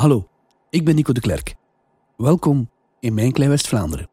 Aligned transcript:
Hallo, 0.00 0.28
ik 0.70 0.84
ben 0.84 0.94
Nico 0.94 1.12
de 1.12 1.20
Klerk. 1.20 1.54
Welkom 2.16 2.70
in 3.00 3.14
mijn 3.14 3.32
klein 3.32 3.50
West-Vlaanderen. 3.50 4.08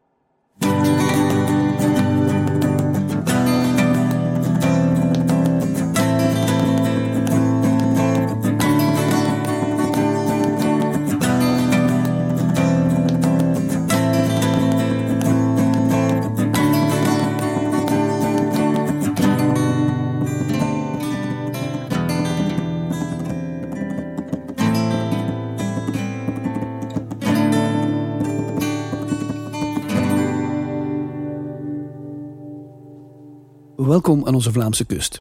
Aan 34.08 34.34
onze 34.34 34.52
Vlaamse 34.52 34.84
kust. 34.84 35.20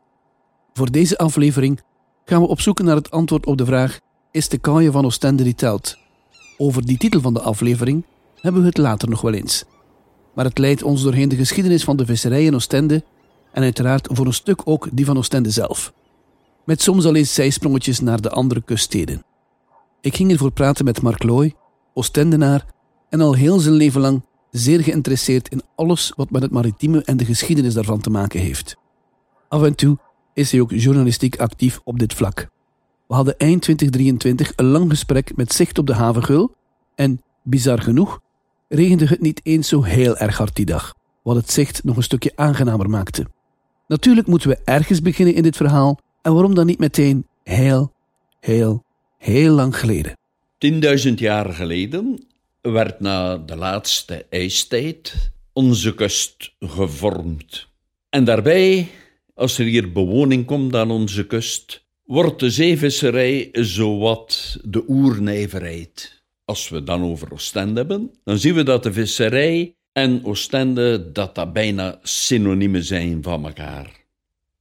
Voor 0.73 0.91
deze 0.91 1.17
aflevering 1.17 1.81
gaan 2.25 2.41
we 2.41 2.47
op 2.47 2.61
zoek 2.61 2.81
naar 2.81 2.95
het 2.95 3.11
antwoord 3.11 3.45
op 3.45 3.57
de 3.57 3.65
vraag: 3.65 3.99
Is 4.31 4.49
de 4.49 4.57
kaaien 4.57 4.91
van 4.91 5.05
Oostende 5.05 5.43
die 5.43 5.55
telt? 5.55 5.97
Over 6.57 6.85
die 6.85 6.97
titel 6.97 7.21
van 7.21 7.33
de 7.33 7.41
aflevering 7.41 8.03
hebben 8.35 8.61
we 8.61 8.67
het 8.67 8.77
later 8.77 9.09
nog 9.09 9.21
wel 9.21 9.33
eens. 9.33 9.63
Maar 10.35 10.45
het 10.45 10.57
leidt 10.57 10.83
ons 10.83 11.01
doorheen 11.01 11.29
de 11.29 11.35
geschiedenis 11.35 11.83
van 11.83 11.97
de 11.97 12.05
visserij 12.05 12.45
in 12.45 12.55
Oostende 12.55 13.03
en 13.51 13.63
uiteraard 13.63 14.07
voor 14.11 14.25
een 14.25 14.33
stuk 14.33 14.61
ook 14.63 14.87
die 14.91 15.05
van 15.05 15.17
Oostende 15.17 15.51
zelf. 15.51 15.93
Met 16.65 16.81
soms 16.81 17.05
al 17.05 17.15
eens 17.15 17.33
zijsprongetjes 17.33 17.99
naar 17.99 18.21
de 18.21 18.29
andere 18.29 18.61
kuststeden. 18.61 19.23
Ik 20.01 20.15
ging 20.15 20.31
ervoor 20.31 20.51
praten 20.51 20.85
met 20.85 21.01
Mark 21.01 21.23
Looy, 21.23 21.55
Oostendenaar 21.93 22.65
en 23.09 23.21
al 23.21 23.33
heel 23.33 23.59
zijn 23.59 23.75
leven 23.75 24.01
lang 24.01 24.21
zeer 24.57 24.83
geïnteresseerd 24.83 25.49
in 25.49 25.61
alles 25.75 26.13
wat 26.15 26.31
met 26.31 26.41
het 26.41 26.51
maritieme 26.51 27.03
en 27.03 27.17
de 27.17 27.25
geschiedenis 27.25 27.73
daarvan 27.73 28.01
te 28.01 28.09
maken 28.09 28.39
heeft. 28.39 28.75
Af 29.47 29.63
en 29.63 29.75
toe 29.75 29.97
is 30.33 30.51
hij 30.51 30.61
ook 30.61 30.71
journalistiek 30.71 31.39
actief 31.39 31.79
op 31.83 31.99
dit 31.99 32.13
vlak. 32.13 32.49
We 33.07 33.13
hadden 33.13 33.37
eind 33.37 33.61
2023 33.61 34.53
een 34.55 34.65
lang 34.65 34.89
gesprek 34.89 35.35
met 35.35 35.53
zicht 35.53 35.77
op 35.77 35.87
de 35.87 35.93
havengul 35.93 36.55
en, 36.95 37.21
bizar 37.43 37.81
genoeg, 37.81 38.19
regende 38.67 39.05
het 39.05 39.21
niet 39.21 39.39
eens 39.43 39.67
zo 39.67 39.83
heel 39.83 40.17
erg 40.17 40.37
hard 40.37 40.55
die 40.55 40.65
dag, 40.65 40.95
wat 41.21 41.35
het 41.35 41.51
zicht 41.51 41.83
nog 41.83 41.95
een 41.95 42.03
stukje 42.03 42.31
aangenamer 42.35 42.89
maakte. 42.89 43.25
Natuurlijk 43.87 44.27
moeten 44.27 44.49
we 44.49 44.59
ergens 44.63 45.01
beginnen 45.01 45.35
in 45.35 45.43
dit 45.43 45.55
verhaal 45.55 45.99
en 46.21 46.33
waarom 46.33 46.55
dan 46.55 46.65
niet 46.65 46.79
meteen 46.79 47.27
heel, 47.43 47.91
heel, 48.39 48.83
heel 49.17 49.53
lang 49.53 49.79
geleden. 49.79 50.17
10.000 51.07 51.13
jaar 51.13 51.53
geleden 51.53 52.27
werd 52.71 52.99
na 52.99 53.37
de 53.37 53.55
laatste 53.55 54.25
ijstijd 54.29 55.31
onze 55.53 55.93
kust 55.95 56.51
gevormd. 56.59 57.67
En 58.09 58.23
daarbij, 58.23 58.87
als 59.33 59.57
er 59.57 59.65
hier 59.65 59.91
bewoning 59.91 60.45
komt 60.45 60.75
aan 60.75 60.91
onze 60.91 61.25
kust, 61.25 61.85
wordt 62.03 62.39
de 62.39 62.49
zeevisserij 62.49 63.49
zowat 63.51 64.57
de 64.63 64.83
oernijverheid. 64.87 66.23
Als 66.45 66.69
we 66.69 66.83
dan 66.83 67.03
over 67.03 67.33
Oostende 67.33 67.79
hebben, 67.79 68.11
dan 68.23 68.37
zien 68.37 68.53
we 68.53 68.63
dat 68.63 68.83
de 68.83 68.93
visserij 68.93 69.75
en 69.91 70.25
Oostende 70.25 71.11
dat 71.11 71.35
dat 71.35 71.53
bijna 71.53 71.99
synoniemen 72.03 72.83
zijn 72.83 73.23
van 73.23 73.45
elkaar. 73.45 74.05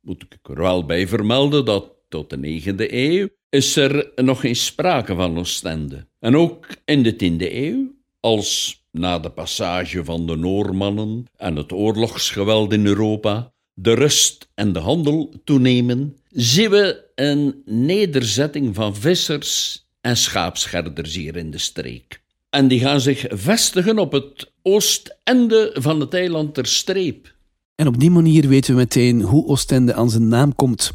Moet 0.01 0.23
ik 0.23 0.39
er 0.43 0.55
wel 0.55 0.85
bij 0.85 1.09
vermelden 1.09 1.65
dat 1.65 1.93
tot 2.09 2.31
de 2.31 2.61
9e 2.63 2.93
eeuw 2.93 3.29
is 3.49 3.77
er 3.77 4.13
nog 4.15 4.41
geen 4.41 4.57
sprake 4.57 5.15
van 5.15 5.39
Oostende. 5.39 6.07
En 6.19 6.37
ook 6.37 6.67
in 6.85 7.03
de 7.03 7.13
10e 7.13 7.53
eeuw 7.53 7.96
als 8.27 8.83
na 8.91 9.19
de 9.19 9.31
passage 9.31 10.05
van 10.05 10.27
de 10.27 10.37
Noormannen 10.37 11.25
en 11.37 11.57
het 11.57 11.73
oorlogsgeweld 11.73 12.73
in 12.73 12.87
Europa 12.87 13.53
de 13.75 13.93
rust 13.93 14.49
en 14.55 14.73
de 14.73 14.79
handel 14.79 15.33
toenemen, 15.45 16.17
zien 16.31 16.71
we 16.71 17.05
een 17.15 17.63
nederzetting 17.65 18.75
van 18.75 18.97
vissers 18.97 19.85
en 20.01 20.17
schaapscherders 20.17 21.15
hier 21.15 21.37
in 21.37 21.51
de 21.51 21.59
streek. 21.59 22.23
En 22.51 22.69
die 22.69 22.81
gaan 22.81 23.01
zich 23.01 23.25
vestigen 23.29 23.99
op 23.99 24.13
het 24.13 24.53
oostende 24.63 25.77
van 25.79 26.01
het 26.01 26.15
eiland 26.15 26.55
ter 26.55 26.67
streep. 26.67 27.35
En 27.75 27.87
op 27.87 28.01
die 28.01 28.11
manier 28.11 28.49
weten 28.49 28.75
we 28.75 28.81
meteen 28.81 29.23
hoe 29.23 29.47
Oostende 29.47 29.95
aan 29.95 30.11
zijn 30.11 30.29
naam 30.29 30.55
komt. 30.55 30.93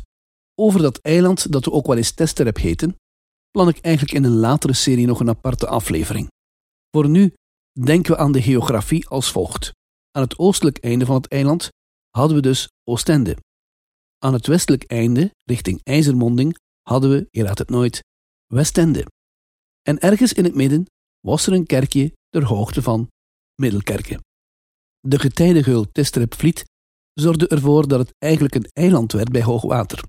Over 0.56 0.82
dat 0.82 1.00
eiland, 1.02 1.52
dat 1.52 1.66
we 1.66 1.72
ook 1.72 1.88
wel 1.88 1.98
eens 1.98 2.12
Testerep 2.12 2.58
heten, 2.58 2.96
plan 3.52 3.68
ik 3.68 3.78
eigenlijk 3.82 4.16
in 4.16 4.24
een 4.24 4.40
latere 4.40 4.74
serie 4.74 5.06
nog 5.06 5.20
een 5.20 5.30
aparte 5.30 5.68
aflevering. 5.68 6.30
Voor 6.92 7.10
nu 7.10 7.34
denken 7.80 8.12
we 8.12 8.18
aan 8.18 8.32
de 8.32 8.42
geografie 8.42 9.08
als 9.08 9.32
volgt. 9.32 9.72
Aan 10.12 10.22
het 10.22 10.38
oostelijk 10.38 10.78
einde 10.78 11.06
van 11.06 11.16
het 11.16 11.28
eiland 11.28 11.70
hadden 12.10 12.36
we 12.36 12.42
dus 12.42 12.70
Oostende. 12.84 13.38
Aan 14.18 14.34
het 14.34 14.48
westelijk 14.48 14.84
einde, 14.84 15.32
richting 15.44 15.80
IJzermonding, 15.84 16.58
hadden 16.82 17.10
we, 17.10 17.28
je 17.30 17.44
raadt 17.44 17.60
het 17.60 17.70
nooit, 17.70 18.04
Westende. 18.48 19.06
En 19.82 20.00
ergens 20.00 20.34
in 20.34 20.44
het 20.44 20.56
midden 20.56 20.86
was 21.20 21.48
er 21.48 21.54
een 21.54 21.66
kerkje 21.66 22.14
ter 22.30 22.44
hoogte 22.44 22.82
van 22.82 23.08
Middelkerken. 23.56 24.24
De 25.00 25.20
getijdengeul 25.20 25.92
Testrepvliet 25.92 26.64
zorgde 27.14 27.48
ervoor 27.48 27.88
dat 27.88 28.00
het 28.00 28.14
eigenlijk 28.18 28.56
een 28.56 28.70
eiland 28.74 29.12
werd 29.12 29.32
bij 29.32 29.44
hoogwater. 29.44 30.04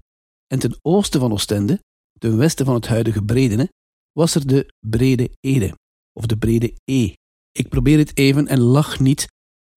En 0.47 0.59
ten 0.59 0.79
oosten 0.83 1.21
van 1.21 1.33
Oostende, 1.33 1.81
ten 2.19 2.37
westen 2.37 2.67
van 2.67 2.75
het 2.75 2.87
huidige 2.87 3.23
Bredene, 3.25 3.73
was 4.13 4.35
er 4.35 4.47
de 4.47 4.75
Brede 4.81 5.31
Ede 5.41 5.75
of 6.13 6.27
de 6.27 6.37
brede 6.37 6.75
E. 6.85 7.13
Ik 7.53 7.69
probeer 7.69 7.99
het 7.99 8.17
even 8.17 8.47
en 8.47 8.61
lach 8.61 9.01
niet 9.01 9.27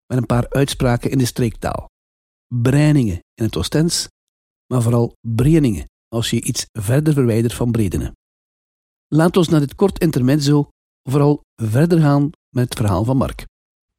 met 0.08 0.18
een 0.18 0.26
paar 0.26 0.50
uitspraken 0.50 1.12
in 1.12 1.18
de 1.18 1.26
streektaal. 1.26 1.90
Breiningen 2.48 3.20
in 3.34 3.44
het 3.44 3.58
Oostens, 3.58 4.08
maar 4.74 4.82
vooral 4.82 5.14
Breningen 5.22 5.90
als 6.08 6.30
je 6.30 6.42
iets 6.42 6.66
verder 6.72 7.14
verwijdert 7.14 7.54
van 7.54 7.72
Bredene. 7.72 8.14
Laat 9.08 9.38
ons 9.38 9.50
naar 9.50 9.60
dit 9.60 9.76
kort 9.76 10.00
intermezzo 10.00 10.70
vooral 11.10 11.42
verder 11.56 12.00
gaan 12.00 12.30
met 12.50 12.64
het 12.64 12.76
verhaal 12.76 13.04
van 13.04 13.18
Mark. 13.18 13.46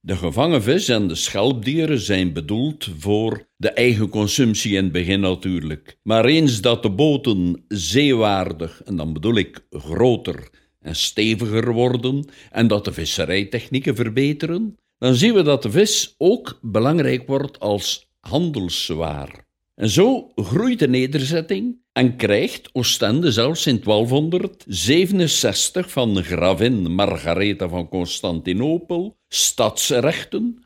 De 0.00 0.16
gevangen 0.16 0.62
vis 0.62 0.88
en 0.88 1.08
de 1.08 1.14
schelpdieren 1.14 2.00
zijn 2.00 2.32
bedoeld 2.32 2.88
voor 2.98 3.48
de 3.56 3.70
eigen 3.70 4.08
consumptie 4.08 4.76
in 4.76 4.82
het 4.82 4.92
begin 4.92 5.20
natuurlijk. 5.20 5.98
Maar 6.02 6.24
eens 6.24 6.60
dat 6.60 6.82
de 6.82 6.90
boten 6.90 7.64
zeewaardig, 7.68 8.82
en 8.82 8.96
dan 8.96 9.12
bedoel 9.12 9.36
ik 9.36 9.66
groter, 9.70 10.50
en 10.86 10.96
steviger 10.96 11.72
worden 11.72 12.24
en 12.50 12.66
dat 12.66 12.84
de 12.84 12.92
visserijtechnieken 12.92 13.94
verbeteren, 13.94 14.76
dan 14.98 15.14
zien 15.14 15.34
we 15.34 15.42
dat 15.42 15.62
de 15.62 15.70
vis 15.70 16.14
ook 16.18 16.58
belangrijk 16.62 17.26
wordt 17.26 17.60
als 17.60 18.08
handelswaar. 18.20 19.44
En 19.74 19.88
zo 19.88 20.32
groeit 20.34 20.78
de 20.78 20.88
nederzetting 20.88 21.78
en 21.92 22.16
krijgt 22.16 22.68
Oostende 22.72 23.32
zelfs 23.32 23.66
in 23.66 23.80
1267 23.80 25.90
van 25.90 26.22
gravin 26.22 26.94
Margaretha 26.94 27.68
van 27.68 27.88
Constantinopel 27.88 29.16
stadsrechten, 29.28 30.64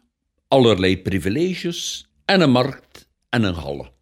allerlei 0.49 1.03
privileges 1.03 2.09
en 2.25 2.41
een 2.41 2.51
markt 2.51 3.09
en 3.29 3.43
een 3.43 3.55
halle. 3.55 3.99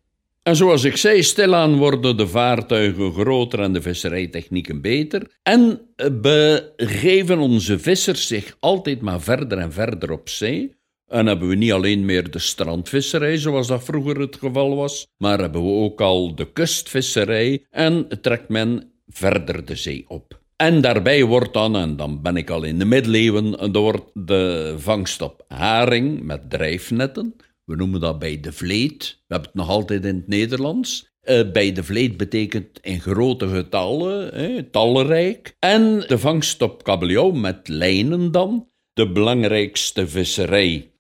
En 0.49 0.57
zoals 0.57 0.85
ik 0.85 0.97
zei, 0.97 1.23
stilaan 1.23 1.77
worden 1.77 2.17
de 2.17 2.27
vaartuigen 2.27 3.13
groter 3.13 3.61
en 3.61 3.73
de 3.73 3.83
visserijtechnieken 3.83 4.81
beter. 4.81 5.31
En 5.43 5.81
begeven 6.21 7.39
onze 7.39 7.79
vissers 7.79 8.27
zich 8.27 8.57
altijd 8.61 9.01
maar 9.01 9.21
verder 9.21 9.59
en 9.59 9.73
verder 9.73 10.11
op 10.13 10.29
zee. 10.29 10.75
En 11.07 11.27
hebben 11.27 11.49
we 11.49 11.55
niet 11.55 11.73
alleen 11.73 12.05
meer 12.05 12.31
de 12.31 12.39
strandvisserij, 12.39 13.37
zoals 13.37 13.67
dat 13.67 13.85
vroeger 13.85 14.21
het 14.21 14.37
geval 14.37 14.77
was, 14.77 15.07
maar 15.17 15.39
hebben 15.39 15.63
we 15.63 15.71
ook 15.71 16.01
al 16.01 16.35
de 16.35 16.53
kustvisserij 16.53 17.65
en 17.71 18.09
trekt 18.21 18.49
men 18.49 18.93
verder 19.07 19.65
de 19.65 19.77
zee 19.77 20.05
op. 20.09 20.41
En 20.57 20.81
daarbij 20.81 21.25
wordt 21.25 21.53
dan, 21.53 21.77
en 21.77 21.97
dan 21.97 22.23
ben 22.23 22.37
ik 22.37 22.51
al 22.51 22.63
in 22.63 22.79
de 22.79 22.85
middeleeuwen, 22.85 23.73
door 23.73 24.11
de 24.15 24.75
vangst 24.79 25.23
op 25.23 25.45
haring 25.49 26.23
met 26.23 26.51
drijfnetten, 26.51 27.35
we 27.69 27.77
noemen 27.77 28.01
dat 28.01 28.19
bij 28.19 28.41
de 28.41 28.53
vleet. 28.53 29.17
We 29.27 29.35
hebben 29.35 29.49
het 29.49 29.59
nog 29.59 29.69
altijd 29.69 30.05
in 30.05 30.17
het 30.17 30.29
Nederlands. 30.29 31.11
Uh, 31.23 31.53
bij 31.53 31.73
de 31.73 31.85
vleet 31.85 32.17
betekent 32.17 32.79
in 32.81 33.01
grote 33.01 33.49
getallen, 33.49 34.33
eh, 34.33 34.63
talrijk. 34.71 35.57
En 35.59 36.01
de 36.01 36.19
vangst 36.19 36.63
op 36.63 36.85
kabeljauw 36.85 37.31
met 37.31 37.69
lijnen 37.69 38.33
dan, 38.33 38.69
de 38.93 39.13
belangrijkste 39.13 40.09
visserij. 40.09 40.93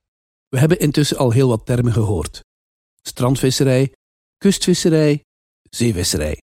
We 0.48 0.58
hebben 0.58 0.78
intussen 0.78 1.16
al 1.16 1.30
heel 1.30 1.48
wat 1.48 1.66
termen 1.66 1.92
gehoord. 1.92 2.40
Strandvisserij, 3.02 3.92
kustvisserij, 4.36 5.22
zeevisserij. 5.70 6.42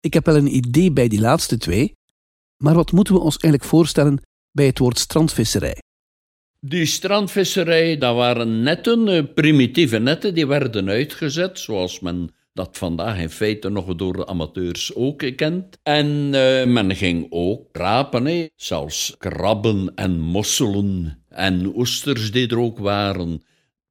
Ik 0.00 0.14
heb 0.14 0.24
wel 0.24 0.36
een 0.36 0.56
idee 0.56 0.92
bij 0.92 1.08
die 1.08 1.20
laatste 1.20 1.58
twee, 1.58 1.94
maar 2.62 2.74
wat 2.74 2.92
moeten 2.92 3.14
we 3.14 3.20
ons 3.20 3.36
eigenlijk 3.36 3.64
voorstellen 3.64 4.22
bij 4.50 4.66
het 4.66 4.78
woord 4.78 4.98
strandvisserij? 4.98 5.78
Die 6.66 6.86
strandvisserij, 6.86 7.98
dat 7.98 8.14
waren 8.14 8.62
netten, 8.62 9.08
eh, 9.08 9.22
primitieve 9.34 9.98
netten, 9.98 10.34
die 10.34 10.46
werden 10.46 10.88
uitgezet, 10.88 11.58
zoals 11.58 12.00
men 12.00 12.34
dat 12.52 12.78
vandaag 12.78 13.18
in 13.18 13.30
feite 13.30 13.68
nog 13.68 13.94
door 13.94 14.12
de 14.12 14.26
amateurs 14.26 14.94
ook 14.94 15.22
gekend. 15.22 15.78
En 15.82 16.06
uh, 16.06 16.64
men 16.64 16.96
ging 16.96 17.26
ook 17.30 17.68
rapen, 17.72 18.26
hè. 18.26 18.48
zelfs 18.56 19.14
krabben 19.18 19.92
en 19.94 20.20
mosselen 20.20 21.24
en 21.28 21.76
oesters 21.76 22.32
die 22.32 22.48
er 22.48 22.58
ook 22.58 22.78
waren. 22.78 23.42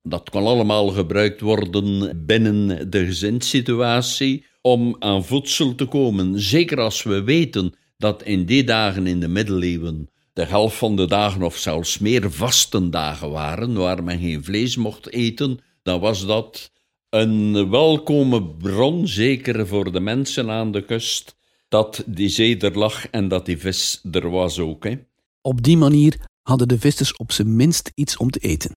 Dat 0.02 0.30
kon 0.30 0.46
allemaal 0.46 0.88
gebruikt 0.88 1.42
worden 1.42 2.24
binnen 2.26 2.90
de 2.90 3.06
gezinssituatie 3.06 4.46
om 4.62 4.96
aan 5.00 5.26
voedsel 5.26 5.76
te 5.76 5.86
komen. 5.86 6.40
Zeker 6.40 6.80
als 6.80 7.04
we 7.04 7.24
weten 7.24 7.74
dat 7.98 8.24
in 8.24 8.46
die 8.46 8.64
dagen 8.64 9.08
in 9.08 9.20
de 9.20 9.28
middeleeuwen 9.28 10.08
de 10.34 10.46
helft 10.46 10.78
van 10.78 10.96
de 10.96 11.08
dagen 11.08 11.44
of 11.44 11.58
zelfs 11.58 11.98
meer 11.98 12.32
vastendagen 12.32 13.30
waren, 13.30 13.74
waar 13.74 14.04
men 14.04 14.20
geen 14.20 14.44
vlees 14.44 14.76
mocht 14.76 15.10
eten, 15.10 15.60
dan 15.82 16.00
was 16.00 16.26
dat 16.26 16.72
een 17.10 17.70
welkome 17.70 18.46
bron, 18.56 19.08
zeker 19.08 19.68
voor 19.68 19.92
de 19.92 20.00
mensen 20.00 20.50
aan 20.50 20.72
de 20.72 20.86
kust, 20.86 21.36
dat 21.68 22.04
die 22.06 22.30
zee 22.30 22.58
er 22.58 22.78
lag 22.78 23.10
en 23.10 23.28
dat 23.28 23.46
die 23.46 23.58
vis 23.58 24.02
er 24.12 24.30
was 24.30 24.60
ook. 24.60 24.84
Hè. 24.84 24.98
Op 25.42 25.64
die 25.64 25.78
manier 25.78 26.20
hadden 26.42 26.68
de 26.68 26.80
vissers 26.80 27.16
op 27.16 27.32
zijn 27.32 27.56
minst 27.56 27.92
iets 27.96 28.18
om 28.18 28.30
te 28.30 28.40
eten. 28.40 28.72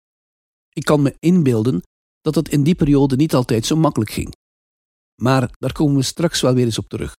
Ik 0.72 0.84
kan 0.84 1.02
me 1.02 1.16
inbeelden 1.18 1.82
dat 2.20 2.34
het 2.34 2.48
in 2.48 2.62
die 2.62 2.74
periode 2.74 3.16
niet 3.16 3.34
altijd 3.34 3.66
zo 3.66 3.76
makkelijk 3.76 4.10
ging. 4.10 4.34
Maar 5.14 5.50
daar 5.58 5.72
komen 5.72 5.96
we 5.96 6.02
straks 6.02 6.40
wel 6.40 6.54
weer 6.54 6.64
eens 6.64 6.78
op 6.78 6.88
terug. 6.88 7.16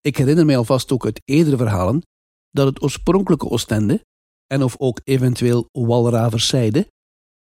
Ik 0.00 0.16
herinner 0.16 0.44
mij 0.44 0.56
alvast 0.56 0.92
ook 0.92 1.04
uit 1.04 1.20
eerdere 1.24 1.56
verhalen 1.56 2.02
dat 2.54 2.66
het 2.66 2.82
oorspronkelijke 2.82 3.48
Oostende, 3.48 4.04
en 4.46 4.62
of 4.62 4.74
ook 4.78 5.00
eventueel 5.04 5.68
Walraverzijde, 5.72 6.90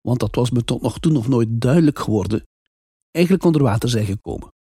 want 0.02 0.20
dat 0.20 0.36
was 0.36 0.52
me 0.52 0.64
tot 0.64 0.82
nog 0.82 1.00
toe 1.00 1.12
nog 1.12 1.28
nooit 1.28 1.48
duidelijk 1.52 2.00
geworden, 2.00 2.48
eigenlijk 3.12 3.46
onder 3.46 3.64
water 3.64 3.90
zijn 3.90 4.06
gekomen. 4.06 4.54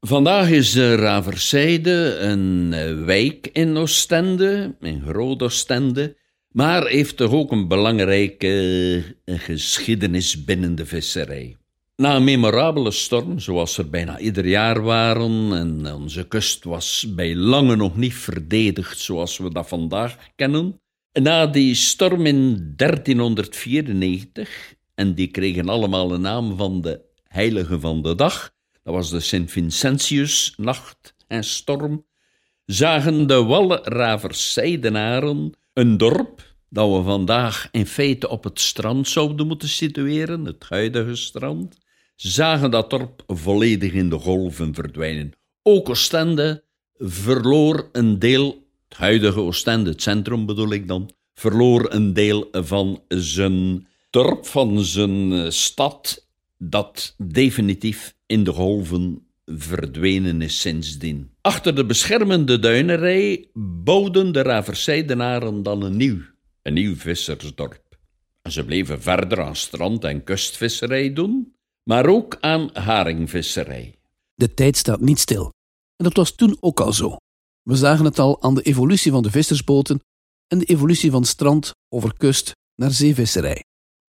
Vandaag 0.00 0.50
is 0.50 0.72
de 0.72 0.94
Raverzijde 0.94 2.16
een 2.18 2.72
eh, 2.72 3.04
wijk 3.04 3.46
in 3.52 3.76
Oostende, 3.76 4.76
in 4.80 5.02
Groot 5.02 5.42
Oostende, 5.42 6.16
maar 6.48 6.86
heeft 6.86 7.16
toch 7.16 7.32
ook 7.32 7.52
een 7.52 7.68
belangrijke 7.68 9.16
eh, 9.24 9.38
geschiedenis 9.38 10.44
binnen 10.44 10.74
de 10.74 10.86
visserij. 10.86 11.59
Na 12.00 12.16
een 12.16 12.24
memorabele 12.24 12.90
storm, 12.90 13.38
zoals 13.38 13.78
er 13.78 13.90
bijna 13.90 14.18
ieder 14.18 14.46
jaar 14.46 14.82
waren, 14.82 15.52
en 15.52 15.94
onze 15.94 16.28
kust 16.28 16.64
was 16.64 17.06
bij 17.14 17.36
lange 17.36 17.76
nog 17.76 17.96
niet 17.96 18.14
verdedigd 18.14 18.98
zoals 18.98 19.38
we 19.38 19.52
dat 19.52 19.68
vandaag 19.68 20.16
kennen. 20.36 20.80
Na 21.12 21.46
die 21.46 21.74
storm 21.74 22.26
in 22.26 22.72
1394, 22.76 24.74
en 24.94 25.14
die 25.14 25.26
kregen 25.26 25.68
allemaal 25.68 26.12
een 26.12 26.20
naam 26.20 26.56
van 26.56 26.80
de 26.80 27.00
heilige 27.24 27.80
van 27.80 28.02
de 28.02 28.14
dag, 28.14 28.54
dat 28.82 28.94
was 28.94 29.10
de 29.10 29.20
Sint-Vincentius, 29.20 30.54
nacht 30.56 31.14
en 31.26 31.44
storm, 31.44 32.06
zagen 32.64 33.26
de 33.26 33.42
Walraverszijdenaren 33.42 35.52
een 35.72 35.96
dorp 35.96 36.54
dat 36.68 36.96
we 36.96 37.02
vandaag 37.02 37.68
in 37.70 37.86
feite 37.86 38.28
op 38.28 38.44
het 38.44 38.60
strand 38.60 39.08
zouden 39.08 39.46
moeten 39.46 39.68
situeren, 39.68 40.44
het 40.44 40.64
huidige 40.68 41.14
strand, 41.14 41.88
zagen 42.28 42.70
dat 42.70 42.90
dorp 42.90 43.22
volledig 43.26 43.92
in 43.92 44.08
de 44.08 44.18
golven 44.18 44.74
verdwijnen. 44.74 45.32
Ook 45.62 45.88
Oostende 45.88 46.64
verloor 46.98 47.88
een 47.92 48.18
deel, 48.18 48.66
het 48.88 48.98
huidige 48.98 49.40
Oostende, 49.40 49.90
het 49.90 50.02
centrum 50.02 50.46
bedoel 50.46 50.72
ik 50.72 50.88
dan, 50.88 51.10
verloor 51.34 51.92
een 51.92 52.12
deel 52.12 52.48
van 52.52 53.02
zijn 53.08 53.86
dorp, 54.10 54.46
van 54.46 54.84
zijn 54.84 55.52
stad, 55.52 56.28
dat 56.58 57.14
definitief 57.18 58.14
in 58.26 58.44
de 58.44 58.52
golven 58.52 59.26
verdwenen 59.46 60.42
is 60.42 60.60
sindsdien. 60.60 61.30
Achter 61.40 61.74
de 61.74 61.84
beschermende 61.84 62.58
duinerij 62.58 63.48
bouwden 63.54 64.32
de 64.32 64.42
Raverseidenaren 64.42 65.62
dan 65.62 65.82
een 65.82 65.96
nieuw, 65.96 66.20
een 66.62 66.74
nieuw 66.74 66.96
vissersdorp. 66.96 67.98
En 68.42 68.52
ze 68.52 68.64
bleven 68.64 69.02
verder 69.02 69.42
aan 69.42 69.56
strand- 69.56 70.04
en 70.04 70.24
kustvisserij 70.24 71.12
doen, 71.12 71.54
maar 71.82 72.06
ook 72.06 72.36
aan 72.40 72.70
haringvisserij. 72.72 73.94
De 74.34 74.54
tijd 74.54 74.76
staat 74.76 75.00
niet 75.00 75.18
stil. 75.18 75.52
En 75.96 76.04
dat 76.04 76.16
was 76.16 76.34
toen 76.34 76.56
ook 76.60 76.80
al 76.80 76.92
zo. 76.92 77.16
We 77.62 77.76
zagen 77.76 78.04
het 78.04 78.18
al 78.18 78.42
aan 78.42 78.54
de 78.54 78.62
evolutie 78.62 79.10
van 79.10 79.22
de 79.22 79.30
vissersboten 79.30 80.00
en 80.46 80.58
de 80.58 80.64
evolutie 80.64 81.10
van 81.10 81.24
strand 81.24 81.72
over 81.88 82.14
kust 82.16 82.52
naar 82.74 82.90
zeevisserij. 82.90 83.64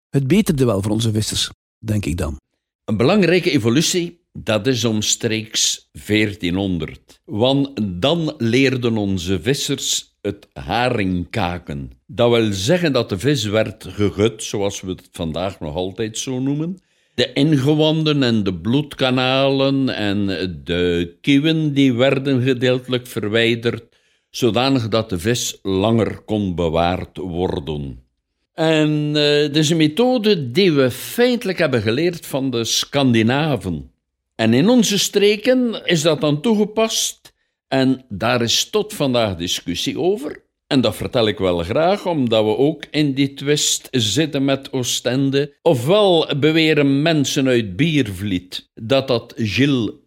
Het 0.10 0.28
beterde 0.28 0.66
wel 0.66 0.82
voor 0.82 0.92
onze 0.92 1.12
vissers, 1.12 1.50
denk 1.86 2.06
ik 2.06 2.18
dan. 2.18 2.40
Een 2.86 2.98
belangrijke 2.98 3.52
evolutie, 3.52 4.22
dat 4.32 4.68
is 4.68 4.84
omstreeks 4.84 5.90
1400. 5.92 7.20
Want 7.26 7.70
dan 8.02 8.34
leerden 8.38 8.98
onze 8.98 9.42
vissers 9.42 10.18
het 10.22 10.48
haringkaken. 10.54 11.92
Dat 12.06 12.32
wil 12.32 12.54
zeggen 12.54 12.94
dat 12.94 13.10
de 13.10 13.20
vis 13.20 13.44
werd 13.44 13.88
gegut, 13.88 14.44
zoals 14.44 14.82
we 14.82 14.90
het 14.90 15.10
vandaag 15.12 15.60
nog 15.60 15.76
altijd 15.76 16.18
zo 16.18 16.40
noemen, 16.40 16.80
de 17.14 17.34
ingewanden 17.34 18.24
en 18.24 18.44
de 18.44 18.54
bloedkanalen 18.54 19.90
en 19.90 20.26
de 20.64 21.18
kieuwen 21.22 21.74
die 21.74 21.94
werden 21.94 22.42
gedeeltelijk 22.42 23.08
verwijderd, 23.08 23.84
zodanig 24.30 24.88
dat 24.88 25.10
de 25.10 25.20
vis 25.20 25.60
langer 25.62 26.20
kon 26.20 26.56
bewaard 26.56 27.18
worden. 27.18 28.04
En 28.54 29.12
uh, 29.16 29.54
is 29.54 29.70
een 29.70 29.78
methode 29.78 30.52
die 30.52 30.72
we 30.72 30.92
feitelijk 30.92 31.58
hebben 31.58 31.82
geleerd 31.82 32.26
van 32.26 32.52
de 32.52 32.64
Scandinaven. 32.64 33.92
En 34.36 34.54
in 34.54 34.70
onze 34.70 35.00
streken 35.00 35.86
is 35.86 36.02
dat 36.02 36.22
dan 36.22 36.42
toegepast 36.42 37.34
en 37.68 38.06
daar 38.10 38.42
is 38.42 38.70
tot 38.70 38.94
vandaag 38.94 39.36
discussie 39.36 40.00
over. 40.00 40.44
En 40.72 40.82
dat 40.82 40.96
vertel 40.96 41.28
ik 41.28 41.38
wel 41.38 41.58
graag, 41.58 42.06
omdat 42.06 42.46
we 42.46 42.58
ook 42.58 42.86
in 42.92 43.14
die 43.14 43.34
twist 43.34 43.88
zitten 43.92 44.46
met 44.46 44.74
Oostende. 44.74 45.54
Ofwel 45.62 46.30
beweren 46.40 47.02
mensen 47.02 47.48
uit 47.48 47.76
Biervliet 47.76 48.70
dat 48.74 49.08
dat 49.08 49.34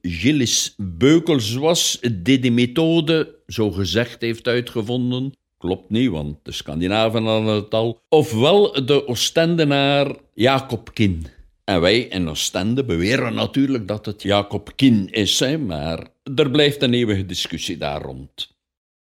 Gilles, 0.00 0.74
Beukels 0.76 1.54
was, 1.54 1.98
die 2.12 2.38
die 2.38 2.52
methode, 2.52 3.34
zo 3.46 3.70
gezegd, 3.70 4.20
heeft 4.20 4.48
uitgevonden. 4.48 5.32
Klopt 5.58 5.90
niet, 5.90 6.10
want 6.10 6.36
de 6.42 6.52
Scandinaven 6.52 7.24
hadden 7.24 7.54
het 7.54 7.74
al. 7.74 8.00
Ofwel 8.08 8.86
de 8.86 9.08
Oostendenaar 9.08 10.16
Jacob 10.34 10.90
Kin. 10.94 11.26
En 11.64 11.80
wij 11.80 11.98
in 12.00 12.28
Oostende 12.28 12.84
beweren 12.84 13.34
natuurlijk 13.34 13.88
dat 13.88 14.06
het 14.06 14.22
Jacob 14.22 14.72
Kin 14.76 15.08
is, 15.10 15.40
hè, 15.40 15.58
maar 15.58 16.08
er 16.34 16.50
blijft 16.50 16.82
een 16.82 16.94
eeuwige 16.94 17.26
discussie 17.26 17.76
daar 17.76 18.02
rond. 18.02 18.52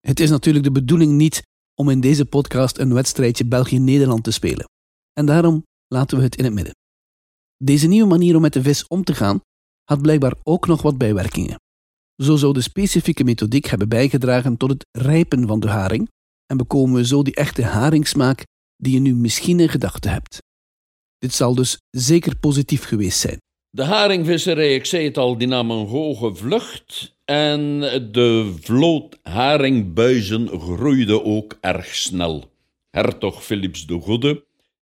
Het 0.00 0.20
is 0.20 0.30
natuurlijk 0.30 0.64
de 0.64 0.72
bedoeling 0.72 1.12
niet 1.12 1.50
om 1.74 1.88
in 1.88 2.00
deze 2.00 2.24
podcast 2.24 2.78
een 2.78 2.94
wedstrijdje 2.94 3.46
België-Nederland 3.46 4.24
te 4.24 4.30
spelen. 4.30 4.64
En 5.12 5.26
daarom 5.26 5.62
laten 5.86 6.16
we 6.16 6.22
het 6.22 6.36
in 6.36 6.44
het 6.44 6.52
midden. 6.52 6.74
Deze 7.56 7.86
nieuwe 7.88 8.08
manier 8.08 8.34
om 8.36 8.42
met 8.42 8.52
de 8.52 8.62
vis 8.62 8.86
om 8.86 9.04
te 9.04 9.14
gaan 9.14 9.40
had 9.84 10.02
blijkbaar 10.02 10.34
ook 10.42 10.66
nog 10.66 10.82
wat 10.82 10.98
bijwerkingen. 10.98 11.60
Zo 12.22 12.36
zou 12.36 12.52
de 12.52 12.60
specifieke 12.60 13.24
methodiek 13.24 13.66
hebben 13.66 13.88
bijgedragen 13.88 14.56
tot 14.56 14.70
het 14.70 14.86
rijpen 14.90 15.46
van 15.46 15.60
de 15.60 15.68
haring 15.68 16.08
en 16.46 16.56
bekomen 16.56 16.94
we 16.94 17.06
zo 17.06 17.22
die 17.22 17.34
echte 17.34 17.64
haringsmaak 17.64 18.44
die 18.76 18.92
je 18.92 19.00
nu 19.00 19.14
misschien 19.14 19.60
in 19.60 19.68
gedachten 19.68 20.10
hebt. 20.10 20.38
Dit 21.18 21.34
zal 21.34 21.54
dus 21.54 21.78
zeker 21.90 22.36
positief 22.36 22.84
geweest 22.84 23.18
zijn. 23.18 23.38
De 23.70 23.84
haringvisserij, 23.84 24.74
ik 24.74 24.86
zei 24.86 25.04
het 25.04 25.18
al, 25.18 25.38
die 25.38 25.48
nam 25.48 25.70
een 25.70 25.86
hoge 25.86 26.34
vlucht 26.34 27.11
en 27.24 27.80
de 28.12 28.54
vloot 28.60 29.18
haringbuizen 29.22 30.48
groeide 30.48 31.24
ook 31.24 31.58
erg 31.60 31.94
snel. 31.94 32.50
Hertog 32.90 33.44
Philips 33.44 33.86
de 33.86 34.00
Goede, 34.00 34.44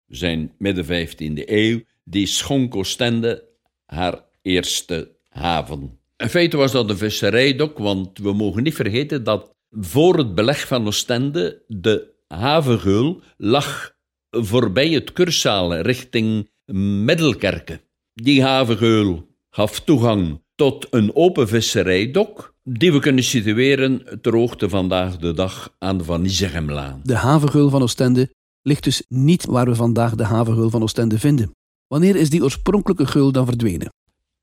zijn 0.08 0.54
midden 0.58 0.86
15e 0.86 1.44
eeuw, 1.46 1.82
die 2.04 2.26
schonk 2.26 2.76
Oostende 2.76 3.48
haar 3.86 4.26
eerste 4.42 5.16
haven. 5.30 6.00
In 6.18 6.30
feite 6.30 6.58
was 6.58 6.72
dat 6.72 6.90
een 6.90 6.98
visserijdok, 6.98 7.78
want 7.78 8.18
we 8.18 8.34
mogen 8.34 8.64
niet 8.64 8.76
vergeten 8.76 9.24
dat 9.24 9.56
voor 9.72 10.18
het 10.18 10.36
beleg 10.36 10.68
van 10.68 10.88
Oostende 10.88 11.64
de 11.68 12.14
havengeul 12.28 13.22
lag 13.38 13.96
voorbij 14.30 14.90
het 14.90 15.14
Kursalen 15.14 15.82
richting 15.82 16.50
Middelkerken. 17.06 17.82
Die 18.14 18.44
havengeul 18.44 19.28
gaf 19.50 19.80
toegang 19.80 20.42
tot 20.60 20.88
een 20.90 21.16
open 21.16 21.48
visserijdok 21.48 22.54
die 22.64 22.92
we 22.92 23.00
kunnen 23.00 23.24
situeren 23.24 24.20
ter 24.22 24.36
hoogte 24.36 24.70
vandaag 24.70 25.18
de 25.18 25.34
dag 25.34 25.76
aan 25.78 25.98
de 25.98 26.04
Van 26.04 26.22
Nizegemlaan. 26.22 27.00
De 27.04 27.16
havengeul 27.16 27.70
van 27.70 27.82
Oostende 27.82 28.34
ligt 28.62 28.84
dus 28.84 29.04
niet 29.08 29.46
waar 29.46 29.66
we 29.66 29.76
vandaag 29.76 30.16
de 30.16 30.24
havengeul 30.24 30.70
van 30.70 30.82
Oostende 30.82 31.20
vinden. 31.20 31.52
Wanneer 31.88 32.16
is 32.16 32.30
die 32.30 32.44
oorspronkelijke 32.44 33.06
geul 33.06 33.32
dan 33.32 33.46
verdwenen? 33.46 33.94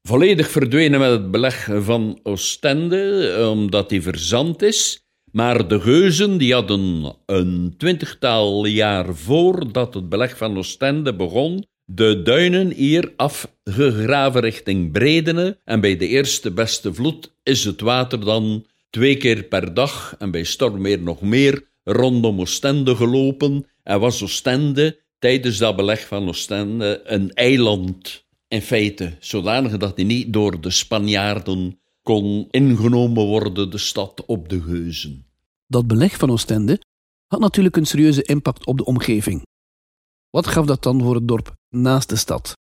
Volledig 0.02 0.50
verdwenen 0.50 1.00
met 1.00 1.10
het 1.10 1.30
beleg 1.30 1.68
van 1.78 2.20
Oostende, 2.22 3.48
omdat 3.50 3.88
die 3.88 4.02
verzand 4.02 4.62
is. 4.62 5.00
Maar 5.32 5.68
de 5.68 5.80
geuzen 5.80 6.38
die 6.38 6.52
hadden 6.52 7.14
een 7.26 7.74
twintigtal 7.76 8.66
jaar 8.66 9.14
voordat 9.14 9.94
het 9.94 10.08
beleg 10.08 10.36
van 10.36 10.56
Oostende 10.56 11.14
begon, 11.16 11.64
de 11.86 12.22
duinen 12.22 12.72
hier 12.72 13.12
afgegraven 13.16 14.40
richting 14.40 14.92
Bredene. 14.92 15.58
En 15.64 15.80
bij 15.80 15.96
de 15.96 16.08
eerste 16.08 16.50
beste 16.52 16.94
vloed 16.94 17.32
is 17.42 17.64
het 17.64 17.80
water 17.80 18.20
dan 18.20 18.66
twee 18.90 19.16
keer 19.16 19.42
per 19.42 19.74
dag 19.74 20.14
en 20.18 20.30
bij 20.30 20.44
stormweer 20.44 21.00
nog 21.00 21.20
meer 21.20 21.64
rondom 21.84 22.40
Oostende 22.40 22.96
gelopen. 22.96 23.66
En 23.82 24.00
was 24.00 24.22
Oostende 24.22 24.98
tijdens 25.18 25.58
dat 25.58 25.76
beleg 25.76 26.06
van 26.06 26.28
Oostende 26.28 27.00
een 27.04 27.32
eiland 27.32 28.24
in 28.48 28.62
feite, 28.62 29.16
zodanig 29.20 29.76
dat 29.76 29.96
hij 29.96 30.04
niet 30.04 30.32
door 30.32 30.60
de 30.60 30.70
Spanjaarden 30.70 31.78
kon 32.02 32.48
ingenomen 32.50 33.24
worden, 33.24 33.70
de 33.70 33.78
stad 33.78 34.24
op 34.24 34.48
de 34.48 34.60
Geuzen. 34.60 35.26
Dat 35.66 35.86
beleg 35.86 36.16
van 36.16 36.30
Oostende 36.30 36.80
had 37.26 37.40
natuurlijk 37.40 37.76
een 37.76 37.86
serieuze 37.86 38.22
impact 38.22 38.66
op 38.66 38.78
de 38.78 38.84
omgeving. 38.84 39.42
Wat 40.30 40.46
gaf 40.46 40.66
dat 40.66 40.82
dan 40.82 41.02
voor 41.02 41.14
het 41.14 41.28
dorp 41.28 41.56
naast 41.80 42.08
de 42.08 42.16
stad? 42.16 42.56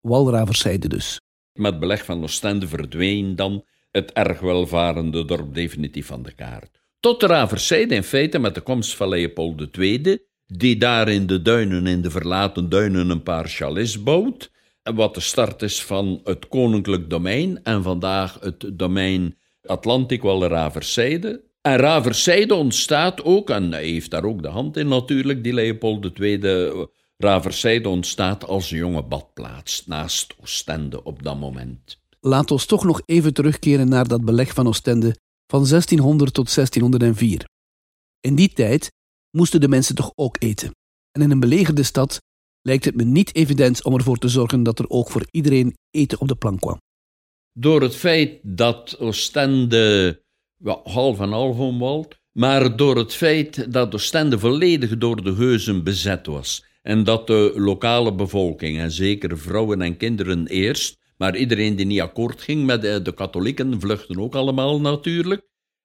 Walraverszijde 0.00 0.88
dus. 0.88 1.20
Met 1.52 1.78
beleg 1.78 2.04
van 2.04 2.22
Oostende 2.22 2.68
verdween 2.68 3.36
dan 3.36 3.64
het 3.90 4.12
erg 4.12 4.40
welvarende 4.40 5.24
dorp 5.24 5.54
definitief 5.54 6.06
van 6.06 6.22
de 6.22 6.32
kaart. 6.32 6.80
Tot 7.00 7.20
de 7.20 7.26
Raverzijde 7.26 7.94
in 7.94 8.02
feite 8.02 8.38
met 8.38 8.54
de 8.54 8.60
komst 8.60 8.96
van 8.96 9.08
Leopold 9.08 9.76
II, 9.76 10.18
die 10.46 10.76
daar 10.76 11.08
in 11.08 11.26
de 11.26 11.42
duinen, 11.42 11.86
in 11.86 12.02
de 12.02 12.10
verlaten 12.10 12.68
duinen, 12.68 13.10
een 13.10 13.22
paar 13.22 13.48
chalets 13.48 14.02
bouwt, 14.02 14.50
wat 14.82 15.14
de 15.14 15.20
start 15.20 15.62
is 15.62 15.82
van 15.82 16.20
het 16.24 16.48
koninklijk 16.48 17.10
domein 17.10 17.62
en 17.62 17.82
vandaag 17.82 18.38
het 18.40 18.70
domein 18.72 19.38
Atlantic 19.62 20.22
Raverzijde. 20.22 21.44
En 21.60 21.76
Raverzijde 21.76 22.54
ontstaat 22.54 23.24
ook, 23.24 23.50
en 23.50 23.72
hij 23.72 23.84
heeft 23.84 24.10
daar 24.10 24.24
ook 24.24 24.42
de 24.42 24.48
hand 24.48 24.76
in 24.76 24.88
natuurlijk, 24.88 25.44
die 25.44 25.54
Leopold 25.54 26.18
II. 26.18 26.40
Raverzijde 27.22 27.88
ontstaat 27.88 28.44
als 28.44 28.68
jonge 28.68 29.02
badplaats 29.02 29.86
naast 29.86 30.34
Oostende 30.40 31.04
op 31.04 31.22
dat 31.22 31.38
moment. 31.38 31.98
Laat 32.20 32.50
ons 32.50 32.66
toch 32.66 32.84
nog 32.84 33.02
even 33.04 33.34
terugkeren 33.34 33.88
naar 33.88 34.08
dat 34.08 34.24
beleg 34.24 34.54
van 34.54 34.66
Oostende 34.66 35.16
van 35.46 35.66
1600 35.68 36.34
tot 36.34 36.54
1604. 36.54 37.48
In 38.20 38.34
die 38.34 38.52
tijd 38.52 38.90
moesten 39.36 39.60
de 39.60 39.68
mensen 39.68 39.94
toch 39.94 40.12
ook 40.14 40.36
eten. 40.38 40.70
En 41.10 41.22
in 41.22 41.30
een 41.30 41.40
belegerde 41.40 41.82
stad 41.82 42.18
lijkt 42.60 42.84
het 42.84 42.94
me 42.94 43.04
niet 43.04 43.34
evident 43.34 43.84
om 43.84 43.94
ervoor 43.94 44.18
te 44.18 44.28
zorgen 44.28 44.62
dat 44.62 44.78
er 44.78 44.88
ook 44.88 45.10
voor 45.10 45.26
iedereen 45.30 45.76
eten 45.90 46.20
op 46.20 46.28
de 46.28 46.36
plank 46.36 46.60
kwam. 46.60 46.80
Door 47.52 47.82
het 47.82 47.96
feit 47.96 48.40
dat 48.42 48.98
Oostende 48.98 50.22
well, 50.56 50.80
half 50.84 51.20
en 51.20 51.30
half 51.30 51.58
omwald, 51.58 52.16
maar 52.32 52.76
door 52.76 52.96
het 52.96 53.14
feit 53.14 53.72
dat 53.72 53.94
Oostende 53.94 54.38
volledig 54.38 54.98
door 54.98 55.22
de 55.22 55.34
geuzen 55.34 55.84
bezet 55.84 56.26
was 56.26 56.66
en 56.88 57.04
dat 57.04 57.26
de 57.26 57.52
lokale 57.56 58.14
bevolking, 58.14 58.78
en 58.78 58.90
zeker 58.90 59.38
vrouwen 59.38 59.82
en 59.82 59.96
kinderen 59.96 60.46
eerst, 60.46 60.98
maar 61.16 61.36
iedereen 61.36 61.76
die 61.76 61.86
niet 61.86 62.00
akkoord 62.00 62.42
ging 62.42 62.66
met 62.66 62.82
de, 62.82 63.02
de 63.02 63.14
katholieken 63.14 63.80
vluchtten 63.80 64.20
ook 64.20 64.34
allemaal 64.34 64.80
natuurlijk. 64.80 65.42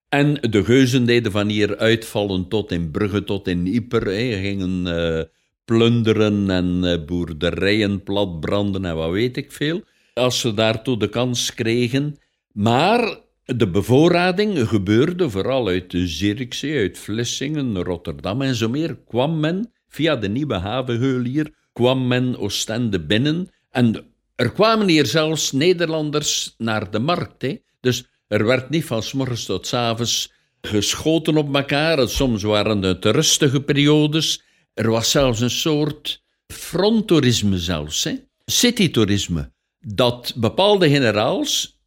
En 0.10 0.34
de 0.50 0.64
geuzen 0.64 1.06
deden 1.06 1.32
van 1.32 1.48
hier 1.48 1.78
uitvallen 1.78 2.48
tot 2.48 2.72
in 2.72 2.92
Brugge, 2.92 3.24
tot 3.24 3.48
in 3.48 3.66
Yper, 3.66 4.06
hè, 4.06 4.40
gingen 4.42 4.86
uh, 4.88 5.24
plunderen 5.66 6.50
en 6.50 6.82
uh, 6.84 7.06
boerderijen 7.06 8.04
platbranden 8.04 8.86
en 8.86 8.96
wat 8.96 9.12
weet 9.12 9.38
ik 9.38 9.52
veel, 9.52 9.82
als 10.14 10.40
ze 10.40 10.54
daartoe 10.54 10.98
de 10.98 11.10
kans 11.10 11.54
kregen. 11.54 12.18
Maar 12.54 13.20
de 13.46 13.70
bevoorrading 13.70 14.68
gebeurde 14.68 15.30
vooral 15.30 15.68
uit 15.68 15.92
de 15.92 16.08
Zierikzee, 16.08 16.78
uit 16.78 16.98
Vlissingen, 16.98 17.84
Rotterdam 17.84 18.42
en 18.42 18.56
zo 18.56 18.70
meer, 18.70 18.98
kwam 19.08 19.40
men 19.40 19.72
via 19.94 20.16
de 20.16 20.30
nieuwe 20.30 20.54
havengeul 20.54 21.24
hier, 21.24 21.54
kwam 21.74 22.08
men 22.08 22.38
Oostende 22.38 23.00
binnen 23.00 23.50
en 23.72 24.06
er 24.36 24.52
kwamen 24.52 24.88
hier 24.88 25.06
zelfs 25.06 25.52
Nederlanders 25.52 26.56
naar 26.58 26.92
de 26.92 27.00
markt. 27.00 27.42
Hè? 27.42 27.58
Dus 27.80 28.06
er 28.28 28.46
werd 28.46 28.70
niet 28.70 28.86
van 28.86 29.04
s 29.04 29.14
morgens 29.14 29.46
tot 29.46 29.68
s 30.02 30.32
geschoten 30.62 31.38
op 31.38 31.56
elkaar. 31.56 32.10
Soms 32.10 32.44
waren 32.44 32.82
het 32.82 33.06
rustige 33.06 33.62
periodes. 33.62 34.42
Er 34.74 34.90
was 34.90 35.12
zelfs 35.12 35.40
een 35.40 35.50
soort 35.50 36.24
fronttoerisme 36.48 37.60
zelfs, 37.60 38.04
hè? 38.04 38.16
citytoerisme. 38.46 39.52
Dat 39.80 40.34
bepaalde 40.36 40.90
generaals, 40.90 41.80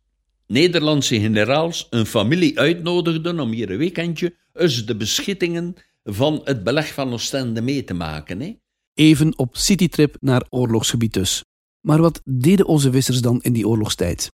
Nederlandse 0.47 1.21
generaals, 1.21 1.87
een 1.91 2.07
familie 2.07 2.59
uitnodigden 2.59 3.41
om 3.41 3.51
hier 3.51 3.71
een 3.71 3.79
weekendje 3.79 4.35
eens 4.53 4.87
de 4.87 4.97
beschittingen 4.97 5.77
van 6.09 6.41
het 6.45 6.65
beleg 6.65 6.95
van 6.95 7.13
Oostende 7.13 7.61
mee 7.63 7.85
te 7.85 7.95
maken. 7.95 8.41
Hè? 8.41 8.57
Even 8.95 9.39
op 9.39 9.57
citytrip 9.57 10.17
naar 10.21 10.47
oorlogsgebied 10.49 11.13
dus. 11.13 11.45
Maar 11.81 12.01
wat 12.01 12.21
deden 12.25 12.67
onze 12.67 12.91
vissers 12.93 13.21
dan 13.21 13.43
in 13.43 13.53
die 13.53 13.69
oorlogstijd? 13.69 14.33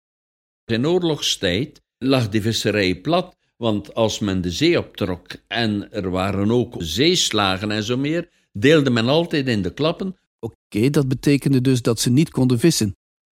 In 0.66 0.88
oorlogstijd 0.88 1.82
lag 1.98 2.30
die 2.30 2.42
visserij 2.42 2.96
plat, 2.96 3.36
want 3.58 3.94
als 3.94 4.20
men 4.20 4.42
de 4.42 4.52
zee 4.52 4.80
optrok 4.80 5.28
en 5.48 5.92
er 5.92 6.10
waren 6.10 6.52
ook 6.52 6.76
zeeslagen 6.78 7.72
en 7.72 7.84
zo 7.84 7.98
meer, 7.98 8.30
deelde 8.52 8.90
men 8.90 9.08
altijd 9.08 9.48
in 9.48 9.62
de 9.62 9.74
klappen. 9.74 10.18
Oké, 10.40 10.90
dat 10.90 11.08
betekende 11.08 11.62
dus 11.62 11.82
dat 11.82 12.00
ze 12.00 12.10
niet 12.10 12.30
konden 12.30 12.60
vissen. 12.60 12.96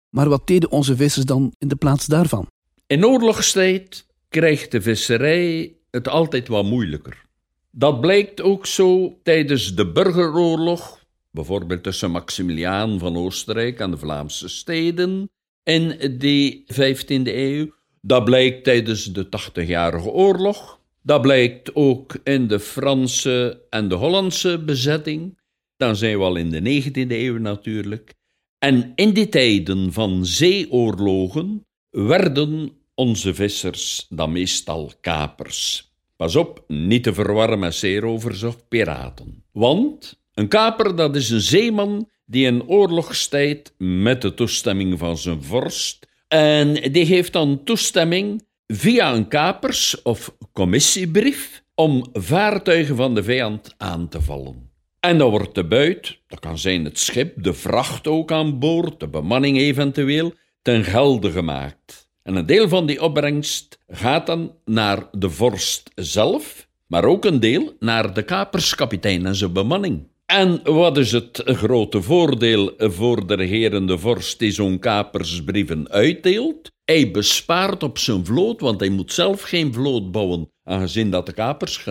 Maar 0.08 0.28
wat 0.28 0.46
deden 0.46 0.70
onze 0.70 0.96
vissers 0.96 1.24
dan 1.24 1.52
in 1.58 1.68
de 1.68 1.76
plaats 1.76 2.06
daarvan? 2.06 2.46
In 2.86 3.04
oorlogstijd 3.04 4.06
krijgt 4.28 4.70
de 4.70 4.80
visserij 4.80 5.76
het 5.90 6.08
altijd 6.08 6.48
wat 6.48 6.64
moeilijker. 6.64 7.28
Dat 7.70 8.00
blijkt 8.00 8.40
ook 8.42 8.66
zo 8.66 9.18
tijdens 9.22 9.74
de 9.74 9.92
burgeroorlog 9.92 11.00
bijvoorbeeld 11.30 11.82
tussen 11.82 12.10
Maximiliaan 12.10 12.98
van 12.98 13.16
Oostenrijk 13.16 13.80
en 13.80 13.90
de 13.90 13.96
Vlaamse 13.96 14.48
steden 14.48 15.30
in 15.62 15.88
de 16.18 16.64
15e 16.72 17.34
eeuw. 17.34 17.74
Dat 18.00 18.24
blijkt 18.24 18.64
tijdens 18.64 19.04
de 19.04 19.28
Tachtigjarige 19.28 20.08
Oorlog. 20.08 20.80
Dat 21.02 21.22
blijkt 21.22 21.74
ook 21.74 22.16
in 22.24 22.46
de 22.46 22.60
Franse 22.60 23.66
en 23.70 23.88
de 23.88 23.94
Hollandse 23.94 24.64
bezetting. 24.64 25.38
Dan 25.76 25.96
zijn 25.96 26.18
we 26.18 26.24
al 26.24 26.36
in 26.36 26.50
de 26.50 26.82
19e 26.82 27.10
eeuw 27.10 27.38
natuurlijk. 27.38 28.14
En 28.58 28.92
in 28.94 29.12
die 29.12 29.28
tijden 29.28 29.92
van 29.92 30.26
zeeoorlogen 30.26 31.66
werden 31.90 32.72
onze 32.94 33.34
vissers 33.34 34.06
dan 34.08 34.32
meestal 34.32 34.92
kapers. 35.00 35.89
Pas 36.20 36.36
op, 36.36 36.64
niet 36.66 37.02
te 37.02 37.14
verwarren 37.14 37.58
met 37.58 37.74
zeerovers 37.74 38.42
of 38.42 38.68
piraten. 38.68 39.44
Want 39.52 40.20
een 40.34 40.48
kaper, 40.48 40.96
dat 40.96 41.16
is 41.16 41.30
een 41.30 41.40
zeeman 41.40 42.08
die 42.26 42.46
in 42.46 42.68
oorlogstijd 42.68 43.74
met 43.78 44.22
de 44.22 44.34
toestemming 44.34 44.98
van 44.98 45.18
zijn 45.18 45.42
vorst, 45.42 46.06
en 46.28 46.92
die 46.92 47.04
heeft 47.04 47.32
dan 47.32 47.64
toestemming 47.64 48.46
via 48.66 49.14
een 49.14 49.28
kapers- 49.28 50.02
of 50.02 50.36
commissiebrief 50.52 51.62
om 51.74 52.06
vaartuigen 52.12 52.96
van 52.96 53.14
de 53.14 53.22
vijand 53.22 53.74
aan 53.76 54.08
te 54.08 54.22
vallen. 54.22 54.70
En 54.98 55.18
dan 55.18 55.30
wordt 55.30 55.54
de 55.54 55.66
buit, 55.66 56.18
dat 56.26 56.40
kan 56.40 56.58
zijn 56.58 56.84
het 56.84 56.98
schip, 56.98 57.42
de 57.42 57.54
vracht 57.54 58.06
ook 58.06 58.32
aan 58.32 58.58
boord, 58.58 59.00
de 59.00 59.08
bemanning 59.08 59.58
eventueel, 59.58 60.32
ten 60.62 60.84
gelde 60.84 61.30
gemaakt. 61.30 61.99
En 62.30 62.36
een 62.36 62.46
deel 62.46 62.68
van 62.68 62.86
die 62.86 63.02
opbrengst 63.02 63.78
gaat 63.88 64.26
dan 64.26 64.54
naar 64.64 65.08
de 65.12 65.30
vorst 65.30 65.90
zelf, 65.94 66.68
maar 66.86 67.04
ook 67.04 67.24
een 67.24 67.40
deel 67.40 67.72
naar 67.78 68.14
de 68.14 68.22
kaperskapitein 68.22 69.26
en 69.26 69.34
zijn 69.34 69.52
bemanning. 69.52 70.08
En 70.26 70.60
wat 70.62 70.98
is 70.98 71.12
het 71.12 71.42
grote 71.44 72.02
voordeel 72.02 72.74
voor 72.78 73.26
de 73.26 73.34
regerende 73.34 73.98
vorst 73.98 74.38
die 74.38 74.52
zo'n 74.52 74.78
kapersbrieven 74.78 75.88
uitdeelt? 75.88 76.70
Hij 76.84 77.10
bespaart 77.10 77.82
op 77.82 77.98
zijn 77.98 78.24
vloot, 78.26 78.60
want 78.60 78.80
hij 78.80 78.90
moet 78.90 79.12
zelf 79.12 79.42
geen 79.42 79.72
vloot 79.72 80.10
bouwen, 80.10 80.50
aangezien 80.64 81.10
dat 81.10 81.26
de 81.26 81.32
kapers, 81.32 81.86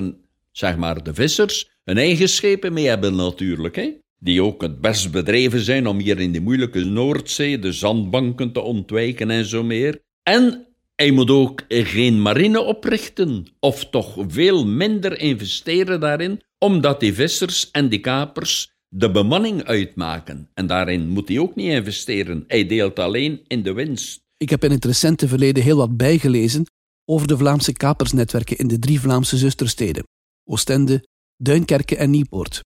zeg 0.51 0.77
maar 0.77 1.03
de 1.03 1.13
vissers, 1.13 1.69
hun 1.83 1.97
eigen 1.97 2.29
schepen 2.29 2.73
mee 2.73 2.87
hebben 2.87 3.15
natuurlijk, 3.15 3.75
hè? 3.75 3.91
die 4.19 4.43
ook 4.43 4.61
het 4.61 4.81
best 4.81 5.11
bedreven 5.11 5.59
zijn 5.59 5.87
om 5.87 5.99
hier 5.99 6.19
in 6.19 6.31
de 6.31 6.41
moeilijke 6.41 6.85
Noordzee 6.85 7.59
de 7.59 7.71
zandbanken 7.71 8.51
te 8.51 8.61
ontwijken 8.61 9.29
en 9.29 9.45
zo 9.45 9.63
meer. 9.63 10.07
En 10.23 10.67
hij 10.95 11.11
moet 11.11 11.29
ook 11.29 11.63
geen 11.67 12.21
marine 12.21 12.61
oprichten, 12.61 13.47
of 13.59 13.89
toch 13.89 14.25
veel 14.27 14.65
minder 14.65 15.19
investeren 15.19 15.99
daarin, 15.99 16.41
omdat 16.57 16.99
die 16.99 17.13
vissers 17.13 17.71
en 17.71 17.89
die 17.89 17.99
kapers 17.99 18.71
de 18.87 19.11
bemanning 19.11 19.63
uitmaken. 19.63 20.49
En 20.53 20.67
daarin 20.67 21.07
moet 21.07 21.27
hij 21.27 21.39
ook 21.39 21.55
niet 21.55 21.71
investeren. 21.71 22.43
Hij 22.47 22.65
deelt 22.65 22.99
alleen 22.99 23.41
in 23.47 23.63
de 23.63 23.73
winst. 23.73 24.21
Ik 24.37 24.49
heb 24.49 24.63
in 24.63 24.71
het 24.71 24.85
recente 24.85 25.27
verleden 25.27 25.63
heel 25.63 25.77
wat 25.77 25.97
bijgelezen 25.97 26.65
over 27.05 27.27
de 27.27 27.37
Vlaamse 27.37 27.73
kapersnetwerken 27.73 28.57
in 28.57 28.67
de 28.67 28.79
drie 28.79 28.99
Vlaamse 28.99 29.37
zustersteden: 29.37 30.03
Oostende, 30.49 31.07
Duinkerke 31.35 31.95
en 31.95 32.09
Nieuwpoort. 32.09 32.63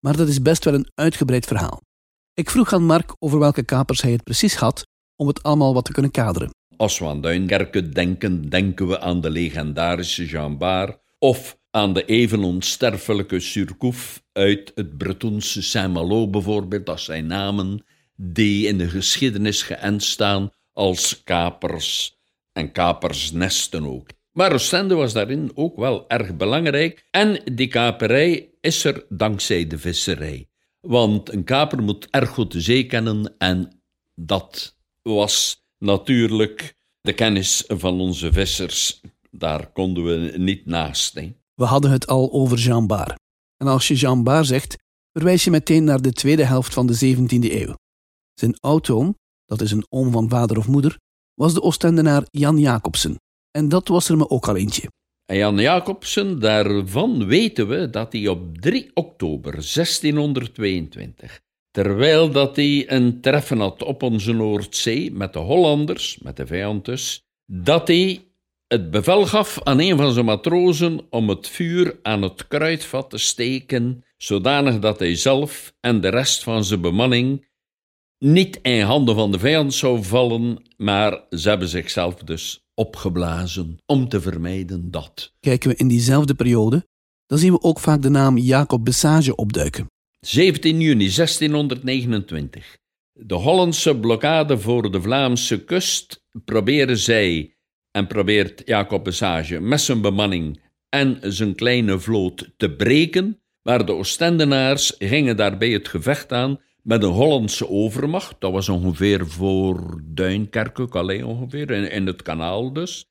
Maar 0.00 0.16
dat 0.16 0.28
is 0.28 0.42
best 0.42 0.64
wel 0.64 0.74
een 0.74 0.90
uitgebreid 0.94 1.46
verhaal. 1.46 1.80
Ik 2.34 2.50
vroeg 2.50 2.72
aan 2.72 2.84
Mark 2.84 3.14
over 3.18 3.38
welke 3.38 3.64
kapers 3.64 4.02
hij 4.02 4.12
het 4.12 4.22
precies 4.22 4.54
had 4.54 4.82
om 5.16 5.26
het 5.26 5.42
allemaal 5.42 5.74
wat 5.74 5.84
te 5.84 5.92
kunnen 5.92 6.10
kaderen. 6.10 6.50
Als 6.76 6.98
we 6.98 7.06
aan 7.06 7.20
Duinkerke 7.20 7.88
denken, 7.88 8.48
denken 8.48 8.88
we 8.88 9.00
aan 9.00 9.20
de 9.20 9.30
legendarische 9.30 10.26
Jean 10.26 10.58
Bar 10.58 11.00
of 11.18 11.58
aan 11.70 11.92
de 11.92 12.04
even 12.04 12.44
onsterfelijke 12.44 13.40
Surcouf 13.40 14.22
uit 14.32 14.72
het 14.74 14.98
Bretonse 14.98 15.62
Saint-Malo 15.62 16.28
bijvoorbeeld, 16.28 16.88
als 16.88 17.04
zijn 17.04 17.26
namen 17.26 17.84
die 18.16 18.66
in 18.66 18.78
de 18.78 18.88
geschiedenis 18.88 19.62
geënt 19.62 20.02
staan 20.02 20.50
als 20.72 21.22
kapers 21.24 22.18
en 22.52 22.72
kapersnesten 22.72 23.86
ook. 23.86 24.08
Maar 24.32 24.52
Oostende 24.52 24.94
was 24.94 25.12
daarin 25.12 25.50
ook 25.54 25.76
wel 25.76 26.08
erg 26.08 26.36
belangrijk 26.36 27.06
en 27.10 27.42
die 27.54 27.68
kaperij 27.68 28.50
is 28.60 28.84
er 28.84 29.06
dankzij 29.08 29.66
de 29.66 29.78
visserij. 29.78 30.48
Want 30.80 31.32
een 31.32 31.44
kaper 31.44 31.82
moet 31.82 32.08
erg 32.10 32.28
goed 32.28 32.52
de 32.52 32.60
zee 32.60 32.86
kennen 32.86 33.34
en 33.38 33.82
dat 34.14 34.78
was 35.02 35.61
natuurlijk 35.82 36.76
de 37.00 37.12
kennis 37.12 37.64
van 37.66 38.00
onze 38.00 38.32
vissers. 38.32 39.00
Daar 39.30 39.72
konden 39.72 40.04
we 40.04 40.38
niet 40.38 40.66
naast. 40.66 41.14
Hè. 41.14 41.32
We 41.54 41.64
hadden 41.64 41.90
het 41.90 42.06
al 42.06 42.32
over 42.32 42.58
Jean 42.58 42.86
Bar. 42.86 43.18
En 43.56 43.66
als 43.66 43.88
je 43.88 43.94
Jean 43.94 44.22
Bar 44.22 44.44
zegt, 44.44 44.76
verwijs 45.12 45.44
je 45.44 45.50
meteen 45.50 45.84
naar 45.84 46.02
de 46.02 46.12
tweede 46.12 46.44
helft 46.44 46.74
van 46.74 46.86
de 46.86 47.16
17e 47.16 47.52
eeuw. 47.52 47.74
Zijn 48.34 48.60
oud-oom, 48.60 49.18
dat 49.44 49.60
is 49.60 49.70
een 49.70 49.86
oom 49.88 50.12
van 50.12 50.28
vader 50.28 50.58
of 50.58 50.68
moeder, 50.68 50.98
was 51.34 51.54
de 51.54 51.62
Oostendenaar 51.62 52.26
Jan 52.30 52.58
Jacobsen. 52.58 53.16
En 53.50 53.68
dat 53.68 53.88
was 53.88 54.08
er 54.08 54.16
me 54.16 54.28
ook 54.28 54.48
al 54.48 54.56
eentje. 54.56 54.90
En 55.24 55.36
Jan 55.36 55.58
Jacobsen, 55.58 56.40
daarvan 56.40 57.26
weten 57.26 57.68
we 57.68 57.90
dat 57.90 58.12
hij 58.12 58.28
op 58.28 58.58
3 58.58 58.90
oktober 58.94 59.52
1622, 59.52 61.40
terwijl 61.72 62.30
dat 62.30 62.56
hij 62.56 62.90
een 62.90 63.20
treffen 63.20 63.58
had 63.58 63.82
op 63.82 64.02
onze 64.02 64.32
Noordzee 64.32 65.12
met 65.12 65.32
de 65.32 65.38
Hollanders, 65.38 66.18
met 66.18 66.36
de 66.36 66.46
vijand 66.46 66.84
dus, 66.84 67.24
dat 67.46 67.88
hij 67.88 68.24
het 68.66 68.90
bevel 68.90 69.26
gaf 69.26 69.62
aan 69.62 69.80
een 69.80 69.96
van 69.96 70.12
zijn 70.12 70.24
matrozen 70.24 71.00
om 71.10 71.28
het 71.28 71.48
vuur 71.48 71.98
aan 72.02 72.22
het 72.22 72.48
kruidvat 72.48 73.10
te 73.10 73.18
steken, 73.18 74.04
zodanig 74.16 74.78
dat 74.78 74.98
hij 74.98 75.16
zelf 75.16 75.74
en 75.80 76.00
de 76.00 76.08
rest 76.08 76.42
van 76.42 76.64
zijn 76.64 76.80
bemanning 76.80 77.50
niet 78.18 78.58
in 78.62 78.80
handen 78.80 79.14
van 79.14 79.32
de 79.32 79.38
vijand 79.38 79.74
zou 79.74 80.02
vallen, 80.04 80.62
maar 80.76 81.24
ze 81.30 81.48
hebben 81.48 81.68
zichzelf 81.68 82.14
dus 82.14 82.64
opgeblazen 82.74 83.78
om 83.86 84.08
te 84.08 84.20
vermijden 84.20 84.90
dat. 84.90 85.32
Kijken 85.40 85.70
we 85.70 85.76
in 85.76 85.88
diezelfde 85.88 86.34
periode, 86.34 86.86
dan 87.26 87.38
zien 87.38 87.52
we 87.52 87.62
ook 87.62 87.80
vaak 87.80 88.02
de 88.02 88.08
naam 88.08 88.38
Jacob 88.38 88.84
Besage 88.84 89.34
opduiken. 89.34 89.91
17 90.26 90.80
juni 90.80 91.10
1629. 91.10 92.78
De 93.12 93.34
Hollandse 93.34 93.98
blokkade 93.98 94.58
voor 94.58 94.90
de 94.90 95.02
Vlaamse 95.02 95.64
kust 95.64 96.24
proberen 96.44 96.98
zij 96.98 97.56
en 97.90 98.06
probeert 98.06 98.62
Jacob 98.64 99.04
Besage 99.04 99.60
met 99.60 99.80
zijn 99.80 100.00
bemanning 100.00 100.60
en 100.88 101.18
zijn 101.22 101.54
kleine 101.54 101.98
vloot 101.98 102.50
te 102.56 102.70
breken, 102.70 103.42
maar 103.62 103.86
de 103.86 103.92
Oostendenaars 103.92 104.94
gingen 104.98 105.36
daarbij 105.36 105.70
het 105.70 105.88
gevecht 105.88 106.32
aan 106.32 106.60
met 106.82 107.02
een 107.02 107.10
Hollandse 107.10 107.68
overmacht. 107.68 108.36
Dat 108.38 108.52
was 108.52 108.68
ongeveer 108.68 109.26
voor 109.26 110.00
Duinkerke, 110.04 110.88
Calais 110.88 111.22
ongeveer, 111.22 111.70
in, 111.70 111.90
in 111.90 112.06
het 112.06 112.22
kanaal 112.22 112.72
dus. 112.72 113.06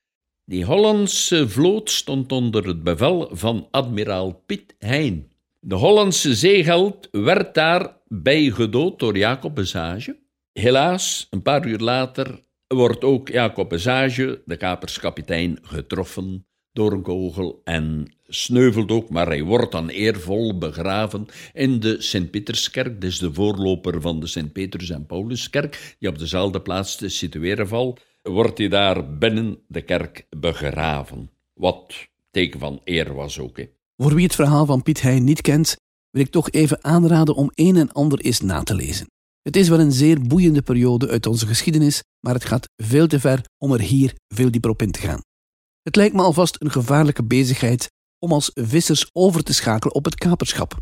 Die 0.46 0.66
Hollandse 0.66 1.50
vloot 1.50 1.90
stond 1.90 2.32
onder 2.32 2.68
het 2.68 2.84
bevel 2.84 3.30
van 3.32 3.68
admiraal 3.72 4.44
Piet 4.46 4.76
Hein. 4.80 5.31
De 5.64 5.76
Hollandse 5.76 6.36
zeegeld 6.36 7.08
werd 7.12 7.54
daarbij 7.54 8.50
gedood 8.50 9.00
door 9.00 9.18
Jacob 9.18 9.56
Besage. 9.56 10.20
Helaas, 10.54 11.28
een 11.30 11.42
paar 11.42 11.68
uur 11.68 11.80
later 11.80 12.40
wordt 12.68 13.04
ook 13.04 13.30
Jacob 13.30 13.70
Besage, 13.70 14.42
de 14.46 14.58
kaperskapitein, 14.58 15.60
getroffen 15.62 16.48
door 16.72 16.92
een 16.92 17.02
kogel 17.02 17.62
en 17.64 18.16
sneuvelt 18.28 18.92
ook, 18.92 19.10
maar 19.10 19.28
hij 19.28 19.44
wordt 19.44 19.72
dan 19.72 19.90
eervol 19.90 20.58
begraven 20.58 21.26
in 21.54 21.80
de 21.80 22.02
Sint-Pieterskerk, 22.02 23.02
dus 23.02 23.20
de 23.20 23.34
voorloper 23.34 24.02
van 24.02 24.20
de 24.20 24.28
Sint-Petrus- 24.28 24.90
en 24.90 25.06
Pauluskerk, 25.06 25.96
die 26.00 26.10
op 26.10 26.20
dezelfde 26.20 26.62
plaats 26.62 26.96
te 26.96 27.10
situeren 27.10 27.68
valt, 27.68 28.02
wordt 28.22 28.58
hij 28.58 28.68
daar 28.68 29.18
binnen 29.18 29.60
de 29.68 29.82
kerk 29.82 30.28
begraven. 30.30 31.30
Wat 31.54 32.10
teken 32.32 32.60
van 32.60 32.82
eer 32.84 33.14
was 33.14 33.40
ook. 33.40 33.60
Voor 34.02 34.16
wie 34.16 34.24
het 34.24 34.36
verhaal 34.36 34.66
van 34.66 34.84
Piet 34.84 35.02
Heijn 35.02 35.24
niet 35.24 35.42
kent, 35.42 35.76
wil 36.10 36.22
ik 36.22 36.32
toch 36.32 36.50
even 36.50 36.84
aanraden 36.84 37.36
om 37.36 37.52
een 37.54 37.76
en 37.76 37.92
ander 37.92 38.20
eens 38.20 38.40
na 38.40 38.64
te 38.64 38.76
lezen. 38.76 39.08
Het 39.42 39.56
is 39.56 39.70
wel 39.70 39.80
een 39.80 39.92
zeer 39.92 40.22
boeiende 40.22 40.62
periode 40.62 41.10
uit 41.10 41.26
onze 41.26 41.48
geschiedenis, 41.48 42.04
maar 42.20 42.34
het 42.34 42.46
gaat 42.46 42.70
veel 42.76 43.08
te 43.08 43.20
ver 43.20 43.46
om 43.58 43.74
er 43.74 43.80
hier 43.80 44.14
veel 44.28 44.52
dieper 44.52 44.70
op 44.70 44.82
in 44.82 44.92
te 44.92 45.00
gaan. 45.00 45.22
Het 45.82 45.96
lijkt 45.96 46.16
me 46.16 46.22
alvast 46.22 46.56
een 46.60 46.72
gevaarlijke 46.72 47.24
bezigheid 47.24 47.92
om 48.20 48.32
als 48.32 48.52
vissers 48.54 49.10
over 49.12 49.44
te 49.44 49.54
schakelen 49.54 49.96
op 49.96 50.06
het 50.06 50.16
kaperschap. 50.16 50.80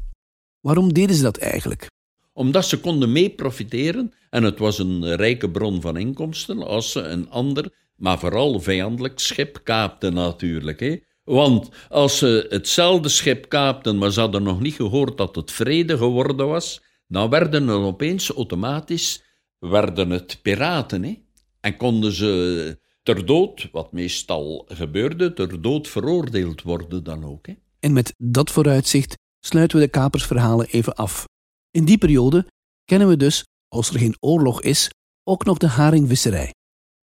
Waarom 0.59 0.93
deden 0.93 1.15
ze 1.15 1.21
dat 1.21 1.37
eigenlijk? 1.37 1.87
Omdat 2.33 2.65
ze 2.65 2.79
konden 2.79 3.11
mee 3.11 3.29
profiteren 3.29 4.13
en 4.29 4.43
het 4.43 4.59
was 4.59 4.79
een 4.79 5.15
rijke 5.15 5.49
bron 5.49 5.81
van 5.81 5.97
inkomsten 5.97 6.67
als 6.67 6.91
ze 6.91 6.99
een 6.99 7.29
ander, 7.29 7.73
maar 7.95 8.19
vooral 8.19 8.59
vijandelijk 8.59 9.19
schip 9.19 9.61
kaapten 9.63 10.13
natuurlijk. 10.13 10.79
Hè? 10.79 11.07
Want 11.29 11.69
als 11.89 12.17
ze 12.17 12.45
hetzelfde 12.49 13.09
schip 13.09 13.49
kaapten, 13.49 13.97
maar 13.97 14.11
ze 14.11 14.19
hadden 14.19 14.43
nog 14.43 14.59
niet 14.59 14.73
gehoord 14.73 15.17
dat 15.17 15.35
het 15.35 15.51
vrede 15.51 15.97
geworden 15.97 16.47
was, 16.47 16.83
dan 17.07 17.29
werden 17.29 17.67
er 17.67 17.79
opeens 17.79 18.29
automatisch 18.29 19.23
werden 19.59 20.09
het 20.09 20.39
piraten. 20.41 21.03
Hè? 21.03 21.21
En 21.59 21.77
konden 21.77 22.11
ze 22.11 22.79
ter 23.03 23.25
dood, 23.25 23.69
wat 23.71 23.91
meestal 23.91 24.65
gebeurde, 24.67 25.33
ter 25.33 25.61
dood 25.61 25.87
veroordeeld 25.87 26.61
worden 26.61 27.03
dan 27.03 27.25
ook. 27.25 27.47
Hè? 27.47 27.53
En 27.79 27.93
met 27.93 28.13
dat 28.17 28.51
vooruitzicht 28.51 29.17
sluiten 29.39 29.77
we 29.79 29.83
de 29.83 29.91
kapersverhalen 29.91 30.67
even 30.67 30.95
af. 30.95 31.25
In 31.71 31.85
die 31.85 31.97
periode 31.97 32.47
kennen 32.85 33.07
we 33.07 33.17
dus, 33.17 33.45
als 33.67 33.89
er 33.89 33.99
geen 33.99 34.17
oorlog 34.19 34.61
is, 34.61 34.89
ook 35.23 35.45
nog 35.45 35.57
de 35.57 35.67
haringvisserij. 35.67 36.53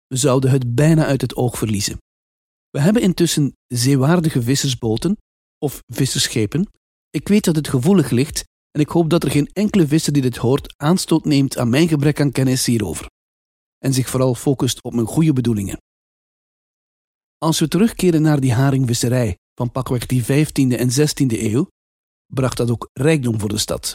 We 0.06 0.16
zouden 0.16 0.50
het 0.50 0.74
bijna 0.74 1.04
uit 1.04 1.20
het 1.20 1.36
oog 1.36 1.58
verliezen. 1.58 1.98
We 2.76 2.82
hebben 2.82 3.02
intussen 3.02 3.56
zeewaardige 3.66 4.42
vissersboten 4.42 5.16
of 5.58 5.82
visserschepen. 5.86 6.70
Ik 7.10 7.28
weet 7.28 7.44
dat 7.44 7.56
het 7.56 7.68
gevoelig 7.68 8.10
ligt 8.10 8.44
en 8.70 8.80
ik 8.80 8.88
hoop 8.88 9.10
dat 9.10 9.24
er 9.24 9.30
geen 9.30 9.50
enkele 9.52 9.86
visser 9.86 10.12
die 10.12 10.22
dit 10.22 10.36
hoort 10.36 10.74
aanstoot 10.76 11.24
neemt 11.24 11.58
aan 11.58 11.68
mijn 11.68 11.88
gebrek 11.88 12.20
aan 12.20 12.32
kennis 12.32 12.66
hierover. 12.66 13.10
En 13.78 13.92
zich 13.92 14.08
vooral 14.08 14.34
focust 14.34 14.82
op 14.82 14.94
mijn 14.94 15.06
goede 15.06 15.32
bedoelingen. 15.32 15.78
Als 17.38 17.58
we 17.60 17.68
terugkeren 17.68 18.22
naar 18.22 18.40
die 18.40 18.52
haringvisserij 18.52 19.36
van 19.54 19.70
pakweg 19.70 20.06
die 20.06 20.22
15e 20.22 20.76
en 20.76 20.90
16e 20.90 21.38
eeuw, 21.38 21.68
bracht 22.26 22.56
dat 22.56 22.70
ook 22.70 22.90
rijkdom 22.92 23.40
voor 23.40 23.48
de 23.48 23.58
stad. 23.58 23.94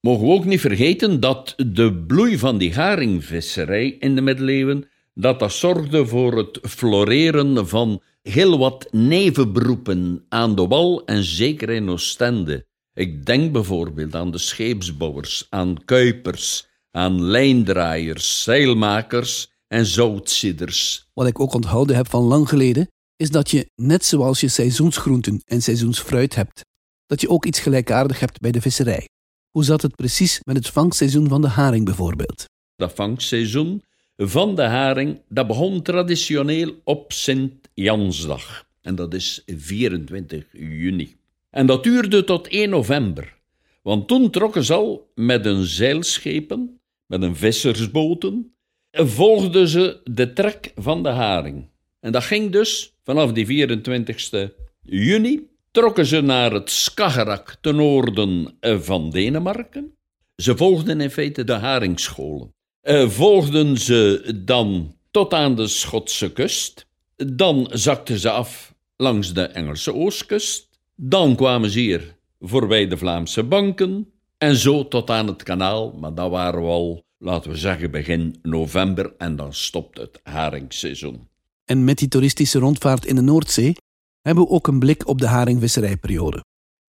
Mogen 0.00 0.26
we 0.26 0.32
ook 0.32 0.44
niet 0.44 0.60
vergeten 0.60 1.20
dat 1.20 1.54
de 1.56 2.04
bloei 2.06 2.38
van 2.38 2.58
die 2.58 2.74
haringvisserij 2.74 3.90
in 3.90 4.14
de 4.14 4.20
middeleeuwen 4.20 4.88
dat 5.14 5.38
dat 5.38 5.52
zorgde 5.52 6.06
voor 6.06 6.36
het 6.36 6.58
floreren 6.62 7.68
van 7.68 8.02
heel 8.22 8.58
wat 8.58 8.88
nevenberoepen 8.90 10.24
aan 10.28 10.54
de 10.54 10.66
wal 10.66 11.04
en 11.04 11.22
zeker 11.22 11.70
in 11.70 11.88
Oostende. 11.88 12.66
Ik 12.94 13.26
denk 13.26 13.52
bijvoorbeeld 13.52 14.14
aan 14.14 14.30
de 14.30 14.38
scheepsbouwers, 14.38 15.46
aan 15.50 15.84
kuipers, 15.84 16.66
aan 16.90 17.22
lijndraaiers, 17.22 18.42
zeilmakers 18.42 19.50
en 19.66 19.86
zoutzidders. 19.86 21.08
Wat 21.14 21.26
ik 21.26 21.40
ook 21.40 21.54
onthouden 21.54 21.96
heb 21.96 22.08
van 22.08 22.22
lang 22.22 22.48
geleden, 22.48 22.88
is 23.16 23.30
dat 23.30 23.50
je, 23.50 23.70
net 23.74 24.04
zoals 24.04 24.40
je 24.40 24.48
seizoensgroenten 24.48 25.42
en 25.44 25.62
seizoensfruit 25.62 26.34
hebt, 26.34 26.64
dat 27.06 27.20
je 27.20 27.28
ook 27.28 27.44
iets 27.44 27.60
gelijkaardig 27.60 28.20
hebt 28.20 28.40
bij 28.40 28.50
de 28.50 28.60
visserij. 28.60 29.08
Hoe 29.50 29.64
zat 29.64 29.82
het 29.82 29.96
precies 29.96 30.40
met 30.42 30.56
het 30.56 30.68
vangstseizoen 30.68 31.28
van 31.28 31.40
de 31.40 31.48
haring 31.48 31.84
bijvoorbeeld? 31.84 32.44
Dat 32.76 32.92
vangstseizoen 32.94 33.82
van 34.16 34.54
de 34.54 34.62
haring, 34.62 35.20
dat 35.28 35.46
begon 35.46 35.82
traditioneel 35.82 36.80
op 36.84 37.12
Sint-Jansdag. 37.12 38.66
En 38.80 38.94
dat 38.94 39.14
is 39.14 39.42
24 39.46 40.44
juni. 40.52 41.16
En 41.50 41.66
dat 41.66 41.82
duurde 41.82 42.24
tot 42.24 42.48
1 42.48 42.70
november. 42.70 43.36
Want 43.82 44.08
toen 44.08 44.30
trokken 44.30 44.64
ze 44.64 44.74
al 44.74 45.10
met 45.14 45.46
een 45.46 45.64
zeilschepen, 45.64 46.80
met 47.06 47.22
een 47.22 47.36
vissersboten, 47.36 48.54
volgden 48.92 49.68
ze 49.68 50.00
de 50.04 50.32
trek 50.32 50.72
van 50.76 51.02
de 51.02 51.08
haring. 51.08 51.68
En 52.00 52.12
dat 52.12 52.24
ging 52.24 52.52
dus 52.52 52.94
vanaf 53.04 53.32
die 53.32 53.46
24 53.46 54.50
juni, 54.80 55.48
trokken 55.70 56.06
ze 56.06 56.20
naar 56.20 56.52
het 56.52 56.70
Skagerrak 56.70 57.56
ten 57.60 57.76
noorden 57.76 58.56
van 58.60 59.10
Denemarken. 59.10 59.96
Ze 60.36 60.56
volgden 60.56 61.00
in 61.00 61.10
feite 61.10 61.44
de 61.44 61.52
haringscholen. 61.52 62.54
Uh, 62.84 63.08
volgden 63.08 63.78
ze 63.78 64.32
dan 64.44 64.94
tot 65.10 65.34
aan 65.34 65.54
de 65.54 65.66
Schotse 65.66 66.32
kust. 66.32 66.86
Dan 67.16 67.68
zakten 67.72 68.18
ze 68.18 68.30
af 68.30 68.74
langs 68.96 69.34
de 69.34 69.42
Engelse 69.42 69.94
oostkust. 69.94 70.68
Dan 70.94 71.36
kwamen 71.36 71.70
ze 71.70 71.78
hier 71.78 72.16
voorbij 72.40 72.88
de 72.88 72.96
Vlaamse 72.96 73.42
banken. 73.42 74.12
En 74.38 74.56
zo 74.56 74.88
tot 74.88 75.10
aan 75.10 75.26
het 75.26 75.42
kanaal, 75.42 75.92
maar 75.92 76.14
dat 76.14 76.30
waren 76.30 76.60
we 76.60 76.68
al, 76.68 77.04
laten 77.18 77.50
we 77.50 77.56
zeggen, 77.56 77.90
begin 77.90 78.38
november. 78.42 79.12
En 79.18 79.36
dan 79.36 79.54
stopt 79.54 79.98
het 79.98 80.20
haringseizoen. 80.22 81.28
En 81.64 81.84
met 81.84 81.98
die 81.98 82.08
toeristische 82.08 82.58
rondvaart 82.58 83.06
in 83.06 83.14
de 83.14 83.22
Noordzee 83.22 83.76
hebben 84.22 84.44
we 84.44 84.50
ook 84.50 84.66
een 84.66 84.78
blik 84.78 85.08
op 85.08 85.18
de 85.18 85.26
haringvisserijperiode. 85.26 86.44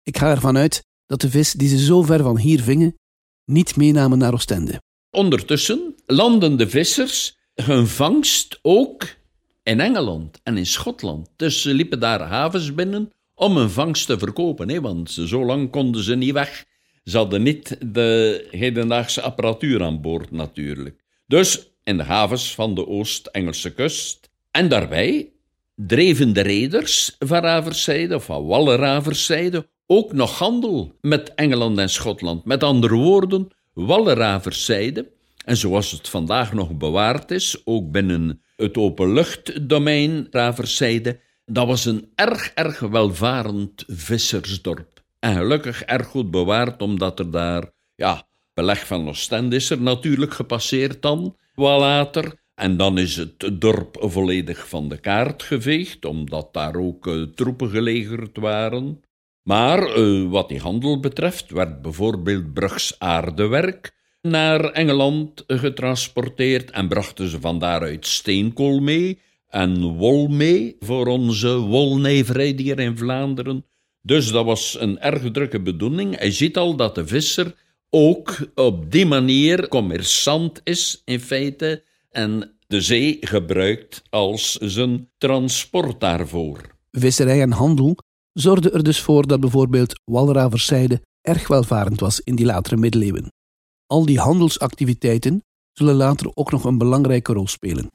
Ik 0.03 0.17
ga 0.17 0.29
ervan 0.29 0.57
uit 0.57 0.83
dat 1.05 1.21
de 1.21 1.29
vis 1.29 1.51
die 1.51 1.69
ze 1.69 1.77
zo 1.77 2.01
ver 2.01 2.23
van 2.23 2.37
hier 2.37 2.61
vingen, 2.61 2.95
niet 3.45 3.75
meenamen 3.75 4.17
naar 4.17 4.33
Oostende. 4.33 4.81
Ondertussen 5.11 5.95
landen 6.05 6.57
de 6.57 6.69
vissers 6.69 7.37
hun 7.55 7.87
vangst 7.87 8.59
ook 8.61 9.03
in 9.63 9.79
Engeland 9.79 10.39
en 10.43 10.57
in 10.57 10.65
Schotland. 10.65 11.29
Dus 11.35 11.61
ze 11.61 11.73
liepen 11.73 11.99
daar 11.99 12.21
havens 12.21 12.73
binnen 12.73 13.11
om 13.35 13.57
hun 13.57 13.69
vangst 13.69 14.05
te 14.05 14.17
verkopen, 14.17 14.69
hè, 14.69 14.81
want 14.81 15.11
zo 15.11 15.45
lang 15.45 15.69
konden 15.69 16.03
ze 16.03 16.15
niet 16.15 16.33
weg. 16.33 16.65
Ze 17.03 17.17
hadden 17.17 17.43
niet 17.43 17.77
de 17.93 18.47
hedendaagse 18.51 19.21
apparatuur 19.21 19.83
aan 19.83 20.01
boord 20.01 20.31
natuurlijk. 20.31 21.03
Dus 21.27 21.71
in 21.83 21.97
de 21.97 22.03
havens 22.03 22.53
van 22.55 22.75
de 22.75 22.87
Oost-Engelse 22.87 23.73
kust. 23.73 24.29
En 24.51 24.69
daarbij 24.69 25.31
dreven 25.75 26.33
de 26.33 26.41
reders 26.41 27.15
van 27.19 27.41
Raverszijde, 27.41 28.15
of 28.15 28.23
van 28.23 28.45
Walleravers 28.45 29.31
ook 29.85 30.13
nog 30.13 30.37
handel 30.37 30.97
met 31.01 31.33
Engeland 31.33 31.77
en 31.77 31.89
Schotland. 31.89 32.45
Met 32.45 32.63
andere 32.63 32.95
woorden, 32.95 33.47
Walleravers 33.73 34.69
en 35.45 35.57
zoals 35.57 35.91
het 35.91 36.09
vandaag 36.09 36.53
nog 36.53 36.77
bewaard 36.77 37.31
is, 37.31 37.61
ook 37.63 37.91
binnen 37.91 38.41
het 38.55 38.77
openluchtdomein 38.77 40.27
Raverszijde, 40.31 41.19
dat 41.45 41.67
was 41.67 41.85
een 41.85 42.11
erg, 42.15 42.51
erg 42.53 42.79
welvarend 42.79 43.83
vissersdorp. 43.87 45.03
En 45.19 45.35
gelukkig 45.35 45.83
erg 45.83 46.07
goed 46.07 46.31
bewaard, 46.31 46.81
omdat 46.81 47.19
er 47.19 47.31
daar, 47.31 47.71
ja, 47.95 48.27
beleg 48.53 48.87
van 48.87 49.07
Oostende 49.07 49.55
is 49.55 49.69
er 49.69 49.81
natuurlijk 49.81 50.33
gepasseerd 50.33 51.01
dan, 51.01 51.37
wat 51.53 51.79
later. 51.79 52.39
En 52.55 52.77
dan 52.77 52.97
is 52.97 53.15
het 53.15 53.51
dorp 53.61 53.97
volledig 53.99 54.67
van 54.67 54.89
de 54.89 54.97
kaart 54.97 55.43
geveegd, 55.43 56.05
omdat 56.05 56.53
daar 56.53 56.75
ook 56.75 57.07
uh, 57.07 57.23
troepen 57.23 57.69
gelegerd 57.69 58.37
waren. 58.37 59.01
Maar 59.43 59.97
uh, 59.97 60.29
wat 60.29 60.49
die 60.49 60.59
handel 60.59 60.99
betreft, 60.99 61.51
werd 61.51 61.81
bijvoorbeeld 61.81 62.53
Brugs 62.53 62.95
aardewerk 62.99 63.93
naar 64.21 64.63
Engeland 64.65 65.43
getransporteerd 65.47 66.71
en 66.71 66.87
brachten 66.87 67.27
ze 67.27 67.39
van 67.39 67.59
daaruit 67.59 68.07
steenkool 68.07 68.79
mee 68.79 69.19
en 69.47 69.83
wol 69.83 70.27
mee 70.27 70.75
voor 70.79 71.07
onze 71.07 71.57
wolneverij 71.57 72.53
hier 72.57 72.79
in 72.79 72.97
Vlaanderen. 72.97 73.65
Dus 74.01 74.31
dat 74.31 74.45
was 74.45 74.77
een 74.79 74.99
erg 74.99 75.31
drukke 75.31 75.61
bedoeling. 75.61 76.17
Hij 76.17 76.31
ziet 76.31 76.57
al 76.57 76.75
dat 76.75 76.95
de 76.95 77.07
visser 77.07 77.55
ook 77.89 78.37
op 78.55 78.91
die 78.91 79.05
manier 79.05 79.67
commerçant 79.67 80.63
is 80.63 81.01
in 81.05 81.19
feite 81.19 81.83
en 82.09 82.57
de 82.67 82.81
zee 82.81 83.17
gebruikt 83.21 84.01
als 84.09 84.55
zijn 84.55 85.09
transport 85.17 85.99
daarvoor. 85.99 86.59
Visserij 86.91 87.41
en 87.41 87.51
handel 87.51 87.97
zorgden 88.33 88.73
er 88.73 88.83
dus 88.83 89.01
voor 89.01 89.27
dat 89.27 89.39
bijvoorbeeld 89.39 90.01
Walraverszijde 90.03 91.01
erg 91.21 91.47
welvarend 91.47 91.99
was 91.99 92.19
in 92.19 92.35
die 92.35 92.45
latere 92.45 92.77
middeleeuwen. 92.77 93.31
Al 93.85 94.05
die 94.05 94.19
handelsactiviteiten 94.19 95.43
zullen 95.71 95.95
later 95.95 96.31
ook 96.33 96.51
nog 96.51 96.63
een 96.63 96.77
belangrijke 96.77 97.33
rol 97.33 97.47
spelen. 97.47 97.87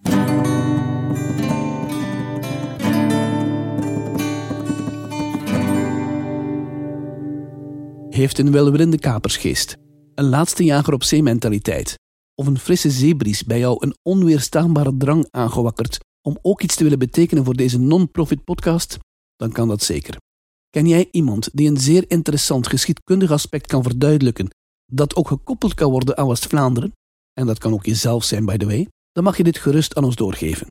Heeft 8.10 8.38
een 8.38 8.52
welwillende 8.52 8.98
kapersgeest, 8.98 9.76
een 10.14 10.28
laatste 10.28 10.64
jager 10.64 10.92
op 10.92 11.02
zeementaliteit 11.02 11.94
of 12.34 12.46
een 12.46 12.58
frisse 12.58 12.90
zeebries 12.90 13.44
bij 13.44 13.58
jou 13.58 13.76
een 13.80 13.96
onweerstaanbare 14.02 14.96
drang 14.96 15.26
aangewakkerd 15.30 15.98
om 16.22 16.38
ook 16.42 16.62
iets 16.62 16.76
te 16.76 16.82
willen 16.82 16.98
betekenen 16.98 17.44
voor 17.44 17.54
deze 17.54 17.78
non-profit 17.78 18.44
podcast, 18.44 18.98
dan 19.36 19.52
kan 19.52 19.68
dat 19.68 19.82
zeker. 19.82 20.16
Ken 20.76 20.86
jij 20.86 21.08
iemand 21.10 21.48
die 21.52 21.68
een 21.68 21.76
zeer 21.76 22.04
interessant 22.08 22.66
geschiedkundig 22.66 23.30
aspect 23.30 23.66
kan 23.66 23.82
verduidelijken, 23.82 24.48
dat 24.92 25.16
ook 25.16 25.28
gekoppeld 25.28 25.74
kan 25.74 25.90
worden 25.90 26.16
aan 26.16 26.28
West-Vlaanderen? 26.28 26.92
En 27.32 27.46
dat 27.46 27.58
kan 27.58 27.72
ook 27.72 27.86
jezelf 27.86 28.24
zijn, 28.24 28.44
by 28.44 28.56
the 28.56 28.66
way. 28.66 28.88
Dan 29.12 29.24
mag 29.24 29.36
je 29.36 29.42
dit 29.42 29.58
gerust 29.58 29.94
aan 29.94 30.04
ons 30.04 30.16
doorgeven. 30.16 30.66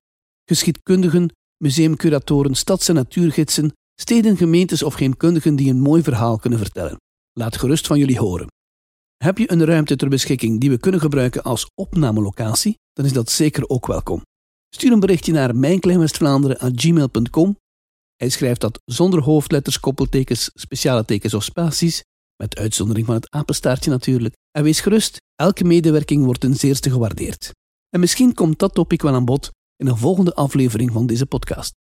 Geschiedkundigen, 0.49 1.31
museumcuratoren, 1.57 2.55
stads- 2.55 2.87
en 2.87 2.95
natuurgidsen, 2.95 3.73
steden, 4.01 4.37
gemeentes 4.37 4.83
of 4.83 4.93
geemkundigen 4.93 5.55
die 5.55 5.69
een 5.69 5.79
mooi 5.79 6.03
verhaal 6.03 6.37
kunnen 6.37 6.59
vertellen. 6.59 6.97
Laat 7.33 7.57
gerust 7.57 7.87
van 7.87 7.99
jullie 7.99 8.19
horen. 8.19 8.47
Heb 9.17 9.37
je 9.37 9.51
een 9.51 9.65
ruimte 9.65 9.95
ter 9.95 10.09
beschikking 10.09 10.59
die 10.59 10.69
we 10.69 10.77
kunnen 10.77 11.01
gebruiken 11.01 11.43
als 11.43 11.69
opnamelocatie, 11.75 12.77
dan 12.93 13.05
is 13.05 13.13
dat 13.13 13.29
zeker 13.29 13.69
ook 13.69 13.87
welkom. 13.87 14.21
Stuur 14.69 14.91
een 14.91 14.99
berichtje 14.99 15.31
naar 15.31 15.55
mijnkleinwestvlaanderen.gmail.com 15.55 17.55
hij 18.15 18.29
schrijft 18.29 18.61
dat 18.61 18.81
zonder 18.85 19.21
hoofdletters, 19.21 19.79
koppeltekens, 19.79 20.51
speciale 20.53 21.05
tekens 21.05 21.33
of 21.33 21.43
spaties, 21.43 22.03
met 22.35 22.57
uitzondering 22.57 23.05
van 23.05 23.15
het 23.15 23.31
apenstaartje 23.31 23.89
natuurlijk. 23.89 24.35
En 24.51 24.63
wees 24.63 24.79
gerust, 24.79 25.17
elke 25.35 25.63
medewerking 25.63 26.25
wordt 26.25 26.39
ten 26.39 26.55
zeerste 26.55 26.91
gewaardeerd. 26.91 27.51
En 27.89 27.99
misschien 27.99 28.33
komt 28.33 28.59
dat 28.59 28.73
topic 28.73 29.01
wel 29.01 29.13
aan 29.13 29.25
bod 29.25 29.49
in 29.75 29.87
een 29.87 29.97
volgende 29.97 30.33
aflevering 30.33 30.91
van 30.91 31.05
deze 31.05 31.25
podcast. 31.25 31.73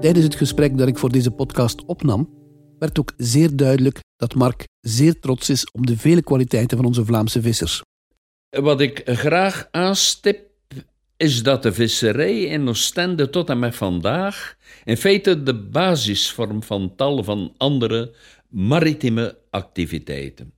Tijdens 0.00 0.24
het 0.24 0.34
gesprek 0.34 0.78
dat 0.78 0.88
ik 0.88 0.98
voor 0.98 1.12
deze 1.12 1.30
podcast 1.30 1.84
opnam, 1.84 2.30
werd 2.78 2.98
ook 2.98 3.12
zeer 3.16 3.56
duidelijk 3.56 4.00
dat 4.16 4.34
Mark 4.34 4.64
zeer 4.80 5.20
trots 5.20 5.48
is 5.48 5.70
op 5.70 5.86
de 5.86 5.98
vele 5.98 6.22
kwaliteiten 6.22 6.76
van 6.76 6.86
onze 6.86 7.04
Vlaamse 7.04 7.42
vissers. 7.42 7.82
Wat 8.48 8.80
ik 8.80 9.02
graag 9.04 9.68
aanstip 9.70 10.53
is 11.24 11.42
dat 11.42 11.62
de 11.62 11.72
visserij 11.72 12.40
in 12.40 12.68
Oostende 12.68 13.30
tot 13.30 13.50
en 13.50 13.58
met 13.58 13.76
vandaag 13.76 14.56
in 14.84 14.96
feite 14.96 15.42
de 15.42 15.54
basisvorm 15.54 16.62
van 16.62 16.92
tal 16.96 17.24
van 17.24 17.54
andere 17.56 18.12
maritieme 18.48 19.38
activiteiten. 19.50 20.52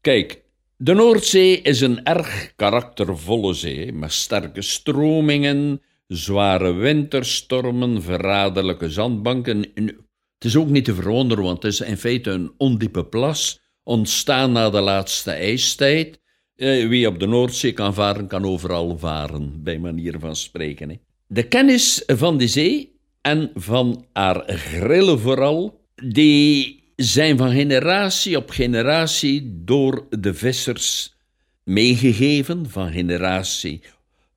Kijk, 0.00 0.42
de 0.76 0.94
Noordzee 0.94 1.60
is 1.60 1.80
een 1.80 2.04
erg 2.04 2.52
karaktervolle 2.56 3.54
zee 3.54 3.92
met 3.92 4.12
sterke 4.12 4.62
stromingen, 4.62 5.82
zware 6.06 6.72
winterstormen, 6.72 8.02
verraderlijke 8.02 8.90
zandbanken. 8.90 9.58
Het 10.34 10.44
is 10.44 10.56
ook 10.56 10.68
niet 10.68 10.84
te 10.84 10.94
verwonderen, 10.94 11.44
want 11.44 11.62
het 11.62 11.72
is 11.72 11.80
in 11.80 11.96
feite 11.96 12.30
een 12.30 12.52
ondiepe 12.56 13.04
plas, 13.04 13.60
ontstaan 13.82 14.52
na 14.52 14.70
de 14.70 14.80
laatste 14.80 15.30
ijstijd 15.30 16.19
eh, 16.60 16.88
wie 16.88 17.06
op 17.06 17.18
de 17.20 17.26
Noordzee 17.26 17.72
kan 17.72 17.94
varen, 17.94 18.26
kan 18.26 18.44
overal 18.44 18.98
varen, 18.98 19.62
bij 19.62 19.78
manier 19.78 20.18
van 20.18 20.36
spreken. 20.36 21.00
De 21.26 21.42
kennis 21.42 22.02
van 22.06 22.38
de 22.38 22.48
zee 22.48 22.94
en 23.20 23.50
van 23.54 24.04
haar 24.12 24.42
grillen 24.46 25.20
vooral, 25.20 25.80
die 25.94 26.82
zijn 26.96 27.36
van 27.36 27.50
generatie 27.50 28.36
op 28.36 28.50
generatie 28.50 29.62
door 29.64 30.06
de 30.10 30.34
vissers 30.34 31.14
meegegeven, 31.64 32.70
van 32.70 32.92
generatie 32.92 33.82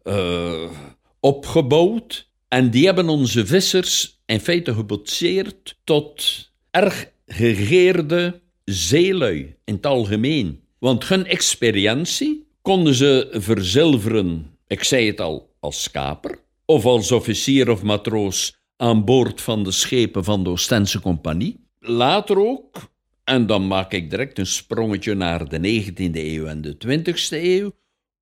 uh, 0.03 0.71
opgebouwd. 1.19 2.29
En 2.47 2.69
die 2.69 2.85
hebben 2.85 3.09
onze 3.09 3.45
vissers 3.45 4.21
in 4.25 4.39
feite 4.39 4.73
gebotseerd 4.73 5.79
tot 5.83 6.49
erg 6.71 7.11
gegeerde 7.25 8.41
zeelui 8.63 9.55
in 9.63 9.73
het 9.73 9.85
algemeen. 9.85 10.62
Want 10.83 11.07
hun 11.07 11.25
experientie 11.25 12.47
konden 12.61 12.93
ze 12.93 13.27
verzilveren, 13.31 14.57
ik 14.67 14.83
zei 14.83 15.07
het 15.07 15.21
al, 15.21 15.55
als 15.59 15.83
skaper, 15.83 16.39
of 16.65 16.85
als 16.85 17.11
officier 17.11 17.69
of 17.69 17.83
matroos 17.83 18.57
aan 18.77 19.05
boord 19.05 19.41
van 19.41 19.63
de 19.63 19.71
schepen 19.71 20.23
van 20.23 20.43
de 20.43 20.49
Oostense 20.49 20.99
Compagnie. 20.99 21.59
Later 21.79 22.37
ook, 22.37 22.77
en 23.23 23.45
dan 23.45 23.67
maak 23.67 23.93
ik 23.93 24.09
direct 24.09 24.39
een 24.39 24.45
sprongetje 24.45 25.13
naar 25.13 25.49
de 25.49 25.83
19e 25.83 26.11
eeuw 26.13 26.45
en 26.45 26.61
de 26.61 26.77
20e 26.87 27.29
eeuw, 27.29 27.71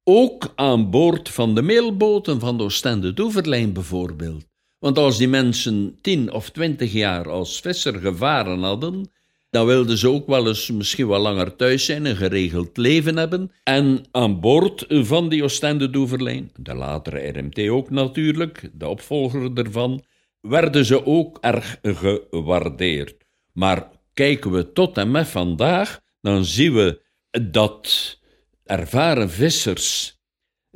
ook 0.03 0.53
aan 0.55 0.89
boord 0.89 1.29
van 1.29 1.55
de 1.55 1.61
mailboten 1.61 2.39
van 2.39 2.57
de 2.57 2.63
Oostende 2.63 3.13
Doeverlijn 3.13 3.73
bijvoorbeeld. 3.73 4.45
Want 4.79 4.97
als 4.97 5.17
die 5.17 5.27
mensen 5.27 5.97
tien 6.01 6.31
of 6.33 6.49
twintig 6.49 6.93
jaar 6.93 7.29
als 7.29 7.59
visser 7.59 7.99
gevaren 7.99 8.59
hadden, 8.59 9.11
dan 9.51 9.65
wilden 9.65 9.97
ze 9.97 10.09
ook 10.09 10.27
wel 10.27 10.47
eens 10.47 10.71
misschien 10.71 11.07
wat 11.07 11.21
langer 11.21 11.55
thuis 11.55 11.85
zijn, 11.85 12.05
een 12.05 12.15
geregeld 12.15 12.77
leven 12.77 13.17
hebben. 13.17 13.51
En 13.63 14.05
aan 14.11 14.39
boord 14.39 14.85
van 14.87 15.29
die 15.29 15.43
Oostende 15.43 15.89
Doeverlijn, 15.89 16.51
de 16.55 16.73
latere 16.73 17.27
RMT 17.27 17.69
ook 17.69 17.89
natuurlijk, 17.89 18.69
de 18.73 18.87
opvolger 18.87 19.51
ervan, 19.53 20.03
werden 20.41 20.85
ze 20.85 21.05
ook 21.05 21.37
erg 21.41 21.79
gewaardeerd. 21.81 23.15
Maar 23.53 23.89
kijken 24.13 24.51
we 24.51 24.73
tot 24.73 24.97
en 24.97 25.11
met 25.11 25.27
vandaag, 25.27 25.99
dan 26.21 26.45
zien 26.45 26.73
we 26.73 27.01
dat 27.49 28.17
ervaren 28.63 29.29
vissers 29.29 30.19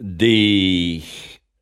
die 0.02 1.04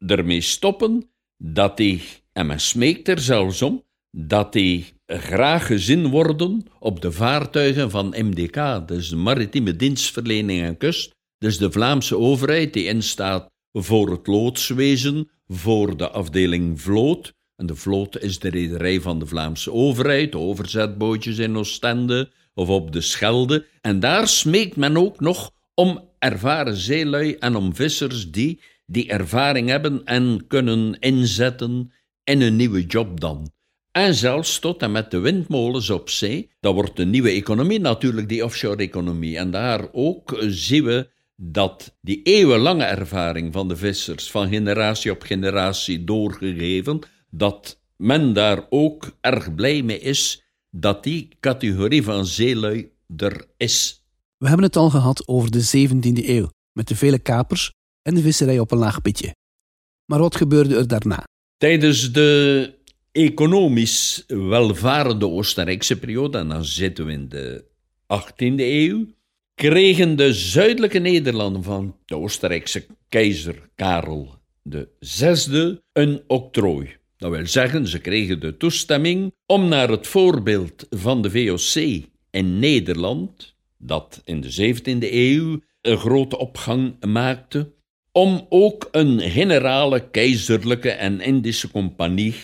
ermee 0.08 0.42
stoppen, 0.42 1.10
dat 1.38 1.78
die, 1.78 2.02
en 2.32 2.46
men 2.46 2.60
smeekt 2.60 3.08
er 3.08 3.20
zelfs 3.20 3.62
om, 3.62 3.84
dat 4.12 4.54
die 4.54 4.93
graag 5.06 5.66
gezien 5.66 6.08
worden 6.08 6.66
op 6.80 7.02
de 7.02 7.12
vaartuigen 7.12 7.90
van 7.90 8.16
MDK, 8.18 8.88
dus 8.88 9.10
de 9.10 9.16
Maritieme 9.16 9.76
Dienstverlening 9.76 10.62
en 10.62 10.78
Kust, 10.78 11.16
dus 11.38 11.58
de 11.58 11.72
Vlaamse 11.72 12.18
overheid 12.18 12.74
die 12.74 12.86
instaat 12.86 13.50
voor 13.72 14.12
het 14.12 14.28
loodswezen, 14.28 15.30
voor 15.48 15.98
de 15.98 16.10
afdeling 16.10 16.82
vloot, 16.82 17.34
En 17.56 17.66
de 17.66 17.76
vloot 17.76 18.20
is 18.20 18.40
de 18.40 18.50
rederij 18.50 19.02
van 19.02 19.20
de 19.20 19.26
Vlaamse 19.26 19.72
overheid, 19.72 20.36
overzetbootjes 20.36 21.38
in 21.38 21.58
Oostende 21.58 22.32
of 22.54 22.70
op 22.70 22.92
de 22.92 23.02
Schelde. 23.02 23.66
En 23.82 24.00
daar 24.00 24.28
smeekt 24.28 24.76
men 24.76 24.98
ook 24.98 25.20
nog 25.20 25.52
om 25.74 26.10
ervaren 26.20 26.76
zeelui 26.76 27.36
en 27.36 27.56
om 27.56 27.76
vissers 27.76 28.32
die 28.32 28.62
die 28.86 29.10
ervaring 29.10 29.70
hebben 29.70 30.04
en 30.06 30.48
kunnen 30.48 31.00
inzetten 31.00 31.92
in 32.24 32.42
een 32.42 32.56
nieuwe 32.56 32.86
job 32.86 33.20
dan. 33.20 33.52
En 33.94 34.16
zelfs 34.16 34.60
tot 34.60 34.82
en 34.82 34.92
met 34.92 35.12
de 35.12 35.20
windmolens 35.20 35.90
op 35.90 36.10
zee. 36.10 36.50
Dat 36.60 36.74
wordt 36.74 36.96
de 36.96 37.06
nieuwe 37.06 37.30
economie 37.30 37.80
natuurlijk, 37.80 38.30
die 38.30 38.44
offshore-economie. 38.44 39.38
En 39.38 39.52
daar 39.52 39.88
ook 39.92 40.38
zien 40.48 40.84
we 40.84 41.10
dat 41.36 41.98
die 42.02 42.22
eeuwenlange 42.24 42.84
ervaring 42.84 43.54
van 43.54 43.68
de 43.68 43.76
vissers, 43.76 44.32
van 44.32 44.50
generatie 44.50 45.12
op 45.12 45.22
generatie 45.22 46.04
doorgegeven, 46.04 47.00
dat 47.30 47.80
men 47.98 48.34
daar 48.34 48.66
ook 48.70 49.18
erg 49.22 49.56
blij 49.56 49.82
mee 49.82 50.00
is 50.00 50.44
dat 50.70 51.04
die 51.04 51.28
categorie 51.40 52.04
van 52.04 52.26
zeelui 52.26 52.92
er 53.18 53.46
is. 53.58 54.04
We 54.38 54.48
hebben 54.48 54.66
het 54.66 54.76
al 54.76 54.90
gehad 54.90 55.28
over 55.28 55.52
de 55.52 55.88
17e 55.88 56.28
eeuw, 56.28 56.50
met 56.72 56.88
de 56.88 56.96
vele 56.96 57.20
kapers 57.20 57.72
en 58.02 58.16
de 58.16 58.22
visserij 58.22 58.60
op 58.60 58.72
een 58.72 58.78
laag 58.78 59.02
pitje. 59.02 59.36
Maar 60.06 60.20
wat 60.20 60.36
gebeurde 60.36 60.76
er 60.76 60.88
daarna? 60.88 61.24
Tijdens 61.58 62.12
de 62.12 62.82
economisch 63.14 64.24
welvarende 64.28 65.28
Oostenrijkse 65.28 66.00
periode, 66.00 66.38
en 66.38 66.48
dan 66.48 66.66
zitten 66.66 67.06
we 67.06 67.12
in 67.12 67.30
de 67.30 67.66
18e 68.14 68.56
eeuw, 68.56 69.06
kregen 69.56 70.16
de 70.16 70.34
zuidelijke 70.34 71.00
Nederlanden 71.00 71.64
van 71.64 71.96
de 72.06 72.18
Oostenrijkse 72.18 72.86
keizer 73.10 73.70
Karel 73.76 74.42
VI 75.00 75.80
een 75.94 76.24
octrooi. 76.28 76.96
Dat 77.18 77.32
wil 77.32 77.48
zeggen, 77.48 77.88
ze 77.88 78.00
kregen 78.00 78.40
de 78.40 78.58
toestemming 78.58 79.34
om 79.46 79.68
naar 79.68 79.90
het 79.90 80.08
voorbeeld 80.08 80.88
van 80.90 81.22
de 81.22 81.32
VOC 81.32 82.04
in 82.32 82.60
Nederland, 82.60 83.56
dat 83.78 84.22
in 84.26 84.42
de 84.42 84.76
17e 84.76 85.12
eeuw 85.12 85.60
een 85.82 85.98
grote 85.98 86.38
opgang 86.38 87.06
maakte, 87.06 87.74
om 88.12 88.46
ook 88.50 88.88
een 88.92 89.20
generale 89.20 90.10
keizerlijke 90.10 90.90
en 90.90 91.22
Indische 91.22 91.72
compagnie, 91.72 92.36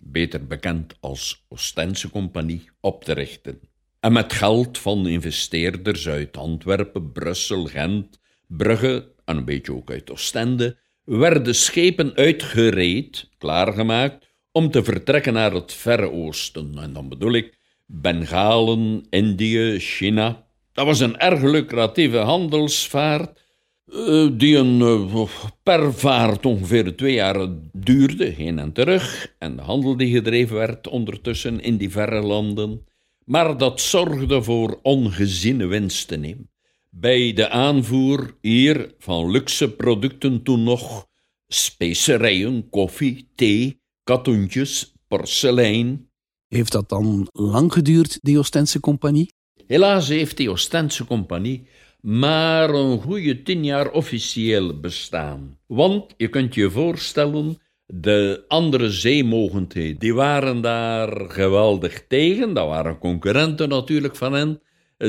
beter 0.00 0.46
bekend 0.46 0.94
als 1.00 1.44
Oostense 1.48 2.10
compagnie, 2.10 2.70
op 2.80 3.04
te 3.04 3.12
richten. 3.12 3.60
En 4.00 4.12
met 4.12 4.32
geld 4.32 4.78
van 4.78 5.06
investeerders 5.06 6.08
uit 6.08 6.36
Antwerpen, 6.36 7.12
Brussel, 7.12 7.64
Gent, 7.64 8.20
Brugge 8.46 9.12
en 9.24 9.36
een 9.36 9.44
beetje 9.44 9.72
ook 9.74 9.90
uit 9.90 10.10
Oostende 10.10 10.76
werden 11.04 11.54
schepen 11.54 12.14
uitgereed, 12.14 13.28
klaargemaakt, 13.38 14.26
om 14.52 14.70
te 14.70 14.84
vertrekken 14.84 15.32
naar 15.32 15.52
het 15.52 15.72
Verre 15.72 16.10
Oosten. 16.10 16.78
En 16.78 16.92
dan 16.92 17.08
bedoel 17.08 17.32
ik 17.32 17.58
Bengalen, 17.86 19.06
Indië, 19.10 19.78
China. 19.78 20.46
Dat 20.72 20.86
was 20.86 21.00
een 21.00 21.18
erg 21.18 21.42
lucratieve 21.42 22.16
handelsvaart 22.16 23.40
eh, 23.92 24.28
die 24.32 24.56
een, 24.56 24.80
uh, 24.80 25.24
per 25.62 25.94
vaart 25.94 26.46
ongeveer 26.46 26.96
twee 26.96 27.14
jaar 27.14 27.48
duurde, 27.72 28.24
heen 28.24 28.58
en 28.58 28.72
terug, 28.72 29.34
en 29.38 29.56
de 29.56 29.62
handel 29.62 29.96
die 29.96 30.12
gedreven 30.14 30.56
werd 30.56 30.88
ondertussen 30.88 31.60
in 31.60 31.76
die 31.76 31.90
verre 31.90 32.20
landen. 32.20 32.84
Maar 33.24 33.58
dat 33.58 33.80
zorgde 33.80 34.42
voor 34.42 34.78
ongeziene 34.82 35.66
winsten. 35.66 36.50
Bij 36.90 37.32
de 37.32 37.48
aanvoer 37.48 38.36
hier 38.40 38.94
van 38.98 39.30
luxe 39.30 39.70
producten 39.70 40.42
toen 40.42 40.62
nog 40.62 41.06
specerijen, 41.46 42.68
koffie, 42.68 43.28
thee, 43.34 43.80
katoentjes, 44.04 44.94
porselein. 45.08 46.08
Heeft 46.48 46.72
dat 46.72 46.88
dan 46.88 47.28
lang 47.32 47.72
geduurd, 47.72 48.18
die 48.22 48.38
Oostense 48.38 48.80
compagnie? 48.80 49.32
Helaas 49.66 50.08
heeft 50.08 50.36
die 50.36 50.50
Oostense 50.50 51.04
compagnie 51.04 51.66
maar 52.02 52.70
een 52.70 53.00
goede 53.00 53.42
tien 53.42 53.64
jaar 53.64 53.90
officieel 53.90 54.80
bestaan. 54.80 55.58
Want 55.66 56.14
je 56.16 56.28
kunt 56.28 56.54
je 56.54 56.70
voorstellen, 56.70 57.58
de 57.86 58.44
andere 58.48 58.90
zeemogendheden, 58.90 59.98
die 59.98 60.14
waren 60.14 60.60
daar 60.60 61.30
geweldig 61.30 62.06
tegen. 62.06 62.54
Dat 62.54 62.66
waren 62.66 62.98
concurrenten 62.98 63.68
natuurlijk 63.68 64.16
van 64.16 64.32
hen. 64.32 64.60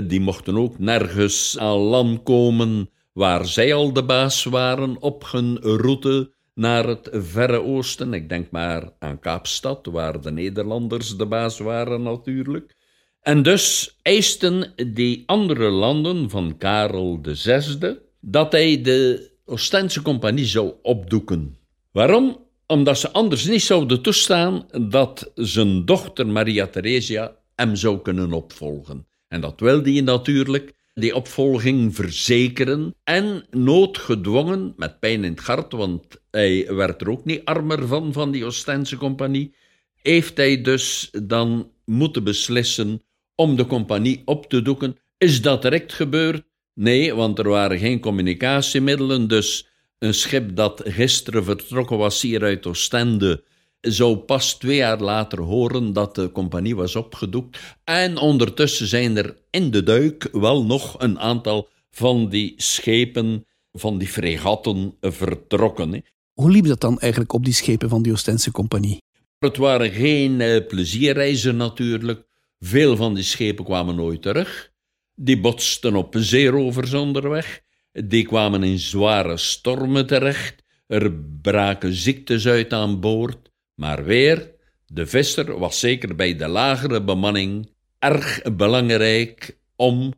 Die 0.08 0.20
mochten 0.20 0.58
ook 0.58 0.80
nergens 0.80 1.58
aan 1.58 1.78
land 1.78 2.24
komen 2.24 2.90
waar 3.14 3.46
zij 3.46 3.74
al 3.74 3.94
de 3.94 4.04
baas 4.04 4.44
waren 4.44 5.02
op 5.02 5.32
hun 5.32 5.58
route 5.60 6.34
naar 6.54 6.88
het 6.88 7.10
Verre 7.12 7.64
Oosten. 7.64 8.14
Ik 8.14 8.30
denk 8.30 8.52
maar 8.52 8.94
aan 9.00 9.20
Kaapstad, 9.20 9.86
waar 9.86 10.22
de 10.22 10.32
Nederlanders 10.32 11.18
de 11.18 11.26
baas 11.26 11.60
waren 11.60 12.02
natuurlijk. 12.02 12.76
En 13.22 13.44
dus 13.44 13.98
eisten 14.02 14.74
die 14.94 15.24
andere 15.26 15.70
landen 15.70 16.30
van 16.30 16.58
Karel 16.58 17.20
VI 17.24 17.98
dat 18.20 18.52
hij 18.52 18.82
de 18.82 19.30
Oostense 19.46 20.02
compagnie 20.02 20.46
zou 20.46 20.74
opdoeken. 20.82 21.58
Waarom? 21.92 22.40
Omdat 22.68 22.98
ze 22.98 23.12
anders 23.12 23.46
niet 23.46 23.62
zouden 23.62 24.02
toestaan 24.02 24.66
dat 24.90 25.32
zijn 25.36 25.86
dochter 25.86 26.28
Maria 26.28 26.68
Theresia 26.68 27.36
hem 27.56 27.76
zou 27.76 28.02
kunnen 28.02 28.34
opvolgen. 28.34 29.08
En 29.28 29.42
dat 29.42 29.60
wilde 29.60 29.92
hij 29.92 30.02
natuurlijk, 30.02 30.74
die 30.94 31.16
opvolging 31.16 31.96
verzekeren 31.96 32.96
en 33.04 33.46
noodgedwongen, 33.50 34.74
met 34.78 35.00
pijn 35.00 35.24
in 35.24 35.32
het 35.32 35.40
hart, 35.40 35.72
want 35.72 36.04
hij 36.32 36.76
werd 36.76 37.02
er 37.02 37.10
ook 37.10 37.26
niet 37.26 37.46
armer 37.46 37.88
van, 37.88 38.14
van 38.14 38.32
die 38.32 38.46
Oostense 38.46 38.98
compagnie, 38.98 39.56
heeft 39.96 40.38
hij 40.38 40.62
dus 40.62 41.10
dan 41.24 41.72
moeten 41.86 42.24
beslissen 42.24 43.02
om 43.42 43.56
de 43.56 43.66
compagnie 43.66 44.22
op 44.26 44.50
te 44.50 44.62
doeken. 44.62 44.98
Is 45.18 45.42
dat 45.42 45.62
direct 45.62 45.94
gebeurd? 45.94 46.44
Nee, 46.74 47.14
want 47.14 47.40
er 47.40 47.50
waren 47.50 47.80
geen 47.80 48.00
communicatiemiddelen, 48.00 49.28
dus 49.28 49.68
een 50.00 50.14
schip 50.14 50.56
dat 50.56 50.82
gisteren 50.86 51.44
vertrokken 51.44 51.98
was 51.98 52.22
hier 52.22 52.44
uit 52.44 52.66
Oostende 52.66 53.44
zou 53.82 54.18
pas 54.18 54.58
twee 54.58 54.76
jaar 54.76 55.00
later 55.00 55.42
horen 55.42 55.94
dat 55.94 56.16
de 56.16 56.32
compagnie 56.32 56.76
was 56.76 56.96
opgedoekt. 56.96 57.60
En 57.84 58.18
ondertussen 58.18 58.88
zijn 58.88 59.18
er 59.18 59.38
in 59.50 59.72
de 59.72 59.84
duik 59.84 60.30
wel 60.32 60.66
nog 60.66 60.96
een 61.00 61.20
aantal 61.20 61.70
van 61.92 62.30
die 62.30 62.54
schepen, 62.58 63.46
van 63.72 63.98
die 63.98 64.08
fregatten 64.08 64.98
vertrokken. 65.02 66.04
Hoe 66.34 66.52
liep 66.52 66.66
dat 66.66 66.82
dan 66.82 67.00
eigenlijk 67.00 67.34
op 67.34 67.46
die 67.46 67.54
schepen 67.54 67.90
van 67.90 68.02
die 68.02 68.12
Oostense 68.12 68.52
compagnie? 68.52 69.02
Het 69.40 69.58
waren 69.58 69.92
geen 69.92 70.42
eh, 70.42 70.68
plezierreizen 70.68 71.56
natuurlijk. 71.56 72.30
Veel 72.64 72.96
van 72.96 73.14
die 73.14 73.24
schepen 73.24 73.66
kwamen 73.66 73.96
nooit 73.96 74.22
terug. 74.22 74.72
Die 75.16 75.40
botsten 75.40 75.96
op 75.96 76.16
zeerovers 76.18 76.94
onderweg. 76.94 77.62
Die 77.92 78.26
kwamen 78.26 78.64
in 78.64 78.80
zware 78.80 79.38
stormen 79.38 80.08
terecht. 80.08 80.64
Er 80.88 81.14
braken 81.42 81.94
ziektes 81.94 82.48
uit 82.48 82.74
aan 82.74 83.00
boord. 83.00 83.52
Maar 83.76 84.04
weer, 84.04 84.52
de 84.88 85.08
visser 85.08 85.60
was 85.60 85.80
zeker 85.80 86.16
bij 86.16 86.36
de 86.36 86.48
lagere 86.48 87.04
bemanning 87.04 87.70
erg 88.00 88.42
belangrijk 88.56 89.58
om 89.76 90.14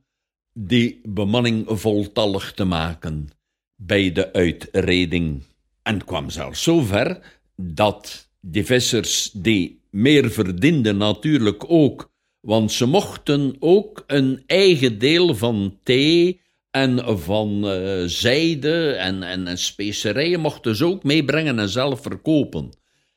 die 0.53 0.99
bemanning 1.03 1.65
voltallig 1.67 2.53
te 2.53 2.63
maken 2.63 3.29
bij 3.75 4.11
de 4.11 4.33
uitreding. 4.33 5.43
En 5.83 6.05
kwam 6.05 6.29
zelfs 6.29 6.63
zover 6.63 7.19
dat 7.55 8.29
die 8.41 8.65
vissers 8.65 9.31
die 9.33 9.81
meer 9.89 10.31
verdienden 10.31 10.97
natuurlijk 10.97 11.69
ook 11.69 12.12
want 12.45 12.71
ze 12.71 12.85
mochten 12.85 13.55
ook 13.59 14.03
een 14.07 14.43
eigen 14.45 14.99
deel 14.99 15.35
van 15.35 15.79
thee 15.83 16.41
en 16.71 17.19
van 17.19 17.61
uh, 17.65 18.03
zijde 18.05 18.91
en, 18.91 19.23
en, 19.23 19.47
en, 19.47 19.57
specerijen 19.57 20.39
mochten 20.39 20.75
ze 20.75 20.85
ook 20.85 21.03
meebrengen 21.03 21.59
en 21.59 21.69
zelf 21.69 22.01
verkopen. 22.01 22.69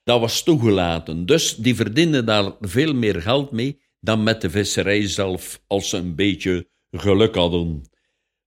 Dat 0.02 0.20
was 0.20 0.42
toegelaten. 0.42 1.26
Dus 1.26 1.56
die 1.56 1.74
verdienden 1.74 2.26
daar 2.26 2.52
veel 2.60 2.94
meer 2.94 3.22
geld 3.22 3.50
mee 3.50 3.80
dan 4.00 4.22
met 4.22 4.40
de 4.40 4.50
visserij 4.50 5.08
zelf, 5.08 5.60
als 5.66 5.88
ze 5.88 5.96
een 5.96 6.14
beetje 6.14 6.68
geluk 6.90 7.34
hadden. 7.34 7.82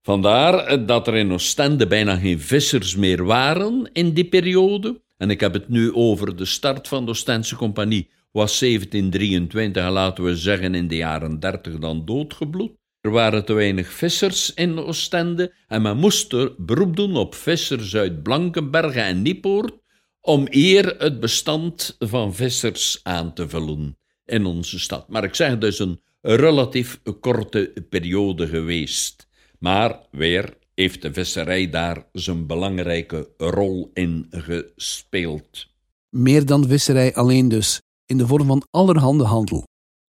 Vandaar 0.01 0.85
dat 0.85 1.07
er 1.07 1.15
in 1.15 1.31
Oostende 1.31 1.87
bijna 1.87 2.15
geen 2.15 2.39
vissers 2.39 2.95
meer 2.95 3.23
waren 3.23 3.89
in 3.93 4.13
die 4.13 4.25
periode. 4.25 5.01
En 5.17 5.29
ik 5.29 5.39
heb 5.39 5.53
het 5.53 5.69
nu 5.69 5.93
over 5.93 6.35
de 6.35 6.45
start 6.45 6.87
van 6.87 7.05
de 7.05 7.11
Oostense 7.11 7.55
Compagnie 7.55 8.09
was 8.31 8.59
1723, 8.59 9.89
laten 9.89 10.23
we 10.23 10.35
zeggen 10.35 10.75
in 10.75 10.87
de 10.87 10.95
jaren 10.95 11.39
30, 11.39 11.79
dan 11.79 12.05
doodgebloed. 12.05 12.71
Er 13.01 13.11
waren 13.11 13.45
te 13.45 13.53
weinig 13.53 13.91
vissers 13.91 14.53
in 14.53 14.79
Oostende 14.79 15.53
en 15.67 15.81
men 15.81 15.97
moest 15.97 16.33
er 16.33 16.53
beroep 16.57 16.95
doen 16.95 17.15
op 17.15 17.35
vissers 17.35 17.95
uit 17.95 18.23
Blankenbergen 18.23 19.03
en 19.03 19.21
Niepoort 19.21 19.73
om 20.21 20.47
hier 20.49 20.95
het 20.97 21.19
bestand 21.19 21.95
van 21.99 22.35
vissers 22.35 22.99
aan 23.03 23.33
te 23.33 23.49
vullen 23.49 23.97
in 24.25 24.45
onze 24.45 24.79
stad. 24.79 25.09
Maar 25.09 25.23
ik 25.23 25.35
zeg 25.35 25.57
dus 25.57 25.79
een 25.79 26.01
relatief 26.21 27.01
korte 27.19 27.73
periode 27.89 28.47
geweest. 28.47 29.27
Maar 29.59 29.99
weer 30.11 30.57
heeft 30.75 31.01
de 31.01 31.13
visserij 31.13 31.69
daar 31.69 32.05
zijn 32.11 32.47
belangrijke 32.47 33.29
rol 33.37 33.91
in 33.93 34.27
gespeeld. 34.29 35.67
Meer 36.09 36.45
dan 36.45 36.67
visserij 36.67 37.13
alleen 37.13 37.47
dus, 37.47 37.81
in 38.09 38.17
de 38.17 38.27
vorm 38.27 38.47
van 38.47 38.63
allerhande 38.71 39.23
handel. 39.23 39.63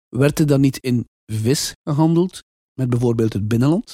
Werd 0.08 0.38
er 0.38 0.46
dan 0.46 0.60
niet 0.60 0.78
in 0.78 1.08
vis 1.26 1.72
gehandeld, 1.84 2.42
met 2.74 2.90
bijvoorbeeld 2.90 3.32
het 3.32 3.48
binnenland? 3.48 3.92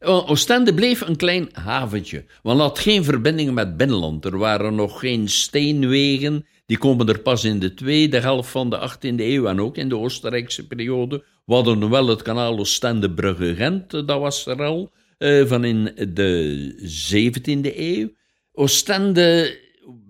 Oostende 0.00 0.74
bleef 0.74 1.00
een 1.00 1.16
klein 1.16 1.48
haventje, 1.52 2.24
want 2.42 2.60
had 2.60 2.78
geen 2.78 3.04
verbindingen 3.04 3.54
met 3.54 3.76
binnenland. 3.76 4.24
Er 4.24 4.38
waren 4.38 4.74
nog 4.74 5.00
geen 5.00 5.28
steenwegen, 5.28 6.46
die 6.66 6.78
komen 6.78 7.08
er 7.08 7.18
pas 7.18 7.44
in 7.44 7.58
de 7.58 7.74
tweede 7.74 8.20
helft 8.20 8.50
van 8.50 8.70
de 8.70 8.90
18e 8.90 9.20
eeuw 9.20 9.46
en 9.46 9.60
ook 9.60 9.76
in 9.76 9.88
de 9.88 9.96
Oostenrijkse 9.96 10.66
periode. 10.66 11.24
We 11.44 11.54
hadden 11.54 11.90
wel 11.90 12.06
het 12.06 12.22
kanaal 12.22 12.58
Oostende-Brugge-Gent, 12.58 13.90
dat 13.90 14.20
was 14.20 14.46
er 14.46 14.62
al, 14.62 14.90
eh, 15.18 15.46
van 15.46 15.64
in 15.64 15.94
de 16.14 16.72
17e 16.82 17.80
eeuw. 17.80 18.08
Oostende 18.52 19.58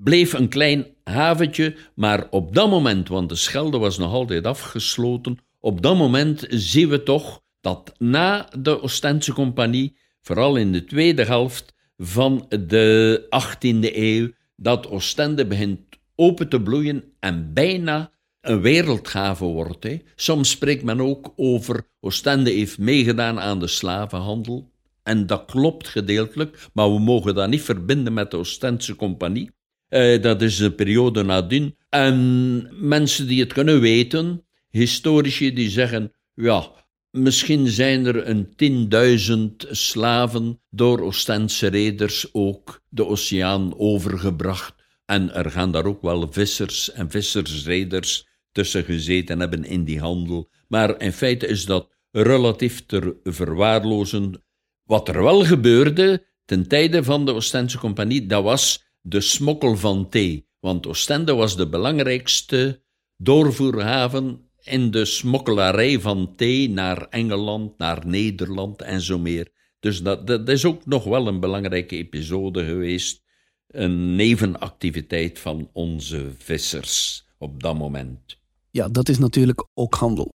bleef 0.02 0.32
een 0.32 0.48
klein 0.48 0.86
haventje, 1.04 1.76
maar 1.94 2.26
op 2.30 2.54
dat 2.54 2.70
moment, 2.70 3.08
want 3.08 3.28
de 3.28 3.34
Schelde 3.34 3.78
was 3.78 3.98
nog 3.98 4.12
altijd 4.12 4.44
afgesloten, 4.46 5.38
op 5.60 5.82
dat 5.82 5.96
moment 5.96 6.46
zien 6.48 6.88
we 6.88 7.02
toch 7.02 7.42
dat 7.60 7.92
na 7.98 8.48
de 8.58 8.82
Oostendse 8.82 9.32
Compagnie, 9.32 9.96
vooral 10.22 10.56
in 10.56 10.72
de 10.72 10.84
tweede 10.84 11.24
helft 11.24 11.74
van 11.96 12.46
de 12.66 13.26
18e 13.28 13.94
eeuw, 13.94 14.30
dat 14.56 14.88
Oostende 14.88 15.46
begint 15.46 15.80
open 16.14 16.48
te 16.48 16.62
bloeien 16.62 17.04
en 17.20 17.52
bijna 17.52 18.10
een 18.40 18.60
wereldgave 18.60 19.44
wordt. 19.44 19.84
Hè. 19.84 20.00
Soms 20.14 20.50
spreekt 20.50 20.82
men 20.82 21.00
ook 21.00 21.32
over 21.36 21.86
Oostende 22.00 22.50
heeft 22.50 22.78
meegedaan 22.78 23.40
aan 23.40 23.58
de 23.58 23.66
slavenhandel. 23.66 24.70
En 25.02 25.26
dat 25.26 25.44
klopt 25.44 25.88
gedeeltelijk, 25.88 26.68
maar 26.72 26.92
we 26.92 27.00
mogen 27.00 27.34
dat 27.34 27.48
niet 27.48 27.62
verbinden 27.62 28.12
met 28.12 28.30
de 28.30 28.36
Oostendse 28.36 28.96
Compagnie. 28.96 29.50
Eh, 29.90 30.22
dat 30.22 30.42
is 30.42 30.56
de 30.56 30.72
periode 30.72 31.22
nadien. 31.22 31.76
En 31.88 32.68
mensen 32.88 33.26
die 33.26 33.40
het 33.40 33.52
kunnen 33.52 33.80
weten, 33.80 34.44
historici 34.68 35.52
die 35.52 35.70
zeggen, 35.70 36.12
ja, 36.34 36.70
misschien 37.10 37.66
zijn 37.66 38.06
er 38.06 38.28
een 38.28 38.54
tienduizend 38.56 39.66
slaven 39.70 40.60
door 40.70 41.00
Oostendse 41.00 41.66
reders 41.66 42.28
ook 42.32 42.82
de 42.88 43.06
oceaan 43.06 43.78
overgebracht. 43.78 44.74
En 45.06 45.34
er 45.34 45.50
gaan 45.50 45.72
daar 45.72 45.84
ook 45.84 46.02
wel 46.02 46.32
vissers 46.32 46.92
en 46.92 47.10
vissersreders 47.10 48.26
tussen 48.52 48.84
gezeten 48.84 49.40
hebben 49.40 49.64
in 49.64 49.84
die 49.84 50.00
handel. 50.00 50.50
Maar 50.68 51.00
in 51.00 51.12
feite 51.12 51.46
is 51.46 51.64
dat 51.64 51.88
relatief 52.10 52.86
te 52.86 53.16
verwaarlozen. 53.22 54.42
Wat 54.84 55.08
er 55.08 55.22
wel 55.22 55.44
gebeurde 55.44 56.26
ten 56.44 56.68
tijde 56.68 57.04
van 57.04 57.24
de 57.24 57.34
Oostendse 57.34 57.78
Compagnie, 57.78 58.26
dat 58.26 58.42
was 58.42 58.89
de 59.00 59.20
smokkel 59.20 59.76
van 59.76 60.08
thee. 60.08 60.48
Want 60.58 60.86
Oostende 60.86 61.34
was 61.34 61.56
de 61.56 61.68
belangrijkste 61.68 62.82
doorvoerhaven 63.16 64.50
in 64.62 64.90
de 64.90 65.04
smokkelarij 65.04 66.00
van 66.00 66.34
thee 66.36 66.70
naar 66.70 67.08
Engeland, 67.08 67.78
naar 67.78 68.06
Nederland 68.06 68.82
en 68.82 69.00
zo 69.00 69.18
meer. 69.18 69.52
Dus 69.78 70.02
dat, 70.02 70.26
dat 70.26 70.48
is 70.48 70.64
ook 70.64 70.86
nog 70.86 71.04
wel 71.04 71.26
een 71.26 71.40
belangrijke 71.40 71.96
episode 71.96 72.64
geweest. 72.64 73.22
Een 73.66 74.16
nevenactiviteit 74.16 75.38
van 75.38 75.70
onze 75.72 76.30
vissers 76.38 77.26
op 77.38 77.62
dat 77.62 77.78
moment. 77.78 78.38
Ja, 78.70 78.88
dat 78.88 79.08
is 79.08 79.18
natuurlijk 79.18 79.66
ook 79.74 79.94
handel. 79.94 80.28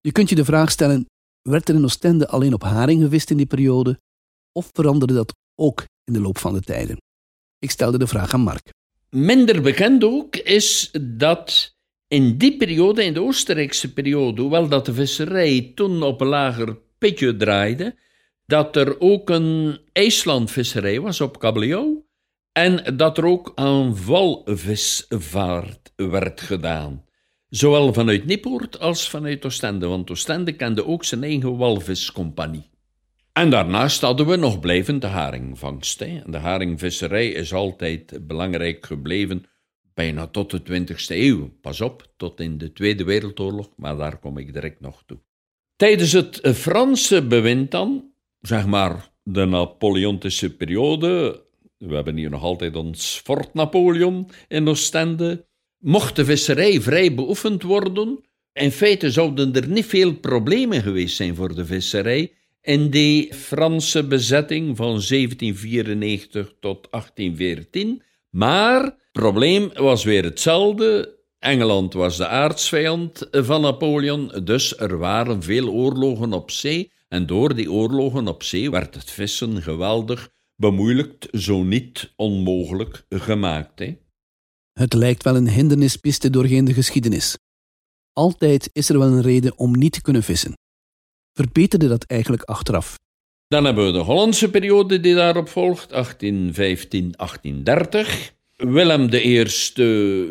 Je 0.00 0.12
kunt 0.12 0.28
je 0.28 0.34
de 0.34 0.44
vraag 0.44 0.70
stellen: 0.70 1.06
werd 1.42 1.68
er 1.68 1.74
in 1.74 1.84
Oostende 1.84 2.28
alleen 2.28 2.54
op 2.54 2.62
haring 2.62 3.02
gevist 3.02 3.30
in 3.30 3.36
die 3.36 3.46
periode? 3.46 4.00
Of 4.52 4.70
veranderde 4.72 5.14
dat 5.14 5.34
ook 5.54 5.84
in 6.04 6.12
de 6.12 6.20
loop 6.20 6.38
van 6.38 6.54
de 6.54 6.60
tijden? 6.60 6.96
Ik 7.62 7.70
stelde 7.70 7.98
de 7.98 8.06
vraag 8.06 8.34
aan 8.34 8.40
Mark. 8.40 8.72
Minder 9.10 9.62
bekend 9.62 10.04
ook 10.04 10.36
is 10.36 10.90
dat 11.00 11.76
in 12.08 12.38
die 12.38 12.56
periode, 12.56 13.04
in 13.04 13.14
de 13.14 13.22
Oostenrijkse 13.22 13.92
periode, 13.92 14.40
hoewel 14.40 14.68
dat 14.68 14.86
de 14.86 14.94
visserij 14.94 15.72
toen 15.74 16.02
op 16.02 16.20
een 16.20 16.26
lager 16.26 16.78
pitje 16.98 17.36
draaide, 17.36 17.94
dat 18.46 18.76
er 18.76 19.00
ook 19.00 19.30
een 19.30 19.78
IJslandvisserij 19.92 21.00
was 21.00 21.20
op 21.20 21.38
kabeljauw 21.38 22.06
en 22.52 22.96
dat 22.96 23.18
er 23.18 23.24
ook 23.24 23.52
aan 23.54 24.04
walvisvaart 24.04 25.92
werd 25.96 26.40
gedaan. 26.40 27.04
Zowel 27.48 27.92
vanuit 27.92 28.26
Niepoort 28.26 28.80
als 28.80 29.08
vanuit 29.08 29.44
Oostende, 29.44 29.86
want 29.86 30.10
Oostende 30.10 30.52
kende 30.52 30.86
ook 30.86 31.04
zijn 31.04 31.22
eigen 31.22 31.56
walviscompagnie. 31.56 32.71
En 33.32 33.50
daarnaast 33.50 34.00
hadden 34.00 34.26
we 34.26 34.36
nog 34.36 34.60
blijvend 34.60 35.00
de 35.00 35.06
haringvangst. 35.06 35.98
De 35.98 36.38
haringvisserij 36.38 37.28
is 37.28 37.52
altijd 37.52 38.26
belangrijk 38.26 38.86
gebleven, 38.86 39.44
bijna 39.94 40.26
tot 40.26 40.50
de 40.50 40.86
20e 40.86 41.06
eeuw. 41.06 41.50
Pas 41.60 41.80
op, 41.80 42.12
tot 42.16 42.40
in 42.40 42.58
de 42.58 42.72
Tweede 42.72 43.04
Wereldoorlog, 43.04 43.70
maar 43.76 43.96
daar 43.96 44.18
kom 44.18 44.38
ik 44.38 44.52
direct 44.52 44.80
nog 44.80 45.02
toe. 45.06 45.18
Tijdens 45.76 46.12
het 46.12 46.40
Franse 46.42 47.26
bewind 47.26 47.70
dan, 47.70 48.12
zeg 48.40 48.66
maar 48.66 49.10
de 49.22 49.44
Napoleontische 49.44 50.56
periode, 50.56 51.42
we 51.78 51.94
hebben 51.94 52.16
hier 52.16 52.30
nog 52.30 52.42
altijd 52.42 52.76
ons 52.76 53.20
Fort 53.24 53.54
Napoleon 53.54 54.30
in 54.48 54.68
Oostende, 54.68 55.46
mocht 55.78 56.16
de 56.16 56.24
visserij 56.24 56.80
vrij 56.80 57.14
beoefend 57.14 57.62
worden. 57.62 58.24
In 58.52 58.70
feite 58.70 59.10
zouden 59.10 59.54
er 59.54 59.68
niet 59.68 59.86
veel 59.86 60.14
problemen 60.14 60.82
geweest 60.82 61.16
zijn 61.16 61.34
voor 61.34 61.54
de 61.54 61.66
visserij 61.66 62.32
in 62.62 62.90
die 62.90 63.34
Franse 63.34 64.06
bezetting 64.06 64.76
van 64.76 64.86
1794 64.86 66.52
tot 66.60 66.88
1814. 66.90 68.02
Maar 68.30 68.84
het 68.84 68.94
probleem 69.12 69.70
was 69.74 70.04
weer 70.04 70.24
hetzelfde. 70.24 71.20
Engeland 71.38 71.92
was 71.92 72.16
de 72.16 72.26
aardsvijand 72.26 73.28
van 73.30 73.60
Napoleon, 73.60 74.32
dus 74.44 74.78
er 74.78 74.98
waren 74.98 75.42
veel 75.42 75.68
oorlogen 75.68 76.32
op 76.32 76.50
zee. 76.50 76.92
En 77.08 77.26
door 77.26 77.54
die 77.54 77.72
oorlogen 77.72 78.28
op 78.28 78.42
zee 78.42 78.70
werd 78.70 78.94
het 78.94 79.10
vissen 79.10 79.62
geweldig 79.62 80.30
bemoeilijkt, 80.56 81.28
zo 81.32 81.62
niet 81.62 82.12
onmogelijk 82.16 83.04
gemaakt. 83.08 83.78
Hè? 83.78 83.96
Het 84.72 84.92
lijkt 84.92 85.22
wel 85.22 85.36
een 85.36 85.48
hindernispiste 85.48 86.30
doorheen 86.30 86.64
de 86.64 86.74
geschiedenis. 86.74 87.38
Altijd 88.12 88.70
is 88.72 88.88
er 88.88 88.98
wel 88.98 89.08
een 89.08 89.22
reden 89.22 89.58
om 89.58 89.78
niet 89.78 89.92
te 89.92 90.02
kunnen 90.02 90.22
vissen. 90.22 90.56
Verbeterde 91.34 91.88
dat 91.88 92.04
eigenlijk 92.04 92.42
achteraf? 92.42 92.98
Dan 93.48 93.64
hebben 93.64 93.86
we 93.86 93.92
de 93.92 93.98
Hollandse 93.98 94.50
periode 94.50 95.00
die 95.00 95.14
daarop 95.14 95.48
volgt, 95.48 95.92
1815-1830. 95.92 95.96
Willem 98.56 99.08
I 99.12 99.46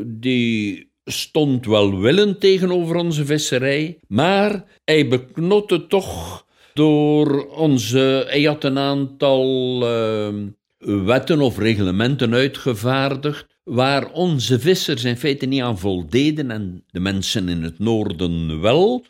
die 0.06 0.90
stond 1.06 1.66
welwillend 1.66 2.40
tegenover 2.40 2.96
onze 2.96 3.26
visserij, 3.26 3.98
maar 4.08 4.64
hij 4.84 5.08
beknotte 5.08 5.88
toch 5.88 6.46
door 6.74 7.46
onze... 7.48 8.26
Hij 8.28 8.44
had 8.44 8.64
een 8.64 8.78
aantal 8.78 9.82
uh, 9.84 10.34
wetten 11.06 11.42
of 11.42 11.58
reglementen 11.58 12.34
uitgevaardigd 12.34 13.46
waar 13.64 14.12
onze 14.12 14.60
vissers 14.60 15.04
in 15.04 15.18
feite 15.18 15.46
niet 15.46 15.62
aan 15.62 15.80
voldeden 15.80 16.52
en 16.52 16.84
de 16.88 17.00
mensen 17.00 17.50
in 17.50 17.64
het 17.64 17.80
noorden 17.80 18.62
wel. 18.62 19.06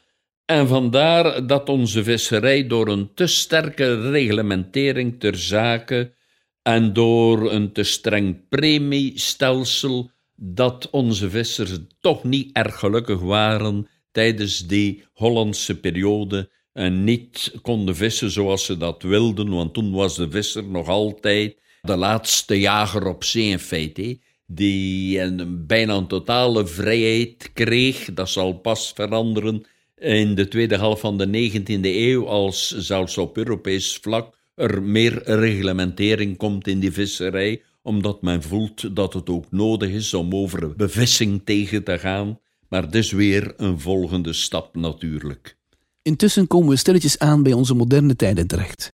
En 0.51 0.67
vandaar 0.67 1.47
dat 1.47 1.69
onze 1.69 2.03
visserij 2.03 2.67
door 2.67 2.87
een 2.87 3.09
te 3.13 3.27
sterke 3.27 4.09
reglementering 4.09 5.19
ter 5.19 5.37
zake 5.37 6.13
en 6.61 6.93
door 6.93 7.51
een 7.51 7.71
te 7.71 7.83
streng 7.83 8.47
premiestelsel 8.49 10.11
dat 10.35 10.89
onze 10.89 11.29
vissers 11.29 11.71
toch 11.99 12.23
niet 12.23 12.55
erg 12.55 12.79
gelukkig 12.79 13.19
waren 13.19 13.87
tijdens 14.11 14.67
die 14.67 15.03
Hollandse 15.13 15.79
periode 15.79 16.49
en 16.73 17.03
niet 17.03 17.53
konden 17.61 17.95
vissen 17.95 18.31
zoals 18.31 18.65
ze 18.65 18.77
dat 18.77 19.03
wilden, 19.03 19.49
want 19.49 19.73
toen 19.73 19.91
was 19.91 20.15
de 20.15 20.29
visser 20.29 20.63
nog 20.63 20.87
altijd 20.87 21.57
de 21.81 21.95
laatste 21.95 22.59
jager 22.59 23.07
op 23.07 23.23
zee 23.23 23.49
in 23.49 23.59
feite 23.59 24.19
die 24.45 25.19
een 25.19 25.65
bijna 25.67 25.93
een 25.93 26.07
totale 26.07 26.67
vrijheid 26.67 27.51
kreeg. 27.53 28.13
Dat 28.13 28.29
zal 28.29 28.53
pas 28.53 28.91
veranderen 28.95 29.65
in 30.01 30.35
de 30.35 30.47
tweede 30.47 30.77
helft 30.77 31.01
van 31.01 31.17
de 31.17 31.51
19e 31.51 31.81
eeuw, 31.81 32.27
als 32.27 32.77
zelfs 32.77 33.17
op 33.17 33.37
Europees 33.37 33.97
vlak 34.01 34.37
er 34.55 34.83
meer 34.83 35.23
reglementering 35.23 36.37
komt 36.37 36.67
in 36.67 36.79
die 36.79 36.91
visserij, 36.91 37.61
omdat 37.81 38.21
men 38.21 38.43
voelt 38.43 38.95
dat 38.95 39.13
het 39.13 39.29
ook 39.29 39.51
nodig 39.51 39.89
is 39.89 40.13
om 40.13 40.35
over 40.35 40.75
bevissing 40.75 41.41
tegen 41.43 41.83
te 41.83 41.99
gaan. 41.99 42.39
Maar 42.69 42.81
dat 42.81 42.95
is 42.95 43.11
weer 43.11 43.53
een 43.57 43.79
volgende 43.79 44.33
stap 44.33 44.75
natuurlijk. 44.75 45.57
Intussen 46.01 46.47
komen 46.47 46.69
we 46.69 46.75
stilletjes 46.75 47.19
aan 47.19 47.43
bij 47.43 47.53
onze 47.53 47.73
moderne 47.73 48.15
tijden 48.15 48.47
terecht. 48.47 48.93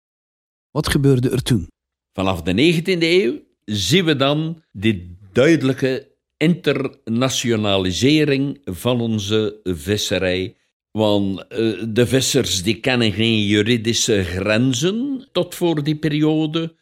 Wat 0.70 0.88
gebeurde 0.88 1.30
er 1.30 1.42
toen? 1.42 1.68
Vanaf 2.12 2.42
de 2.42 2.82
19e 2.82 2.98
eeuw 2.98 3.40
zien 3.64 4.04
we 4.04 4.16
dan 4.16 4.62
die 4.72 5.16
duidelijke 5.32 6.08
internationalisering 6.36 8.60
van 8.64 9.00
onze 9.00 9.60
visserij. 9.64 10.56
Want 10.96 11.46
eh, 11.46 11.82
de 11.88 12.06
vissers 12.06 12.62
die 12.62 12.80
kennen 12.80 13.12
geen 13.12 13.46
juridische 13.46 14.24
grenzen 14.24 15.28
tot 15.32 15.54
voor 15.54 15.82
die 15.82 15.96
periode, 15.96 16.74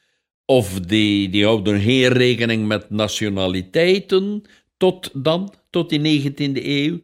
of 0.45 0.81
die, 0.81 1.29
die 1.29 1.45
houden 1.45 1.81
geen 1.81 2.09
rekening 2.09 2.67
met 2.67 2.91
nationaliteiten. 2.91 4.43
tot 4.77 5.11
dan, 5.13 5.55
tot 5.71 5.91
die 5.91 6.23
19e 6.23 6.65
eeuw. 6.65 7.01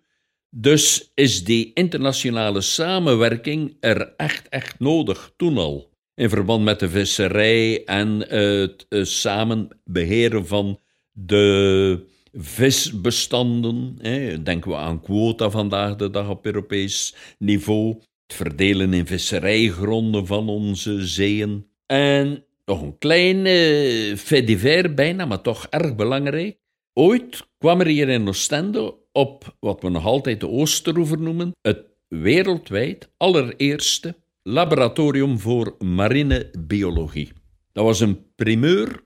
Dus 0.50 1.10
is 1.14 1.44
die 1.44 1.70
internationale 1.74 2.60
samenwerking 2.60 3.76
er 3.80 4.14
echt, 4.16 4.48
echt 4.48 4.78
nodig, 4.78 5.32
toen 5.36 5.58
al. 5.58 5.90
In 6.14 6.28
verband 6.28 6.64
met 6.64 6.80
de 6.80 6.88
visserij 6.88 7.84
en 7.84 8.08
het 8.28 8.86
uh, 8.88 9.04
samen 9.04 9.68
beheren 9.84 10.46
van 10.46 10.80
de 11.12 12.06
visbestanden. 12.32 13.96
Hè. 14.00 14.42
Denken 14.42 14.70
we 14.70 14.76
aan 14.76 15.00
quota 15.00 15.50
vandaag 15.50 15.96
de 15.96 16.10
dag 16.10 16.28
op 16.28 16.46
Europees 16.46 17.14
niveau. 17.38 17.94
Het 18.26 18.36
verdelen 18.36 18.92
in 18.92 19.06
visserijgronden 19.06 20.26
van 20.26 20.48
onze 20.48 21.06
zeeën. 21.06 21.66
En 21.86 22.44
nog 22.64 22.82
een 22.82 22.98
klein 22.98 23.46
uh, 23.46 24.16
fait 24.16 24.94
bijna, 24.94 25.24
maar 25.24 25.40
toch 25.40 25.66
erg 25.70 25.94
belangrijk. 25.94 26.58
Ooit 26.92 27.46
kwam 27.58 27.80
er 27.80 27.86
hier 27.86 28.08
in 28.08 28.28
Oostende 28.28 28.94
op 29.12 29.56
wat 29.60 29.82
we 29.82 29.88
nog 29.88 30.04
altijd 30.04 30.40
de 30.40 30.48
Oosteroever 30.48 31.20
noemen, 31.20 31.52
het 31.62 31.84
wereldwijd 32.08 33.10
allereerste 33.16 34.14
laboratorium 34.42 35.38
voor 35.38 35.76
marinebiologie. 35.78 37.32
Dat 37.72 37.84
was 37.84 38.00
een 38.00 38.18
primeur 38.34 39.02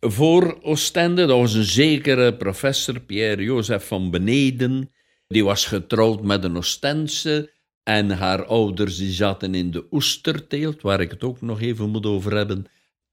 voor 0.00 0.58
Oostende. 0.62 1.26
Dat 1.26 1.38
was 1.38 1.54
een 1.54 1.64
zekere 1.64 2.36
professor, 2.36 3.00
Pierre-Joseph 3.00 3.86
van 3.86 4.10
Beneden. 4.10 4.92
Die 5.26 5.44
was 5.44 5.66
getrouwd 5.66 6.22
met 6.22 6.44
een 6.44 6.56
Oostense 6.56 7.52
en 7.82 8.10
haar 8.10 8.44
ouders 8.44 8.96
die 8.96 9.12
zaten 9.12 9.54
in 9.54 9.70
de 9.70 9.86
oesterteelt, 9.90 10.82
waar 10.82 11.00
ik 11.00 11.10
het 11.10 11.24
ook 11.24 11.40
nog 11.40 11.60
even 11.60 11.88
moet 11.88 12.06
over 12.06 12.36
hebben 12.36 12.66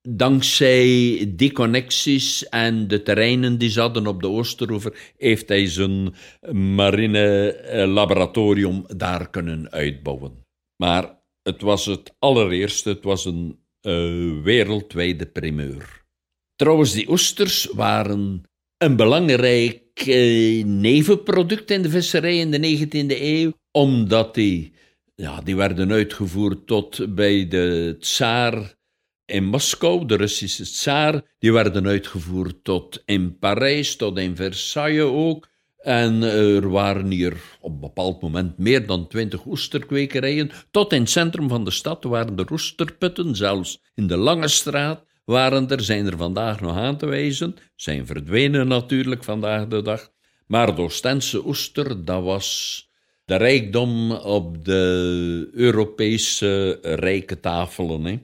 dankzij 0.09 1.33
die 1.35 1.51
connecties 1.51 2.49
en 2.49 2.87
de 2.87 3.03
terreinen 3.03 3.57
die 3.57 3.69
ze 3.69 3.79
hadden 3.79 4.07
op 4.07 4.21
de 4.21 4.27
Oosteroever, 4.27 5.13
heeft 5.17 5.49
hij 5.49 5.67
zijn 5.67 6.13
marine-laboratorium 6.51 8.83
daar 8.95 9.29
kunnen 9.29 9.71
uitbouwen. 9.71 10.45
Maar 10.75 11.19
het 11.43 11.61
was 11.61 11.85
het 11.85 12.15
allereerste, 12.19 12.89
het 12.89 13.03
was 13.03 13.25
een 13.25 13.59
uh, 13.81 14.43
wereldwijde 14.43 15.25
primeur. 15.25 16.05
Trouwens, 16.57 16.93
die 16.93 17.09
oesters 17.09 17.67
waren 17.71 18.43
een 18.77 18.95
belangrijk 18.95 20.05
uh, 20.05 20.65
nevenproduct 20.65 21.71
in 21.71 21.81
de 21.81 21.89
visserij 21.89 22.37
in 22.37 22.51
de 22.51 22.87
19e 22.87 23.21
eeuw, 23.21 23.51
omdat 23.71 24.33
die, 24.33 24.73
ja, 25.15 25.41
die 25.41 25.55
werden 25.55 25.91
uitgevoerd 25.91 26.67
tot 26.67 27.15
bij 27.15 27.47
de 27.47 27.95
tsaar 27.99 28.75
in 29.25 29.45
Moskou, 29.45 30.05
de 30.05 30.15
Russische 30.15 30.63
tsaar, 30.63 31.21
die 31.39 31.53
werden 31.53 31.87
uitgevoerd 31.87 32.63
tot 32.63 33.03
in 33.05 33.37
Parijs, 33.37 33.95
tot 33.95 34.17
in 34.17 34.35
Versailles 34.35 35.01
ook. 35.01 35.47
En 35.77 36.23
er 36.23 36.69
waren 36.69 37.11
hier 37.11 37.37
op 37.61 37.71
een 37.71 37.79
bepaald 37.79 38.21
moment 38.21 38.57
meer 38.57 38.87
dan 38.87 39.07
twintig 39.07 39.45
oesterkwekerijen. 39.45 40.51
Tot 40.71 40.93
in 40.93 41.01
het 41.01 41.09
centrum 41.09 41.49
van 41.49 41.63
de 41.63 41.71
stad 41.71 42.03
waren 42.03 42.37
er 42.37 42.51
oesterputten, 42.51 43.35
zelfs 43.35 43.81
in 43.95 44.07
de 44.07 44.17
Lange 44.17 44.47
Straat 44.47 45.05
waren 45.27 45.69
er, 45.69 45.81
zijn 45.81 46.05
er 46.05 46.17
vandaag 46.17 46.61
nog 46.61 46.75
aan 46.75 46.97
te 46.97 47.05
wijzen. 47.05 47.55
Zijn 47.75 48.05
verdwenen 48.05 48.67
natuurlijk 48.67 49.23
vandaag 49.23 49.67
de 49.67 49.81
dag. 49.81 50.11
Maar 50.45 50.75
de 50.75 50.81
Oostense 50.81 51.47
oester, 51.47 52.05
dat 52.05 52.23
was 52.23 52.89
de 53.25 53.35
rijkdom 53.35 54.11
op 54.11 54.65
de 54.65 55.49
Europese 55.51 56.79
rijke 56.81 57.39
tafelen. 57.39 58.05
Hè. 58.05 58.19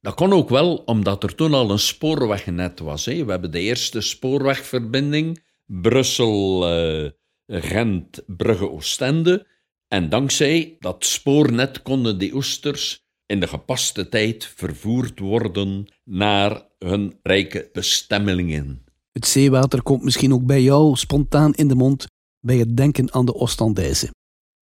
Dat 0.00 0.14
kon 0.14 0.32
ook 0.32 0.48
wel 0.48 0.76
omdat 0.76 1.22
er 1.22 1.34
toen 1.34 1.54
al 1.54 1.70
een 1.70 1.78
spoorwegnet 1.78 2.78
was. 2.78 3.04
Hè. 3.04 3.24
We 3.24 3.30
hebben 3.30 3.50
de 3.50 3.60
eerste 3.60 4.00
spoorwegverbinding 4.00 5.44
Brussel-Gent, 5.66 8.22
Brugge-Oostende. 8.26 9.46
En 9.88 10.08
dankzij 10.08 10.76
dat 10.78 11.04
spoornet 11.04 11.82
konden 11.82 12.18
die 12.18 12.34
oesters 12.34 13.06
in 13.28 13.40
de 13.40 13.46
gepaste 13.46 14.08
tijd 14.08 14.44
vervoerd 14.44 15.18
worden 15.18 15.92
naar 16.04 16.66
hun 16.78 17.18
rijke 17.22 17.70
bestemmingen. 17.72 18.84
Het 19.12 19.26
zeewater 19.26 19.82
komt 19.82 20.02
misschien 20.02 20.32
ook 20.32 20.46
bij 20.46 20.62
jou 20.62 20.96
spontaan 20.96 21.54
in 21.54 21.68
de 21.68 21.74
mond 21.74 22.06
bij 22.40 22.56
het 22.56 22.76
denken 22.76 23.12
aan 23.12 23.26
de 23.26 23.34
Oostendijze. 23.34 24.10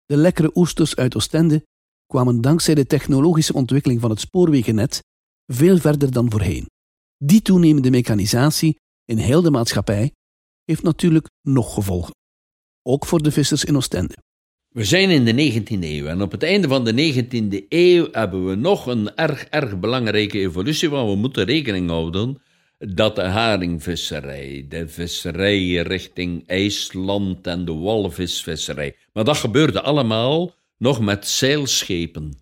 De 0.05 0.17
lekkere 0.17 0.51
oesters 0.55 0.97
uit 0.97 1.17
Oostende 1.17 1.65
kwamen 2.07 2.41
dankzij 2.41 2.75
de 2.75 2.87
technologische 2.87 3.53
ontwikkeling 3.53 4.01
van 4.01 4.11
het 4.11 4.21
spoorwegennet 4.21 5.03
veel 5.47 5.79
verder 5.79 6.13
dan 6.13 6.31
voorheen. 6.31 6.67
Die 7.17 7.43
toenemende 7.43 7.91
mechanisatie 7.91 8.77
in 9.05 9.19
heel 9.19 9.43
de 9.43 9.51
maatschappij 9.51 10.13
heeft 10.65 10.83
natuurlijk 10.83 11.29
nog 11.43 11.75
gevolgen. 11.75 12.15
Ook 12.83 13.07
voor 13.07 13.23
de 13.23 13.31
vissers 13.31 13.65
in 13.65 13.77
Oostende. 13.77 14.15
We 14.75 14.85
zijn 14.85 15.11
in 15.11 15.25
de 15.25 15.63
19e 15.63 15.79
eeuw 15.81 16.07
en 16.07 16.23
op 16.23 16.31
het 16.31 16.43
einde 16.43 16.69
van 16.69 16.85
de 16.85 17.25
19e 17.25 17.69
eeuw 17.69 18.09
hebben 18.13 18.47
we 18.47 18.55
nog 18.55 18.87
een 18.87 19.17
erg, 19.17 19.45
erg 19.45 19.81
belangrijke 19.81 20.39
evolutie, 20.39 20.91
want 20.91 21.11
we 21.11 21.17
moeten 21.17 21.45
rekening 21.45 21.91
houden 21.91 22.43
dat 22.79 23.17
de 23.17 23.23
haringvisserij, 23.23 24.67
de 24.69 24.89
visserij 24.89 25.75
richting 25.75 26.43
IJsland 26.47 27.47
en 27.47 27.65
de 27.65 27.73
walvisvisserij, 27.73 28.97
maar 29.13 29.25
dat 29.25 29.37
gebeurde 29.37 29.81
allemaal 29.81 30.55
nog 30.79 31.01
met 31.01 31.29
zeilschepen. 31.29 32.39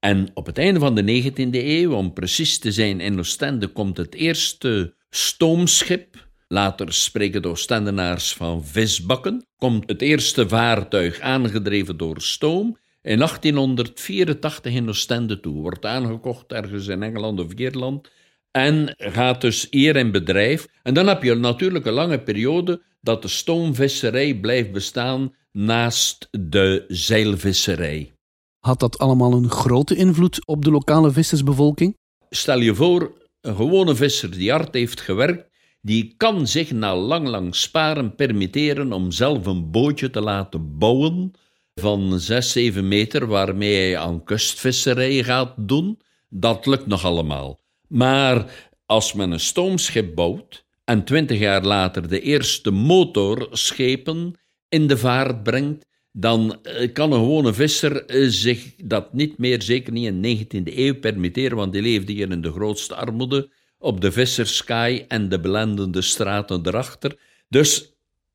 En 0.00 0.30
op 0.34 0.46
het 0.46 0.58
einde 0.58 0.80
van 0.80 0.94
de 0.94 1.22
19e 1.22 1.50
eeuw, 1.50 1.92
om 1.92 2.12
precies 2.12 2.58
te 2.58 2.72
zijn, 2.72 3.00
in 3.00 3.18
Oostende 3.18 3.66
komt 3.66 3.96
het 3.96 4.14
eerste 4.14 4.94
stoomschip. 5.10 6.28
Later 6.48 6.92
spreken 6.92 7.42
de 7.42 7.48
Oostendenaars 7.48 8.32
van 8.32 8.64
visbakken. 8.64 9.46
Komt 9.56 9.88
het 9.88 10.02
eerste 10.02 10.48
vaartuig 10.48 11.20
aangedreven 11.20 11.96
door 11.96 12.20
stoom. 12.20 12.78
In 13.02 13.18
1884 13.18 14.72
in 14.72 14.88
Oostende 14.88 15.40
toe. 15.40 15.60
Wordt 15.60 15.84
aangekocht 15.84 16.52
ergens 16.52 16.86
in 16.86 17.02
Engeland 17.02 17.40
of 17.40 17.52
Ierland. 17.52 18.10
En 18.50 18.94
gaat 18.96 19.40
dus 19.40 19.66
hier 19.70 19.96
in 19.96 20.10
bedrijf. 20.10 20.66
En 20.82 20.94
dan 20.94 21.06
heb 21.06 21.22
je 21.22 21.34
natuurlijk 21.34 21.86
een 21.86 21.92
lange 21.92 22.20
periode 22.20 22.82
dat 23.00 23.22
de 23.22 23.28
stoomvisserij 23.28 24.34
blijft 24.34 24.72
bestaan 24.72 25.34
naast 25.52 26.28
de 26.30 26.84
zeilvisserij. 26.88 28.12
Had 28.58 28.80
dat 28.80 28.98
allemaal 28.98 29.32
een 29.32 29.50
grote 29.50 29.96
invloed 29.96 30.46
op 30.46 30.64
de 30.64 30.70
lokale 30.70 31.10
vissersbevolking? 31.10 31.96
Stel 32.30 32.60
je 32.60 32.74
voor, 32.74 33.12
een 33.40 33.56
gewone 33.56 33.94
visser 33.94 34.30
die 34.30 34.50
hard 34.50 34.74
heeft 34.74 35.00
gewerkt, 35.00 35.48
die 35.84 36.14
kan 36.16 36.46
zich 36.48 36.72
na 36.72 36.96
lang, 36.96 37.28
lang 37.28 37.54
sparen 37.54 38.14
permitteren 38.14 38.92
om 38.92 39.10
zelf 39.10 39.46
een 39.46 39.70
bootje 39.70 40.10
te 40.10 40.20
laten 40.20 40.78
bouwen 40.78 41.32
van 41.74 42.20
6, 42.20 42.52
7 42.52 42.88
meter 42.88 43.26
waarmee 43.26 43.74
hij 43.76 43.98
aan 43.98 44.24
kustvisserij 44.24 45.22
gaat 45.24 45.52
doen. 45.56 45.98
Dat 46.28 46.66
lukt 46.66 46.86
nog 46.86 47.04
allemaal. 47.04 47.60
Maar 47.88 48.68
als 48.86 49.12
men 49.12 49.30
een 49.30 49.40
stoomschip 49.40 50.14
bouwt 50.14 50.64
en 50.84 51.04
twintig 51.04 51.38
jaar 51.38 51.64
later 51.64 52.08
de 52.08 52.20
eerste 52.20 52.70
motorschepen 52.70 54.34
in 54.68 54.86
de 54.86 54.96
vaart 54.96 55.42
brengt, 55.42 55.86
dan 56.12 56.62
eh, 56.62 56.92
kan 56.92 57.12
een 57.12 57.18
gewone 57.18 57.52
visser 57.52 58.06
eh, 58.06 58.28
zich 58.28 58.74
dat 58.76 59.12
niet 59.12 59.38
meer, 59.38 59.62
zeker 59.62 59.92
niet 59.92 60.06
in 60.06 60.22
de 60.22 60.70
19e 60.70 60.76
eeuw, 60.76 60.98
permitteren, 60.98 61.56
want 61.56 61.72
die 61.72 61.82
leefde 61.82 62.12
hier 62.12 62.30
in 62.30 62.40
de 62.40 62.52
grootste 62.52 62.94
armoede, 62.94 63.50
op 63.84 64.00
de 64.00 64.12
visserskaai 64.12 65.04
en 65.08 65.28
de 65.28 65.40
belendende 65.40 66.02
straten 66.02 66.60
erachter. 66.66 67.16
Dus 67.48 67.92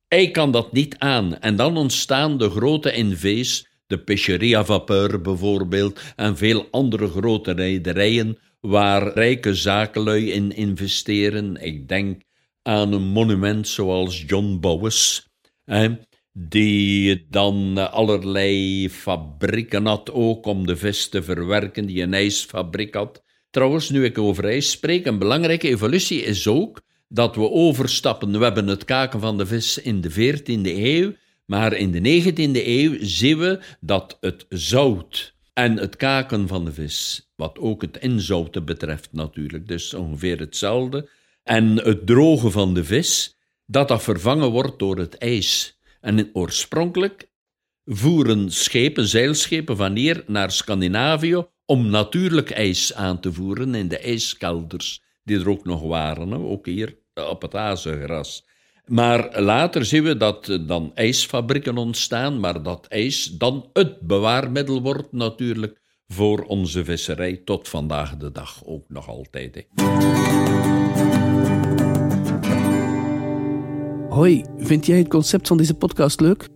hij 0.08 0.32
kan 0.32 0.52
dat 0.52 0.72
niet 0.72 0.96
aan. 0.98 1.40
En 1.40 1.56
dan 1.56 1.78
ontstaan 1.78 2.38
de 2.38 2.50
grote 2.50 2.92
NV's, 2.96 3.68
de 3.88 4.00
Pêcherie 4.00 4.66
Vapeur 4.66 5.22
bijvoorbeeld, 5.22 6.00
en 6.16 6.38
veel 6.38 6.68
andere 6.72 7.08
grote 7.08 7.52
rederijen, 7.52 8.38
waar 8.60 9.14
rijke 9.14 9.56
zakenlui 9.56 10.32
in 10.32 10.56
investeren. 10.56 11.56
Ik 11.56 11.88
denk 11.88 12.22
aan 12.62 12.94
een 12.94 13.08
monument 13.08 13.68
zoals 13.68 14.24
John 14.28 14.58
Bowes 14.60 15.28
die 16.34 17.26
dan 17.30 17.92
allerlei 17.92 18.90
fabrieken 18.90 19.86
had 19.86 20.12
ook 20.12 20.46
om 20.46 20.68
de 20.68 20.76
vis 20.76 21.10
te 21.10 21.24
verwerken, 21.24 21.86
die 21.86 22.02
een 22.02 22.14
ijsfabriek 22.14 22.94
had. 22.94 23.24
Trouwens, 23.50 23.90
nu 23.90 24.06
ik 24.06 24.18
over 24.18 24.46
ijs 24.46 24.72
spreek, 24.72 25.06
een 25.06 25.20
belangrijke 25.20 25.68
evolutie 25.68 26.22
is 26.22 26.48
ook 26.48 26.82
dat 27.08 27.36
we 27.36 27.50
overstappen. 27.50 28.32
We 28.32 28.44
hebben 28.44 28.68
het 28.68 28.86
kaken 28.86 29.20
van 29.20 29.38
de 29.38 29.46
vis 29.46 29.78
in 29.78 30.02
de 30.02 30.12
14e 30.12 30.78
eeuw, 30.78 31.14
maar 31.46 31.74
in 31.74 31.92
de 31.92 32.22
19e 32.22 32.66
eeuw 32.66 32.98
zien 33.00 33.38
we 33.38 33.60
dat 33.80 34.18
het 34.20 34.46
zout 34.50 35.36
en 35.54 35.78
het 35.78 35.96
kaken 35.96 36.48
van 36.48 36.66
de 36.66 36.74
vis, 36.74 37.30
wat 37.36 37.60
ook 37.60 37.82
het 37.82 37.98
inzouten 37.98 38.66
betreft 38.66 39.10
natuurlijk, 39.12 39.68
dus 39.68 39.94
ongeveer 39.94 40.40
hetzelfde, 40.40 41.10
en 41.44 41.76
het 41.76 42.06
drogen 42.06 42.52
van 42.52 42.74
de 42.74 42.84
vis, 42.84 43.38
dat 43.66 43.88
dat 43.88 44.04
vervangen 44.04 44.50
wordt 44.50 44.80
door 44.80 44.98
het 44.98 45.18
ijs. 45.18 45.80
En 46.02 46.30
oorspronkelijk 46.34 47.30
voeren 47.86 48.52
schepen, 48.52 49.08
zeilschepen 49.08 49.78
van 49.78 49.96
hier 49.96 50.24
naar 50.28 50.52
Scandinavië 50.52 51.46
om 51.70 51.90
natuurlijk 51.90 52.50
ijs 52.50 52.94
aan 52.94 53.20
te 53.20 53.34
voeren 53.34 53.76
in 53.76 53.88
de 53.88 53.98
ijskelders 53.98 55.02
die 55.24 55.40
er 55.40 55.50
ook 55.50 55.66
nog 55.66 55.82
waren, 55.82 56.34
ook 56.34 56.66
hier 56.66 56.98
op 57.14 57.42
het 57.42 57.56
Azengras. 57.56 58.46
Maar 58.86 59.42
later 59.42 59.86
zien 59.86 60.04
we 60.04 60.18
dat 60.18 60.60
dan 60.68 60.92
ijsfabrieken 60.94 61.78
ontstaan, 61.78 62.40
maar 62.40 62.64
dat 62.64 62.88
ijs 62.88 63.26
dan 63.26 63.70
het 63.74 64.00
bewaarmiddel 64.00 64.82
wordt 64.82 65.12
natuurlijk 65.12 65.82
voor 66.08 66.44
onze 66.44 66.84
visserij 66.84 67.42
tot 67.46 67.68
vandaag 67.68 68.18
de 68.18 68.32
dag 68.32 68.62
ook 68.66 68.86
nog 68.88 69.08
altijd. 69.08 69.68
Hoi, 74.10 74.46
vind 74.58 74.86
jij 74.86 74.98
het 74.98 75.08
concept 75.08 75.48
van 75.48 75.58
deze 75.58 75.74
podcast 75.74 76.20
leuk? 76.20 76.48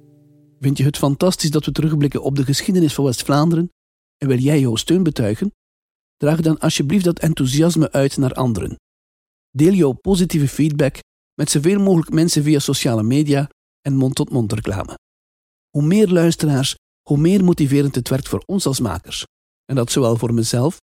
Vind 0.60 0.78
je 0.78 0.84
het 0.84 0.98
fantastisch 0.98 1.52
dat 1.52 1.66
we 1.66 1.72
terugblikken 1.72 2.24
op 2.24 2.36
de 2.36 2.44
geschiedenis 2.44 2.94
van 2.94 3.06
West-Vlaanderen? 3.06 3.72
En 4.18 4.28
wil 4.28 4.38
jij 4.38 4.60
jouw 4.60 4.76
steun 4.76 5.04
betuigen? 5.04 5.52
Draag 6.18 6.42
dan 6.42 6.60
alsjeblieft 6.60 7.06
dat 7.06 7.20
enthousiasme 7.20 7.92
uit 7.92 8.18
naar 8.18 8.34
anderen. 8.34 8.76
Deel 9.50 9.74
jouw 9.74 9.92
positieve 9.92 10.48
feedback 10.48 11.00
met 11.34 11.50
zoveel 11.50 11.80
mogelijk 11.80 12.12
mensen 12.12 12.44
via 12.44 12.60
sociale 12.60 13.04
media 13.04 13.50
en 13.82 13.96
mond-tot-mond 13.96 14.54
reclame. 14.54 14.98
Hoe 15.70 15.84
meer 15.84 16.08
luisteraars, 16.08 16.76
hoe 17.10 17.18
meer 17.18 17.44
motiverend 17.44 17.96
het 17.96 18.10
werkt 18.10 18.28
voor 18.28 18.44
ons 18.46 18.66
als 18.66 18.80
makers. 18.80 19.26
En 19.66 19.76
dat 19.76 19.92
zowel 19.92 20.18
voor 20.18 20.34
mezelf 20.34 20.78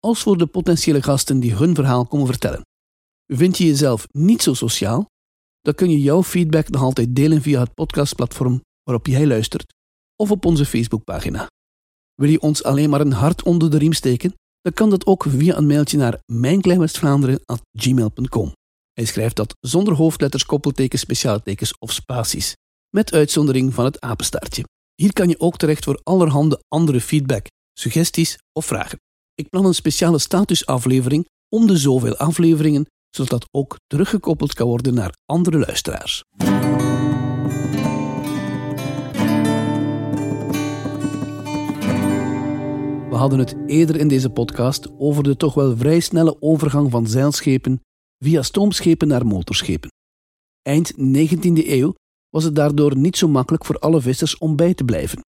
als 0.00 0.22
voor 0.22 0.38
de 0.38 0.46
potentiële 0.46 1.02
gasten 1.02 1.40
die 1.40 1.54
hun 1.54 1.74
verhaal 1.74 2.06
komen 2.06 2.26
vertellen. 2.26 2.60
Vind 3.26 3.58
je 3.58 3.66
jezelf 3.66 4.06
niet 4.12 4.42
zo 4.42 4.54
sociaal? 4.54 5.04
Dan 5.60 5.74
kun 5.74 5.90
je 5.90 6.00
jouw 6.00 6.22
feedback 6.22 6.68
nog 6.68 6.82
altijd 6.82 7.16
delen 7.16 7.42
via 7.42 7.60
het 7.60 7.74
podcastplatform 7.74 8.60
waarop 8.82 9.06
jij 9.06 9.26
luistert 9.26 9.74
of 10.16 10.30
op 10.30 10.44
onze 10.44 10.66
Facebookpagina. 10.66 11.46
Wil 12.16 12.30
je 12.30 12.40
ons 12.40 12.64
alleen 12.64 12.90
maar 12.90 13.00
een 13.00 13.12
hart 13.12 13.42
onder 13.42 13.70
de 13.70 13.78
riem 13.78 13.92
steken? 13.92 14.34
Dan 14.60 14.72
kan 14.72 14.90
dat 14.90 15.06
ook 15.06 15.24
via 15.28 15.56
een 15.56 15.66
mailtje 15.66 15.96
naar 15.96 16.20
mijnkleinwestvlaanderen.gmail.com. 16.32 18.52
Hij 18.92 19.04
schrijft 19.04 19.36
dat 19.36 19.56
zonder 19.60 19.94
hoofdletters, 19.94 20.46
koppeltekens, 20.46 21.00
speciaaltekens 21.00 21.78
of 21.78 21.92
spaties, 21.92 22.54
met 22.94 23.12
uitzondering 23.12 23.74
van 23.74 23.84
het 23.84 24.00
apenstaartje. 24.00 24.64
Hier 24.94 25.12
kan 25.12 25.28
je 25.28 25.40
ook 25.40 25.56
terecht 25.56 25.84
voor 25.84 26.00
allerhande 26.02 26.62
andere 26.68 27.00
feedback, 27.00 27.46
suggesties 27.78 28.38
of 28.52 28.66
vragen. 28.66 28.98
Ik 29.34 29.48
plan 29.48 29.64
een 29.64 29.74
speciale 29.74 30.18
statusaflevering 30.18 31.28
om 31.48 31.66
de 31.66 31.76
zoveel 31.76 32.16
afleveringen, 32.16 32.86
zodat 33.10 33.30
dat 33.30 33.48
ook 33.50 33.76
teruggekoppeld 33.86 34.54
kan 34.54 34.66
worden 34.66 34.94
naar 34.94 35.16
andere 35.24 35.58
luisteraars. 35.58 36.22
We 43.16 43.22
hadden 43.22 43.38
het 43.38 43.56
eerder 43.66 43.96
in 43.96 44.08
deze 44.08 44.30
podcast 44.30 44.88
over 44.98 45.22
de 45.22 45.36
toch 45.36 45.54
wel 45.54 45.76
vrij 45.76 46.00
snelle 46.00 46.36
overgang 46.40 46.90
van 46.90 47.06
zeilschepen 47.06 47.80
via 48.18 48.42
stoomschepen 48.42 49.08
naar 49.08 49.26
motorschepen. 49.26 49.90
Eind 50.62 50.92
19e 50.92 51.66
eeuw 51.66 51.94
was 52.30 52.44
het 52.44 52.54
daardoor 52.54 52.96
niet 52.96 53.16
zo 53.16 53.28
makkelijk 53.28 53.64
voor 53.64 53.78
alle 53.78 54.00
vissers 54.00 54.38
om 54.38 54.56
bij 54.56 54.74
te 54.74 54.84
blijven. 54.84 55.20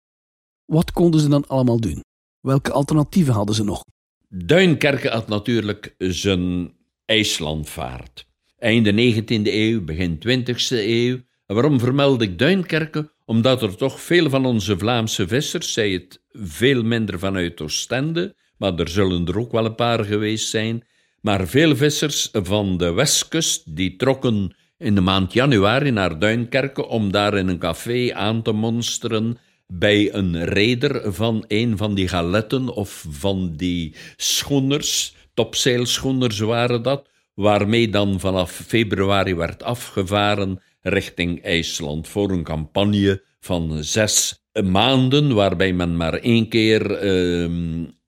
Wat 0.66 0.92
konden 0.92 1.20
ze 1.20 1.28
dan 1.28 1.48
allemaal 1.48 1.80
doen? 1.80 2.04
Welke 2.40 2.72
alternatieven 2.72 3.34
hadden 3.34 3.56
ze 3.56 3.64
nog? 3.64 3.84
Duinkerke 4.30 5.10
had 5.10 5.28
natuurlijk 5.28 5.96
zijn 5.98 6.74
IJslandvaart. 7.06 8.28
Einde 8.58 9.14
19e 9.14 9.54
eeuw, 9.54 9.84
begin 9.84 10.20
20e 10.28 10.56
eeuw. 10.70 11.20
En 11.46 11.56
waarom 11.56 11.80
vermeld 11.80 12.22
ik 12.22 12.40
Duinkerke? 12.40 13.12
Omdat 13.26 13.62
er 13.62 13.76
toch 13.76 14.02
veel 14.02 14.30
van 14.30 14.46
onze 14.46 14.78
Vlaamse 14.78 15.28
vissers, 15.28 15.74
zij 15.74 15.92
het 15.92 16.22
veel 16.40 16.84
minder 16.84 17.20
vanuit 17.20 17.62
Oostende, 17.62 18.36
maar 18.58 18.76
er 18.76 18.90
zullen 18.90 19.28
er 19.28 19.40
ook 19.40 19.52
wel 19.52 19.66
een 19.66 19.76
paar 19.76 20.06
geweest 20.06 20.50
zijn, 20.50 20.84
maar 21.22 21.48
veel 21.48 21.76
vissers 21.76 22.30
van 22.34 22.78
de 22.78 22.92
westkust 22.92 23.76
die 23.76 23.96
trokken 23.96 24.56
in 24.78 24.96
de 24.96 25.02
maand 25.02 25.34
januari 25.34 25.92
naar 25.92 26.20
Duinkerke 26.20 26.88
om 26.88 27.12
daar 27.12 27.38
in 27.38 27.48
een 27.48 27.60
café 27.60 28.14
aan 28.14 28.42
te 28.42 28.52
monsteren 28.52 29.38
bij 29.68 30.14
een 30.14 30.46
reder 30.46 31.14
van 31.14 31.46
een 31.48 31.78
van 31.78 31.94
die 31.94 32.08
galetten 32.08 32.70
of 32.70 33.06
van 33.10 33.54
die 33.56 33.96
schoeners, 34.16 35.16
topzeilschoeners 35.34 36.40
waren 36.40 36.82
dat, 36.82 37.10
waarmee 37.34 37.90
dan 37.90 38.20
vanaf 38.20 38.52
februari 38.52 39.36
werd 39.36 39.64
afgevaren 39.64 40.62
richting 40.82 41.44
IJsland 41.44 42.08
voor 42.08 42.32
een 42.32 42.44
campagne 42.44 43.24
van 43.40 43.84
zes 43.84 44.47
maanden, 44.64 45.34
waarbij 45.34 45.74
men 45.74 45.98
maar 45.98 46.14
één 46.14 46.48
keer 46.48 46.92
eh, 46.92 47.50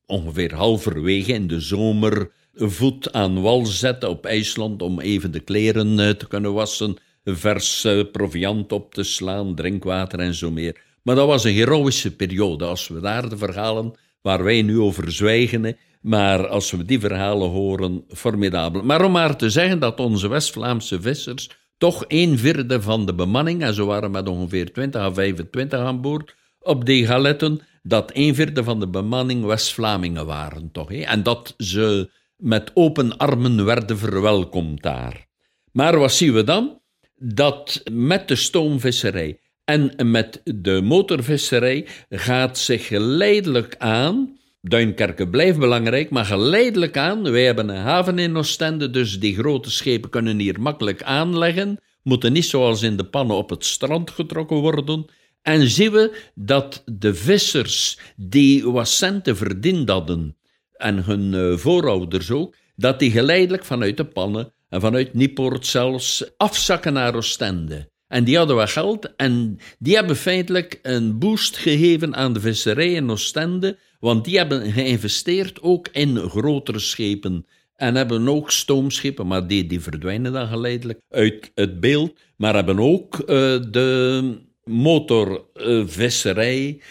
ongeveer 0.05 0.53
halverwege 0.53 1.33
in 1.33 1.47
de 1.47 1.59
zomer 1.59 2.31
voet 2.53 3.13
aan 3.13 3.41
wal 3.41 3.65
zette 3.65 4.09
op 4.09 4.25
IJsland 4.25 4.81
om 4.81 4.99
even 4.99 5.31
de 5.31 5.39
kleren 5.39 5.99
eh, 5.99 6.09
te 6.09 6.27
kunnen 6.27 6.53
wassen, 6.53 6.97
vers 7.23 7.83
eh, 7.83 7.99
proviant 8.11 8.71
op 8.71 8.93
te 8.93 9.03
slaan, 9.03 9.55
drinkwater 9.55 10.19
en 10.19 10.33
zo 10.33 10.51
meer. 10.51 10.81
Maar 11.03 11.15
dat 11.15 11.27
was 11.27 11.43
een 11.43 11.53
heroïsche 11.53 12.15
periode. 12.15 12.65
Als 12.65 12.87
we 12.87 12.99
daar 12.99 13.29
de 13.29 13.37
verhalen 13.37 13.93
waar 14.21 14.43
wij 14.43 14.61
nu 14.61 14.79
over 14.79 15.11
zwijgen, 15.11 15.77
maar 16.01 16.47
als 16.47 16.71
we 16.71 16.85
die 16.85 16.99
verhalen 16.99 17.49
horen, 17.49 18.03
formidabel. 18.07 18.83
Maar 18.83 19.05
om 19.05 19.11
maar 19.11 19.35
te 19.35 19.49
zeggen 19.49 19.79
dat 19.79 19.99
onze 19.99 20.27
West-Vlaamse 20.27 21.01
vissers 21.01 21.49
toch 21.77 22.05
een 22.07 22.37
vierde 22.37 22.81
van 22.81 23.05
de 23.05 23.13
bemanning, 23.13 23.61
en 23.61 23.73
ze 23.73 23.83
waren 23.83 24.11
met 24.11 24.29
ongeveer 24.29 24.71
20 24.73 25.01
à 25.01 25.13
25 25.13 25.79
aan 25.79 26.01
boord, 26.01 26.35
op 26.61 26.85
die 26.85 27.05
galetten, 27.05 27.61
dat 27.83 28.11
een 28.13 28.35
vierde 28.35 28.63
van 28.63 28.79
de 28.79 28.87
bemanning 28.87 29.45
West-Vlamingen 29.45 30.25
waren, 30.25 30.71
toch? 30.71 30.89
Hè? 30.89 31.01
En 31.01 31.23
dat 31.23 31.53
ze 31.57 32.09
met 32.37 32.71
open 32.73 33.17
armen 33.17 33.65
werden 33.65 33.97
verwelkomd 33.97 34.81
daar. 34.81 35.27
Maar 35.71 35.99
wat 35.99 36.11
zien 36.11 36.33
we 36.33 36.43
dan? 36.43 36.81
Dat 37.15 37.81
met 37.91 38.27
de 38.27 38.35
stoomvisserij 38.35 39.39
en 39.65 40.11
met 40.11 40.41
de 40.43 40.81
motorvisserij 40.81 41.87
gaat 42.09 42.57
zich 42.57 42.87
geleidelijk 42.87 43.75
aan. 43.77 44.37
Duinkerke 44.61 45.29
blijft 45.29 45.59
belangrijk, 45.59 46.09
maar 46.09 46.25
geleidelijk 46.25 46.97
aan. 46.97 47.31
Wij 47.31 47.45
hebben 47.45 47.69
een 47.69 47.81
haven 47.81 48.19
in 48.19 48.37
Oostende, 48.37 48.89
dus 48.89 49.19
die 49.19 49.35
grote 49.35 49.71
schepen 49.71 50.09
kunnen 50.09 50.39
hier 50.39 50.61
makkelijk 50.61 51.03
aanleggen. 51.03 51.79
Moeten 52.03 52.33
niet 52.33 52.45
zoals 52.45 52.81
in 52.81 52.97
de 52.97 53.03
pannen 53.03 53.37
op 53.37 53.49
het 53.49 53.65
strand 53.65 54.11
getrokken 54.11 54.57
worden. 54.57 55.05
En 55.41 55.67
zien 55.67 55.91
we 55.91 56.29
dat 56.35 56.83
de 56.85 57.15
vissers 57.15 57.99
die 58.15 58.71
wat 58.71 58.87
centen 58.87 59.37
verdiend 59.37 59.89
hadden 59.89 60.37
en 60.73 61.03
hun 61.03 61.33
uh, 61.33 61.57
voorouders 61.57 62.31
ook, 62.31 62.55
dat 62.75 62.99
die 62.99 63.11
geleidelijk 63.11 63.65
vanuit 63.65 63.97
de 63.97 64.05
pannen 64.05 64.53
en 64.69 64.81
vanuit 64.81 65.13
Niepoort 65.13 65.65
zelfs 65.65 66.31
afzakken 66.37 66.93
naar 66.93 67.15
Oostende. 67.15 67.89
En 68.07 68.23
die 68.23 68.37
hadden 68.37 68.55
wat 68.55 68.69
geld 68.69 69.15
en 69.15 69.59
die 69.79 69.95
hebben 69.95 70.15
feitelijk 70.15 70.79
een 70.81 71.19
boost 71.19 71.57
gegeven 71.57 72.15
aan 72.15 72.33
de 72.33 72.39
visserij 72.39 72.93
in 72.93 73.09
Oostende, 73.09 73.77
want 73.99 74.25
die 74.25 74.37
hebben 74.37 74.71
geïnvesteerd 74.71 75.61
ook 75.61 75.87
in 75.91 76.17
grotere 76.17 76.79
schepen 76.79 77.45
en 77.75 77.95
hebben 77.95 78.27
ook 78.27 78.51
stoomschepen, 78.51 79.27
maar 79.27 79.47
die, 79.47 79.67
die 79.67 79.79
verdwijnen 79.79 80.33
dan 80.33 80.47
geleidelijk 80.47 80.99
uit 81.09 81.51
het 81.55 81.79
beeld, 81.79 82.19
maar 82.35 82.55
hebben 82.55 82.79
ook 82.79 83.19
uh, 83.19 83.25
de 83.71 84.47
motorvisserij 84.69 86.81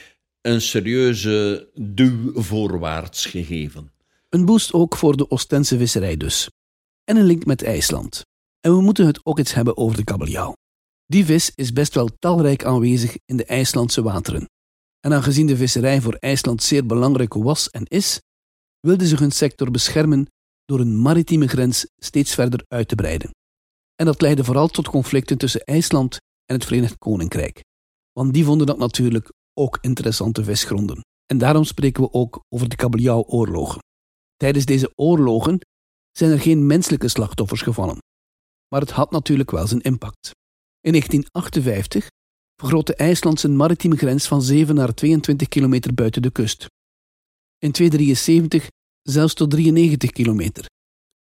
een 0.41 0.61
serieuze 0.61 1.71
duw 1.75 2.43
voorwaarts 2.43 3.27
gegeven. 3.27 3.93
Een 4.29 4.45
boost 4.45 4.73
ook 4.73 4.97
voor 4.97 5.17
de 5.17 5.31
Oostense 5.31 5.79
visserij 5.79 6.17
dus. 6.17 6.51
En 7.05 7.17
een 7.17 7.25
link 7.25 7.45
met 7.45 7.63
IJsland. 7.63 8.27
En 8.61 8.77
we 8.77 8.81
moeten 8.81 9.07
het 9.07 9.27
ook 9.27 9.39
eens 9.39 9.55
hebben 9.55 9.77
over 9.77 9.97
de 9.97 10.05
kabeljauw. 10.05 10.53
Die 11.07 11.25
vis 11.25 11.53
is 11.55 11.73
best 11.73 11.95
wel 11.95 12.09
talrijk 12.19 12.65
aanwezig 12.65 13.17
in 13.25 13.37
de 13.37 13.45
IJslandse 13.45 14.03
wateren. 14.03 14.49
En 15.01 15.13
aangezien 15.13 15.47
de 15.47 15.57
visserij 15.57 16.01
voor 16.01 16.15
IJsland 16.15 16.63
zeer 16.63 16.87
belangrijk 16.87 17.35
was 17.35 17.71
en 17.71 17.85
is, 17.85 18.21
wilden 18.81 19.07
ze 19.07 19.17
hun 19.17 19.33
sector 19.33 19.71
beschermen 19.71 20.27
door 20.65 20.81
een 20.81 21.01
maritieme 21.01 21.49
grens 21.49 21.87
steeds 21.97 22.35
verder 22.35 22.65
uit 22.69 22.89
te 22.89 22.95
breiden. 22.95 23.31
En 23.95 24.07
dat 24.07 24.21
leidde 24.21 24.45
vooral 24.45 24.69
tot 24.69 24.89
conflicten 24.89 25.39
tussen 25.39 25.65
IJsland 25.65 26.17
en 26.45 26.55
het 26.55 26.65
Verenigd 26.65 26.99
Koninkrijk. 26.99 27.67
Want 28.19 28.33
die 28.33 28.45
vonden 28.45 28.67
dat 28.67 28.79
natuurlijk 28.79 29.33
ook 29.55 29.79
interessante 29.81 30.45
visgronden. 30.45 31.01
En 31.27 31.39
daarom 31.39 31.65
spreken 31.65 32.03
we 32.03 32.13
ook 32.13 32.45
over 32.49 32.69
de 32.69 32.77
kabeljauwoorlogen. 32.77 33.79
Tijdens 34.37 34.65
deze 34.65 34.93
oorlogen 34.95 35.61
zijn 36.13 36.31
er 36.31 36.41
geen 36.41 36.67
menselijke 36.67 37.09
slachtoffers 37.09 37.63
gevallen. 37.63 37.99
Maar 38.69 38.81
het 38.81 38.91
had 38.91 39.11
natuurlijk 39.11 39.51
wel 39.51 39.67
zijn 39.67 39.81
impact. 39.81 40.31
In 40.81 40.93
1958 40.93 42.07
vergrootte 42.57 42.95
IJsland 42.95 43.41
zijn 43.41 43.57
maritieme 43.57 43.97
grens 43.97 44.27
van 44.27 44.43
7 44.43 44.75
naar 44.75 44.95
22 44.95 45.49
kilometer 45.49 45.95
buiten 45.95 46.23
de 46.23 46.31
kust. 46.31 46.67
In 47.59 47.73
273 47.73 48.69
zelfs 49.03 49.35
tot 49.35 49.51
93 49.51 50.11
kilometer, 50.11 50.67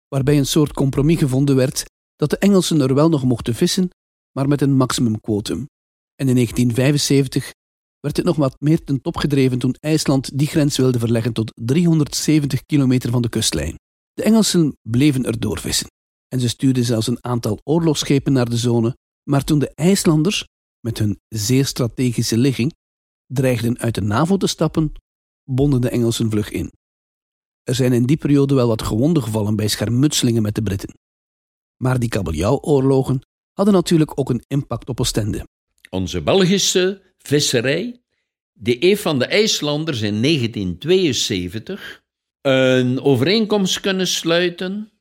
waarbij 0.08 0.38
een 0.38 0.46
soort 0.46 0.74
compromis 0.74 1.18
gevonden 1.18 1.56
werd 1.56 1.84
dat 2.16 2.30
de 2.30 2.38
Engelsen 2.38 2.82
er 2.82 2.94
wel 2.94 3.10
nog 3.10 3.24
mochten 3.24 3.56
vissen, 3.56 3.90
maar 4.32 4.48
met 4.48 4.62
een 4.62 4.76
maximumquotum. 4.76 5.66
En 6.22 6.28
in 6.28 6.36
1975 6.36 7.52
werd 8.00 8.18
het 8.18 8.26
nog 8.26 8.36
wat 8.36 8.56
meer 8.60 8.84
ten 8.84 9.02
top 9.02 9.18
gedreven 9.18 9.60
toen 9.60 9.76
IJsland 9.80 10.38
die 10.38 10.48
grens 10.48 10.78
wilde 10.78 11.00
verleggen 11.00 11.34
tot 11.34 11.52
370 11.56 12.66
kilometer 12.66 13.12
van 13.12 13.22
de 13.22 13.30
kustlijn. 13.30 13.76
De 14.14 14.24
Engelsen 14.24 14.78
bleven 14.82 15.26
er 15.26 15.40
doorvissen 15.40 15.88
en 16.28 16.40
ze 16.40 16.50
stuurden 16.50 16.84
zelfs 16.84 17.08
een 17.08 17.24
aantal 17.24 17.60
oorlogsschepen 17.64 18.34
naar 18.34 18.50
de 18.50 18.58
zone 18.58 18.98
Maar 19.30 19.44
toen 19.44 19.60
de 19.60 19.74
IJslanders, 19.74 20.48
met 20.80 20.98
hun 20.98 21.20
zeer 21.28 21.66
strategische 21.66 22.38
ligging, 22.38 22.74
dreigden 23.26 23.80
uit 23.80 23.96
de 23.96 24.02
NAVO 24.02 24.38
te 24.38 24.48
stappen, 24.48 24.92
bonden 25.44 25.82
de 25.82 25.90
Engelsen 25.90 26.30
vlug 26.30 26.52
in. 26.52 26.72
Er 27.64 27.76
zijn 27.76 27.94
in 27.94 28.06
die 28.06 28.18
periode 28.18 28.54
wel 28.54 28.68
wat 28.68 28.82
gewonden 28.82 29.24
gevallen 29.24 29.56
bij 29.56 29.68
schermutselingen 29.68 30.42
met 30.42 30.56
de 30.56 30.64
Britten. 30.64 30.94
Maar 31.78 32.00
die 32.00 32.10
kabeljauwoorlogen 32.10 33.22
hadden 33.54 33.74
natuurlijk 33.74 34.20
ook 34.20 34.30
een 34.30 34.44
impact 34.48 34.90
op 34.90 35.00
Oostende. 35.00 35.46
Onze 35.96 36.22
Belgische 36.22 37.02
visserij, 37.18 38.02
die 38.54 38.78
heeft 38.80 39.02
van 39.02 39.20
de 39.20 39.26
IJslanders 39.26 40.02
in 40.02 40.22
1972 40.22 42.04
een 42.42 43.02
overeenkomst 43.02 43.80
kunnen 43.80 44.08
sluiten 44.08 44.92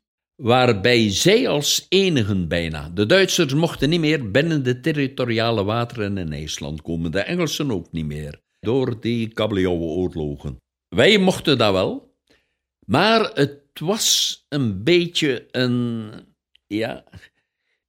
waarbij 0.42 1.10
zij 1.10 1.48
als 1.48 1.86
enigen 1.88 2.48
bijna, 2.48 2.88
de 2.88 3.06
Duitsers 3.06 3.54
mochten 3.54 3.88
niet 3.88 4.00
meer 4.00 4.30
binnen 4.30 4.62
de 4.62 4.80
territoriale 4.80 5.64
wateren 5.64 6.18
in 6.18 6.32
IJsland 6.32 6.82
komen, 6.82 7.10
de 7.10 7.20
Engelsen 7.20 7.70
ook 7.70 7.92
niet 7.92 8.06
meer, 8.06 8.40
door 8.60 9.00
die 9.00 9.28
kabeljauwoorlogen. 9.28 10.56
Wij 10.88 11.18
mochten 11.18 11.58
dat 11.58 11.72
wel, 11.72 12.14
maar 12.86 13.30
het 13.34 13.60
was 13.80 14.36
een 14.48 14.84
beetje 14.84 15.48
een, 15.50 16.10
ja, 16.66 17.04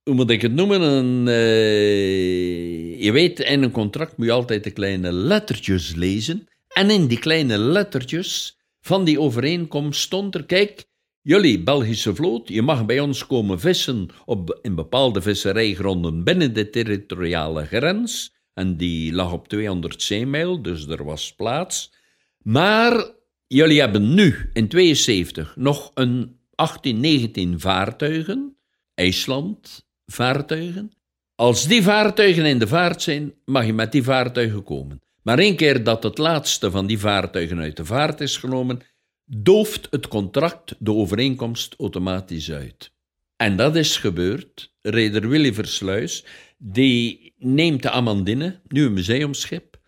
hoe 0.04 0.14
moet 0.14 0.30
ik 0.30 0.41
het 0.41 0.54
noemen? 0.54 0.82
Een, 0.82 1.28
uh, 1.28 3.02
je 3.04 3.12
weet, 3.12 3.39
in 3.39 3.64
een 3.64 3.72
contract 3.72 4.18
moet 4.18 4.26
je 4.26 4.32
altijd 4.32 4.64
de 4.64 4.72
kleine 4.72 5.12
lettertjes 5.12 5.95
lezen. 5.95 6.47
En 6.68 6.89
in 6.89 7.08
die 7.08 7.20
kleine 7.20 7.58
lettertjes 7.58 8.58
van 8.82 9.04
die 9.04 9.20
overeenkomst 9.20 10.02
stond 10.02 10.36
er, 10.36 10.45
kijk, 10.45 10.86
jullie 11.22 11.64
Belgische 11.64 12.16
vloot, 12.16 12.47
je 12.47 12.62
mag 12.62 12.86
bij 12.86 12.99
ons 12.99 13.28
komen 13.28 13.60
vissen 13.60 14.10
op, 14.26 14.60
in 14.62 14.76
bepaalde 14.76 15.22
visserijgronden 15.22 16.24
binnen 16.24 16.54
de 16.54 16.70
territoriale 16.70 17.66
grens. 17.66 18.36
En 18.54 18.78
die 18.78 19.14
lag 19.14 19.34
op 19.34 19.47
200 19.47 20.02
zeemijl, 20.02 20.62
dus 20.62 20.88
er 20.88 21.04
was 21.04 21.34
plaats. 21.36 21.93
Maar 22.38 23.12
jullie 23.47 23.80
hebben 23.80 24.14
nu, 24.14 24.49
in 24.54 24.68
72, 24.68 25.56
nog 25.56 25.91
een 25.93 26.39
18, 26.56 26.99
19 26.99 27.60
vaartuigen, 27.60 28.56
IJsland 28.93 29.89
vaartuigen. 30.12 30.91
Als 31.36 31.68
die 31.68 31.84
vaartuigen 31.84 32.45
in 32.45 32.59
de 32.59 32.68
vaart 32.68 33.01
zijn, 33.01 33.34
mag 33.45 33.66
je 33.66 33.74
met 33.74 33.91
die 33.91 34.03
vaartuigen 34.03 34.64
komen. 34.64 35.01
Maar 35.24 35.39
één 35.39 35.55
keer 35.55 35.84
dat 35.84 36.03
het 36.03 36.18
laatste 36.18 36.72
van 36.72 36.88
die 36.88 36.99
vaartuigen 36.99 37.59
uit 37.59 37.78
de 37.78 37.86
vaart 37.86 38.22
is 38.22 38.38
genomen, 38.38 38.80
dooft 39.26 39.88
het 39.89 40.07
contract 40.07 40.76
de 40.80 40.93
overeenkomst 40.93 41.76
automatisch 41.78 42.51
uit. 42.51 42.91
En 43.36 43.55
dat 43.55 43.76
is 43.76 43.97
gebeurd. 43.97 44.74
Reder 44.82 45.30
Willy 45.30 45.53
Versluis, 45.53 46.26
die 46.57 47.34
neemt 47.38 47.82
de 47.82 47.89
Amandine, 47.89 48.59
nu 48.68 48.86
een 48.86 48.93
museumschip, 48.93 49.80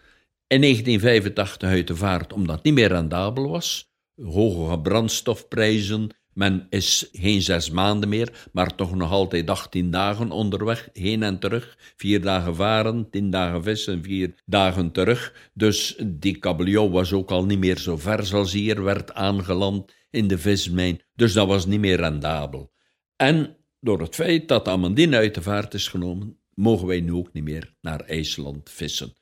in 0.48 0.62
1985 0.62 1.70
uit 1.70 1.88
de 1.88 1.96
vaart 1.96 2.34
omdat 2.34 2.56
het 2.56 2.64
niet 2.64 2.74
meer 2.74 2.88
rendabel 2.88 3.50
was. 3.50 3.92
Hoge 4.16 4.80
brandstofprijzen, 4.80 6.10
men 6.34 6.68
is 6.70 7.10
geen 7.12 7.42
zes 7.42 7.70
maanden 7.70 8.10
meer, 8.10 8.48
maar 8.52 8.76
toch 8.76 8.96
nog 8.96 9.12
altijd 9.12 9.50
18 9.50 9.92
dagen 9.92 10.32
onderweg, 10.32 10.90
heen 10.94 11.24
en 11.24 11.40
terug. 11.40 11.78
Vier 11.96 12.22
dagen 12.22 12.56
varen, 12.56 13.10
tien 13.10 13.30
dagen 13.30 13.64
vissen, 13.64 14.04
vier 14.04 14.42
dagen 14.46 14.92
terug. 14.92 15.50
Dus 15.54 15.96
die 16.06 16.38
kabeljauw 16.38 16.90
was 16.90 17.14
ook 17.14 17.32
al 17.32 17.46
niet 17.46 17.60
meer 17.60 17.78
zo 17.78 17.98
ver 17.98 18.34
als 18.34 18.54
hier 18.54 18.84
werd 18.84 19.14
aangeland 19.14 19.94
in 20.10 20.28
de 20.28 20.38
vismijn. 20.38 21.02
Dus 21.16 21.34
dat 21.34 21.48
was 21.48 21.66
niet 21.66 21.80
meer 21.80 21.98
rendabel. 21.98 22.72
En 23.16 23.58
door 23.80 24.02
het 24.02 24.16
feit 24.16 24.48
dat 24.48 24.68
Amandine 24.68 25.16
uit 25.16 25.36
de 25.36 25.42
vaart 25.42 25.74
is 25.74 25.88
genomen, 25.88 26.38
mogen 26.54 26.88
wij 26.88 27.02
nu 27.02 27.14
ook 27.14 27.34
niet 27.34 27.44
meer 27.44 27.74
naar 27.82 28.00
IJsland 28.00 28.70
vissen. 28.70 29.14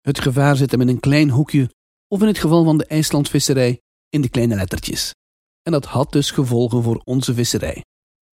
Het 0.00 0.20
gevaar 0.20 0.56
zit 0.56 0.70
hem 0.70 0.80
in 0.80 0.88
een 0.88 1.00
klein 1.00 1.30
hoekje, 1.30 1.70
of 2.08 2.20
in 2.20 2.26
het 2.26 2.38
geval 2.38 2.64
van 2.64 2.78
de 2.78 2.86
IJslandvisserij, 2.86 3.80
in 4.08 4.20
de 4.20 4.28
kleine 4.28 4.54
lettertjes 4.54 5.14
en 5.64 5.72
dat 5.72 5.84
had 5.84 6.12
dus 6.12 6.30
gevolgen 6.30 6.82
voor 6.82 7.00
onze 7.04 7.34
visserij. 7.34 7.84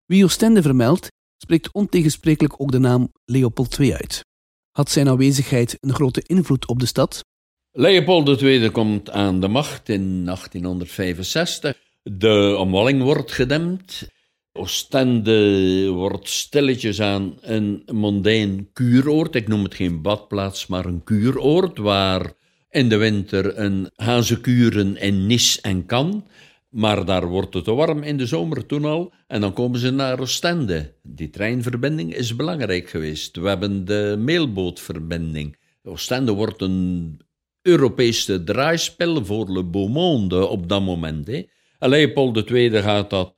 Wie 0.05 0.25
Oostende 0.25 0.63
vermeldt, 0.63 1.09
spreekt 1.39 1.73
ontegensprekelijk 1.73 2.61
ook 2.61 2.73
de 2.73 2.79
naam 2.79 3.13
Leopold 3.25 3.79
II 3.79 3.95
uit. 3.95 4.25
Had 4.71 4.91
zijn 4.91 5.09
aanwezigheid 5.09 5.77
een 5.81 5.95
grote 5.95 6.23
invloed 6.27 6.67
op 6.67 6.81
de 6.81 6.87
stad? 6.87 7.25
Leopold 7.73 8.43
II 8.43 8.71
komt 8.71 9.11
aan 9.11 9.41
de 9.41 9.49
macht 9.49 9.89
in 9.89 10.25
1865. 10.25 11.79
De 12.03 12.57
omwalling 12.59 13.03
wordt 13.03 13.33
gedempt. 13.33 14.09
Oostende 14.53 15.89
wordt 15.89 16.29
stilletjes 16.29 17.01
aan 17.01 17.39
een 17.41 17.83
mondain 17.93 18.71
kuuroord. 18.73 19.35
Ik 19.35 19.49
noem 19.49 19.63
het 19.63 19.75
geen 19.75 20.03
badplaats, 20.03 20.67
maar 20.67 20.85
een 20.85 21.05
kuuroord, 21.05 21.79
waar 21.79 22.33
in 22.71 22.89
de 22.89 22.97
winter 22.97 23.59
een 23.59 23.91
hazenkuren 23.95 24.97
in 24.97 25.27
Nis 25.27 25.61
en 25.61 25.87
Kan 25.87 26.25
maar 26.77 27.05
daar 27.05 27.27
wordt 27.27 27.55
het 27.55 27.65
te 27.65 27.75
warm 27.75 28.03
in 28.03 28.17
de 28.17 28.27
zomer 28.27 28.67
toen 28.67 28.85
al. 28.85 29.13
En 29.27 29.41
dan 29.41 29.53
komen 29.53 29.79
ze 29.79 29.91
naar 29.91 30.21
Oostende. 30.21 30.95
Die 31.03 31.31
treinverbinding 31.31 32.15
is 32.15 32.37
belangrijk 32.37 32.89
geweest. 32.89 33.37
We 33.37 33.49
hebben 33.49 33.85
de 33.85 34.17
mailbootverbinding. 34.19 35.57
Oostende 35.83 36.33
wordt 36.33 36.63
een 36.63 37.21
Europese 37.63 38.45
draaispel 38.45 39.25
voor 39.25 39.53
Le 39.53 39.65
Beau 39.65 39.89
Monde 39.89 40.47
op 40.47 40.69
dat 40.69 40.83
moment. 40.83 41.27
Hè. 41.27 41.43
Leopold 41.79 42.51
II 42.51 42.83
gaat 42.83 43.11
dat 43.11 43.35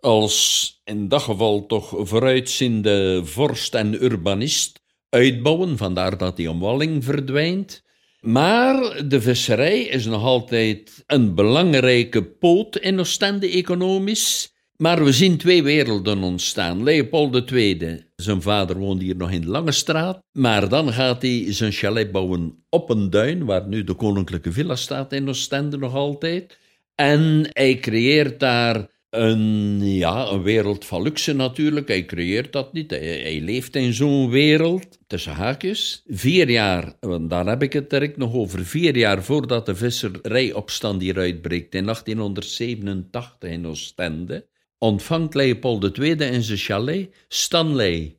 als 0.00 0.80
in 0.84 1.08
dat 1.08 1.22
geval 1.22 1.66
toch 1.66 1.94
vooruitziende 1.96 3.20
vorst 3.24 3.74
en 3.74 4.04
urbanist 4.04 4.80
uitbouwen. 5.08 5.76
Vandaar 5.76 6.18
dat 6.18 6.36
die 6.36 6.50
omwalling 6.50 7.04
verdwijnt. 7.04 7.81
Maar 8.22 9.08
de 9.08 9.20
visserij 9.20 9.80
is 9.80 10.06
nog 10.06 10.22
altijd 10.22 11.04
een 11.06 11.34
belangrijke 11.34 12.24
poot 12.24 12.76
in 12.76 13.00
Oostende 13.00 13.48
economisch. 13.48 14.54
Maar 14.76 15.04
we 15.04 15.12
zien 15.12 15.36
twee 15.36 15.62
werelden 15.62 16.22
ontstaan. 16.22 16.82
Leopold 16.82 17.50
II, 17.50 18.04
zijn 18.16 18.42
vader 18.42 18.78
woonde 18.78 19.04
hier 19.04 19.16
nog 19.16 19.30
in 19.30 19.46
Lange 19.46 19.72
Straat. 19.72 20.22
Maar 20.32 20.68
dan 20.68 20.92
gaat 20.92 21.22
hij 21.22 21.46
zijn 21.48 21.72
chalet 21.72 22.12
bouwen 22.12 22.64
op 22.68 22.90
een 22.90 23.10
duin, 23.10 23.44
waar 23.44 23.66
nu 23.68 23.84
de 23.84 23.94
Koninklijke 23.94 24.52
Villa 24.52 24.76
staat 24.76 25.12
in 25.12 25.28
Oostende 25.28 25.78
nog 25.78 25.94
altijd. 25.94 26.58
En 26.94 27.48
hij 27.52 27.74
creëert 27.74 28.40
daar 28.40 28.88
een, 29.12 29.84
ja, 29.84 30.26
een 30.26 30.42
wereld 30.42 30.84
van 30.84 31.02
luxe 31.02 31.32
natuurlijk. 31.32 31.88
Hij 31.88 32.04
creëert 32.04 32.52
dat 32.52 32.72
niet. 32.72 32.90
Hij, 32.90 33.40
leeft 33.40 33.76
in 33.76 33.92
zo'n 33.92 34.30
wereld, 34.30 34.98
tussen 35.06 35.32
haakjes. 35.32 36.02
Vier 36.06 36.50
jaar, 36.50 36.96
want 37.00 37.30
daar 37.30 37.46
heb 37.46 37.62
ik 37.62 37.72
het 37.72 37.90
direct 37.90 38.16
nog 38.16 38.34
over, 38.34 38.64
vier 38.64 38.96
jaar 38.96 39.24
voordat 39.24 39.66
de 39.66 39.74
visserijopstand 39.74 41.02
hier 41.02 41.18
uitbreekt 41.18 41.74
in 41.74 41.84
1887 41.84 43.50
in 43.50 43.66
Oostende, 43.66 44.46
ontvangt 44.78 45.34
Leopold 45.34 45.98
II 45.98 46.10
in 46.10 46.42
zijn 46.42 46.58
chalet 46.58 47.14
Stanley. 47.28 48.16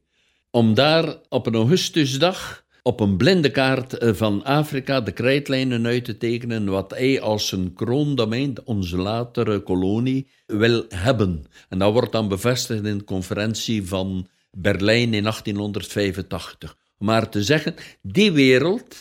Om 0.51 0.73
daar 0.73 1.15
op 1.29 1.45
een 1.45 1.55
augustusdag 1.55 2.62
op 2.83 2.99
een 2.99 3.17
blinde 3.17 3.51
kaart 3.51 3.97
eh, 3.97 4.13
van 4.13 4.43
Afrika 4.43 5.01
de 5.01 5.11
krijtlijnen 5.11 5.85
uit 5.85 6.05
te 6.05 6.17
tekenen 6.17 6.65
wat 6.65 6.91
hij 6.91 7.21
als 7.21 7.51
een 7.51 7.73
kroondomein, 7.73 8.53
onze 8.63 8.97
latere 8.97 9.59
kolonie, 9.59 10.27
wil 10.45 10.85
hebben. 10.89 11.45
En 11.69 11.79
dat 11.79 11.93
wordt 11.93 12.11
dan 12.11 12.27
bevestigd 12.27 12.85
in 12.85 12.97
de 12.97 13.03
conferentie 13.03 13.87
van 13.87 14.27
Berlijn 14.51 15.13
in 15.13 15.23
1885. 15.23 16.77
Maar 16.97 17.29
te 17.29 17.43
zeggen, 17.43 17.75
die 18.01 18.31
wereld, 18.31 18.95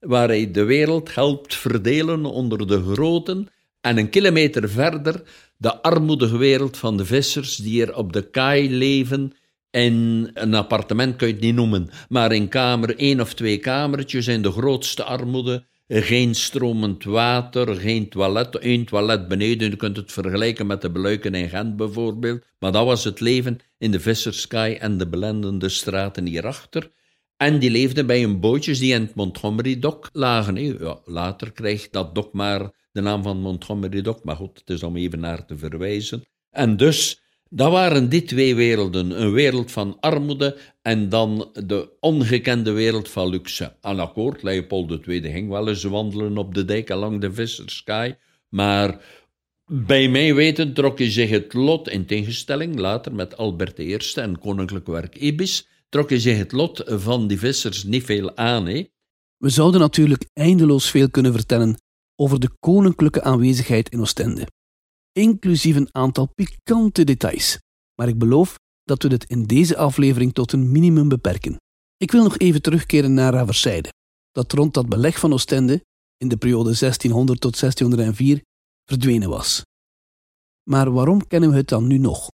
waar 0.00 0.28
hij 0.28 0.50
de 0.50 0.64
wereld 0.64 1.14
helpt 1.14 1.54
verdelen 1.54 2.24
onder 2.24 2.66
de 2.66 2.82
groten, 2.92 3.48
en 3.80 3.98
een 3.98 4.10
kilometer 4.10 4.68
verder 4.70 5.22
de 5.56 5.82
armoedige 5.82 6.36
wereld 6.36 6.76
van 6.76 6.96
de 6.96 7.04
vissers 7.04 7.56
die 7.56 7.86
er 7.86 7.96
op 7.96 8.12
de 8.12 8.30
kaai 8.30 8.70
leven 8.70 9.32
en 9.72 10.30
een 10.34 10.54
appartement 10.54 11.16
kun 11.16 11.26
je 11.26 11.32
het 11.32 11.42
niet 11.42 11.54
noemen, 11.54 11.88
maar 12.08 12.32
in 12.32 12.48
kamer 12.48 12.96
één 12.96 13.20
of 13.20 13.34
twee 13.34 13.58
kamertjes 13.58 14.26
in 14.26 14.42
de 14.42 14.50
grootste 14.50 15.04
armoede. 15.04 15.64
Geen 15.88 16.34
stromend 16.34 17.04
water, 17.04 17.74
geen 17.74 18.08
toilet, 18.08 18.56
één 18.58 18.84
toilet 18.84 19.28
beneden. 19.28 19.70
Je 19.70 19.76
kunt 19.76 19.96
het 19.96 20.12
vergelijken 20.12 20.66
met 20.66 20.80
de 20.80 20.90
beluiken 20.90 21.34
in 21.34 21.48
Gent 21.48 21.76
bijvoorbeeld. 21.76 22.44
Maar 22.58 22.72
dat 22.72 22.84
was 22.84 23.04
het 23.04 23.20
leven 23.20 23.58
in 23.78 23.90
de 23.90 24.00
Visserskaai 24.00 24.74
en 24.74 24.98
de 24.98 25.08
belendende 25.08 25.68
straten 25.68 26.26
hierachter. 26.26 26.90
En 27.36 27.58
die 27.58 27.70
leefden 27.70 28.06
bij 28.06 28.22
een 28.22 28.40
bootjes 28.40 28.78
die 28.78 28.94
in 28.94 29.00
het 29.00 29.14
Montgomery 29.14 29.78
Dock 29.78 30.08
lagen. 30.12 30.78
Ja, 30.78 30.98
later 31.04 31.52
krijgt 31.52 31.92
dat 31.92 32.14
dok 32.14 32.32
maar 32.32 32.70
de 32.92 33.00
naam 33.00 33.22
van 33.22 33.40
Montgomery 33.40 34.02
Dock. 34.02 34.24
Maar 34.24 34.36
goed, 34.36 34.58
het 34.58 34.70
is 34.70 34.82
om 34.82 34.96
even 34.96 35.20
naar 35.20 35.46
te 35.46 35.58
verwijzen. 35.58 36.22
En 36.50 36.76
dus 36.76 37.21
dat 37.54 37.72
waren 37.72 38.08
die 38.08 38.22
twee 38.22 38.54
werelden. 38.54 39.22
Een 39.22 39.32
wereld 39.32 39.70
van 39.70 39.96
armoede 40.00 40.58
en 40.82 41.08
dan 41.08 41.50
de 41.66 41.88
ongekende 42.00 42.70
wereld 42.70 43.08
van 43.08 43.28
luxe. 43.28 43.76
Aan 43.80 43.98
akkoord, 43.98 44.42
Leopold 44.42 45.06
II 45.06 45.32
ging 45.32 45.48
wel 45.48 45.68
eens 45.68 45.82
wandelen 45.82 46.38
op 46.38 46.54
de 46.54 46.64
dijk 46.64 46.90
along 46.90 47.20
de 47.20 47.32
Visserskaai. 47.32 48.16
Maar 48.48 49.04
bij 49.66 50.08
mij 50.08 50.34
weten 50.34 50.74
trok 50.74 50.98
hij 50.98 51.10
zich 51.10 51.30
het 51.30 51.54
lot, 51.54 51.88
in 51.88 52.06
tegenstelling 52.06 52.78
later 52.78 53.14
met 53.14 53.36
Albert 53.36 53.78
I 53.78 53.96
en 54.14 54.38
Koninklijk 54.38 54.86
Werk 54.86 55.16
Ibis, 55.16 55.68
trokken 55.88 56.20
zich 56.20 56.38
het 56.38 56.52
lot 56.52 56.82
van 56.86 57.26
die 57.26 57.38
vissers 57.38 57.84
niet 57.84 58.04
veel 58.04 58.36
aan. 58.36 58.66
Hè? 58.66 58.84
We 59.36 59.48
zouden 59.48 59.80
natuurlijk 59.80 60.24
eindeloos 60.32 60.90
veel 60.90 61.10
kunnen 61.10 61.32
vertellen 61.32 61.80
over 62.16 62.40
de 62.40 62.50
koninklijke 62.60 63.22
aanwezigheid 63.22 63.88
in 63.88 64.00
Oostende, 64.00 64.46
inclusief 65.12 65.76
een 65.76 65.88
aantal 65.92 66.32
pikante 66.34 67.04
details. 67.04 67.58
Maar 67.94 68.08
ik 68.08 68.18
beloof 68.18 68.58
dat 68.84 69.02
we 69.02 69.08
dit 69.08 69.24
in 69.24 69.44
deze 69.44 69.76
aflevering 69.76 70.32
tot 70.32 70.52
een 70.52 70.72
minimum 70.72 71.08
beperken. 71.08 71.56
Ik 71.96 72.10
wil 72.10 72.22
nog 72.22 72.38
even 72.38 72.62
terugkeren 72.62 73.14
naar 73.14 73.32
Raverside, 73.32 73.92
dat 74.30 74.52
rond 74.52 74.74
dat 74.74 74.88
beleg 74.88 75.18
van 75.18 75.32
Oostende 75.32 75.84
in 76.16 76.28
de 76.28 76.36
periode 76.36 76.76
1600 76.78 77.40
tot 77.40 77.60
1604 77.60 78.42
verdwenen 78.84 79.28
was. 79.28 79.62
Maar 80.62 80.92
waarom 80.92 81.26
kennen 81.26 81.50
we 81.50 81.56
het 81.56 81.68
dan 81.68 81.86
nu 81.86 81.98
nog? 81.98 82.30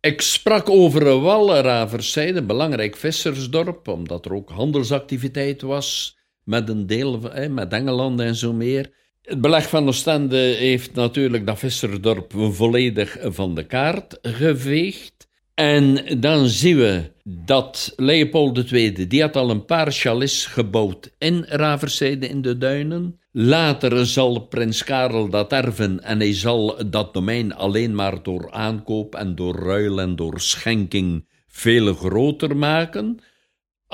Ik 0.00 0.20
sprak 0.20 0.68
over 0.68 1.20
Walraverside, 1.20 2.38
een 2.38 2.46
belangrijk 2.46 2.96
vissersdorp, 2.96 3.88
omdat 3.88 4.24
er 4.24 4.34
ook 4.34 4.50
handelsactiviteit 4.50 5.62
was 5.62 6.18
met 6.42 6.68
een 6.68 6.86
deel 6.86 7.20
met 7.48 7.72
Engeland 7.72 8.20
en 8.20 8.34
zo 8.34 8.52
meer. 8.52 8.94
Het 9.26 9.40
beleg 9.40 9.68
van 9.68 9.86
Oostende 9.86 10.36
heeft 10.36 10.94
natuurlijk 10.94 11.46
dat 11.46 11.58
vissersdorp 11.58 12.32
volledig 12.36 13.16
van 13.20 13.54
de 13.54 13.64
kaart 13.64 14.18
geveegd. 14.22 15.28
En 15.54 16.04
dan 16.20 16.48
zien 16.48 16.76
we 16.76 17.10
dat 17.24 17.92
Leopold 17.96 18.70
II, 18.72 19.06
die 19.06 19.20
had 19.20 19.36
al 19.36 19.50
een 19.50 19.64
paar 19.64 19.92
chalets 19.92 20.46
gebouwd 20.46 21.14
in 21.18 21.44
Raverzijde 21.48 22.28
in 22.28 22.42
de 22.42 22.58
duinen. 22.58 23.20
Later 23.32 24.06
zal 24.06 24.40
prins 24.40 24.84
Karel 24.84 25.28
dat 25.28 25.52
erven 25.52 26.02
en 26.02 26.18
hij 26.18 26.34
zal 26.34 26.90
dat 26.90 27.14
domein 27.14 27.54
alleen 27.54 27.94
maar 27.94 28.22
door 28.22 28.50
aankoop 28.50 29.14
en 29.14 29.34
door 29.34 29.56
ruil 29.56 30.00
en 30.00 30.16
door 30.16 30.40
schenking 30.40 31.28
veel 31.46 31.94
groter 31.94 32.56
maken. 32.56 33.20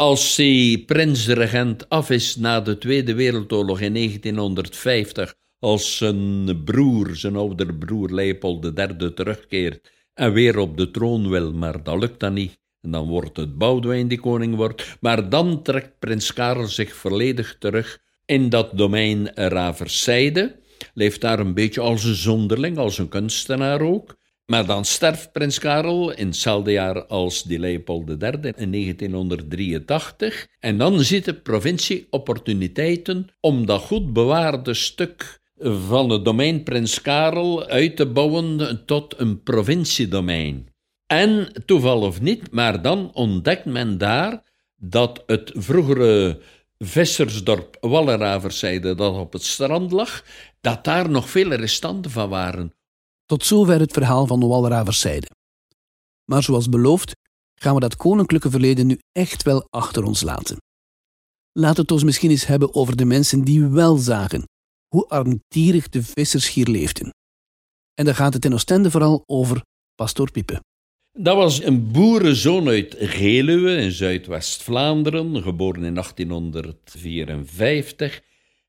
Als 0.03 0.36
hij 0.36 0.82
prinsregent 0.86 1.88
af 1.88 2.11
is 2.11 2.36
na 2.36 2.61
de 2.61 2.78
Tweede 2.78 3.14
Wereldoorlog 3.14 3.80
in 3.80 3.94
1950, 3.94 5.34
als 5.59 5.96
zijn 5.96 6.64
broer, 6.64 7.16
zijn 7.16 7.36
oudere 7.36 7.74
broer 7.74 8.11
Leopold 8.11 8.78
III 8.78 9.14
terugkeert 9.14 9.90
en 10.14 10.32
weer 10.32 10.59
op 10.59 10.76
de 10.76 10.90
troon 10.90 11.28
wil, 11.28 11.53
maar 11.53 11.82
dat 11.82 11.98
lukt 11.98 12.20
dan 12.20 12.32
niet. 12.32 12.59
En 12.80 12.90
dan 12.90 13.09
wordt 13.09 13.36
het 13.36 13.59
Boudewijn 13.59 14.09
die 14.09 14.20
koning 14.20 14.57
wordt. 14.57 14.96
Maar 15.00 15.28
dan 15.28 15.62
trekt 15.62 15.98
prins 15.98 16.32
Karel 16.32 16.66
zich 16.66 16.94
volledig 16.94 17.57
terug 17.59 17.98
in 18.24 18.48
dat 18.48 18.78
domein 18.78 19.30
Raverzijde. 19.34 20.61
Leeft 20.94 21.20
daar 21.20 21.38
een 21.38 21.55
beetje 21.55 21.80
als 21.80 22.05
een 22.05 22.14
zonderling, 22.14 22.78
als 22.78 22.98
een 22.98 23.09
kunstenaar 23.09 23.80
ook. 23.80 24.16
Maar 24.53 24.66
dan 24.66 24.84
sterft 24.84 25.32
prins 25.32 25.59
Karel 25.59 26.12
in 26.12 26.26
hetzelfde 26.26 26.72
jaar 26.72 27.07
als 27.07 27.42
die 27.42 27.59
Leopold 27.59 28.09
III 28.09 28.53
in 28.57 28.72
1983. 28.72 30.46
En 30.61 30.78
dan 30.78 31.00
ziet 31.00 31.24
de 31.24 31.34
provincie 31.34 32.07
opportuniteiten 32.11 33.28
om 33.40 33.66
dat 33.66 33.80
goed 33.80 34.12
bewaarde 34.12 34.74
stuk 34.74 35.40
van 35.88 36.11
het 36.11 36.24
domein 36.24 36.62
Prins 36.62 37.00
Karel 37.00 37.66
uit 37.66 37.96
te 37.96 38.07
bouwen 38.07 38.82
tot 38.86 39.14
een 39.18 39.42
provinciedomein. 39.42 40.68
En 41.07 41.53
toeval 41.66 42.00
of 42.00 42.20
niet, 42.20 42.50
maar 42.50 42.82
dan 42.82 43.11
ontdekt 43.14 43.64
men 43.64 43.98
daar 43.98 44.42
dat 44.76 45.22
het 45.26 45.53
vroegere 45.55 46.40
vissersdorp 46.78 47.76
Walleraverzijde, 47.80 48.94
dat 48.94 49.16
op 49.16 49.32
het 49.32 49.44
strand 49.44 49.92
lag, 49.92 50.24
dat 50.61 50.84
daar 50.84 51.11
nog 51.11 51.28
vele 51.28 51.55
restanten 51.55 52.11
van 52.11 52.28
waren. 52.28 52.72
Tot 53.33 53.45
zover 53.45 53.80
het 53.80 53.93
verhaal 53.93 54.26
van 54.26 54.49
Walleraverzijde. 54.49 55.30
Maar 56.24 56.43
zoals 56.43 56.68
beloofd, 56.68 57.12
gaan 57.55 57.74
we 57.74 57.80
dat 57.80 57.97
koninklijke 57.97 58.51
verleden 58.51 58.87
nu 58.87 58.99
echt 59.12 59.43
wel 59.43 59.66
achter 59.70 60.05
ons 60.05 60.22
laten. 60.22 60.57
We 61.53 61.66
het 61.66 61.91
ons 61.91 62.05
misschien 62.05 62.30
eens 62.30 62.47
hebben 62.47 62.74
over 62.74 62.97
de 62.97 63.05
mensen 63.05 63.45
die 63.45 63.66
wel 63.66 63.97
zagen 63.97 64.49
hoe 64.89 65.09
armtierig 65.09 65.89
de 65.89 66.03
vissers 66.03 66.53
hier 66.53 66.66
leefden. 66.66 67.14
En 67.95 68.05
dan 68.05 68.14
gaat 68.14 68.35
het 68.35 68.45
in 68.45 68.53
Oostende 68.53 68.91
vooral 68.91 69.22
over 69.26 69.62
pastoor 69.95 70.30
Piepe. 70.30 70.62
Dat 71.18 71.37
was 71.37 71.62
een 71.62 71.91
boerenzoon 71.91 72.68
uit 72.68 72.97
Geluwe 72.99 73.76
in 73.76 73.93
Zuidwest-Vlaanderen, 73.93 75.43
geboren 75.43 75.85
in 75.85 75.95
1854. 75.95 78.22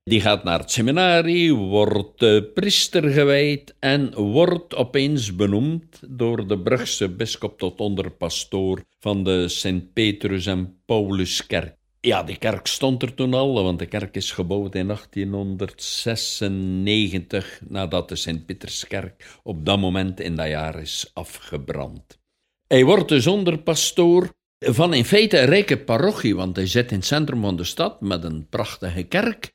Die 0.06 0.22
gaat 0.22 0.44
naar 0.44 0.60
het 0.60 0.72
seminarie, 0.72 1.54
wordt 1.54 2.54
priester 2.54 3.10
gewijd 3.10 3.76
en 3.80 4.16
wordt 4.16 4.76
opeens 4.76 5.36
benoemd 5.36 6.00
door 6.08 6.48
de 6.48 6.60
Brugse 6.60 7.10
bisschop 7.10 7.60
tot 7.60 7.80
onderpastoor 7.80 8.84
van 9.00 9.24
de 9.24 9.48
Sint-Petrus- 9.48 10.46
en 10.46 10.82
Pauluskerk. 10.86 11.76
Ja, 12.00 12.24
die 12.24 12.38
kerk 12.38 12.68
stond 12.68 13.02
er 13.02 13.14
toen 13.14 13.34
al, 13.34 13.64
want 13.64 13.80
de 13.80 13.86
kerk 13.86 14.16
is 14.16 14.32
gebouwd 14.32 14.76
in 14.76 14.88
1896, 14.88 17.62
nadat 17.68 18.10
de 18.10 18.16
Sint-Pieterskerk 18.16 19.40
op 19.44 19.66
dat 19.66 19.80
moment 19.80 20.20
in 20.20 20.36
dat 20.36 20.48
jaar 20.48 20.82
is 20.82 21.12
afgebrand. 21.14 22.20
Hij 22.68 22.86
wordt 22.86 23.10
dus 23.10 23.28
onderpastoor 23.28 24.34
van 24.60 24.94
in 24.94 25.06
feite 25.06 25.40
een 25.40 25.46
rijke 25.46 25.78
parochie, 25.78 26.36
want 26.36 26.56
hij 26.56 26.68
zit 26.68 26.92
in 26.92 26.98
het 26.98 27.06
centrum 27.06 27.42
van 27.42 27.56
de 27.56 27.64
stad 27.64 28.02
met 28.02 28.24
een 28.24 28.48
prachtige 28.50 29.04
kerk. 29.04 29.52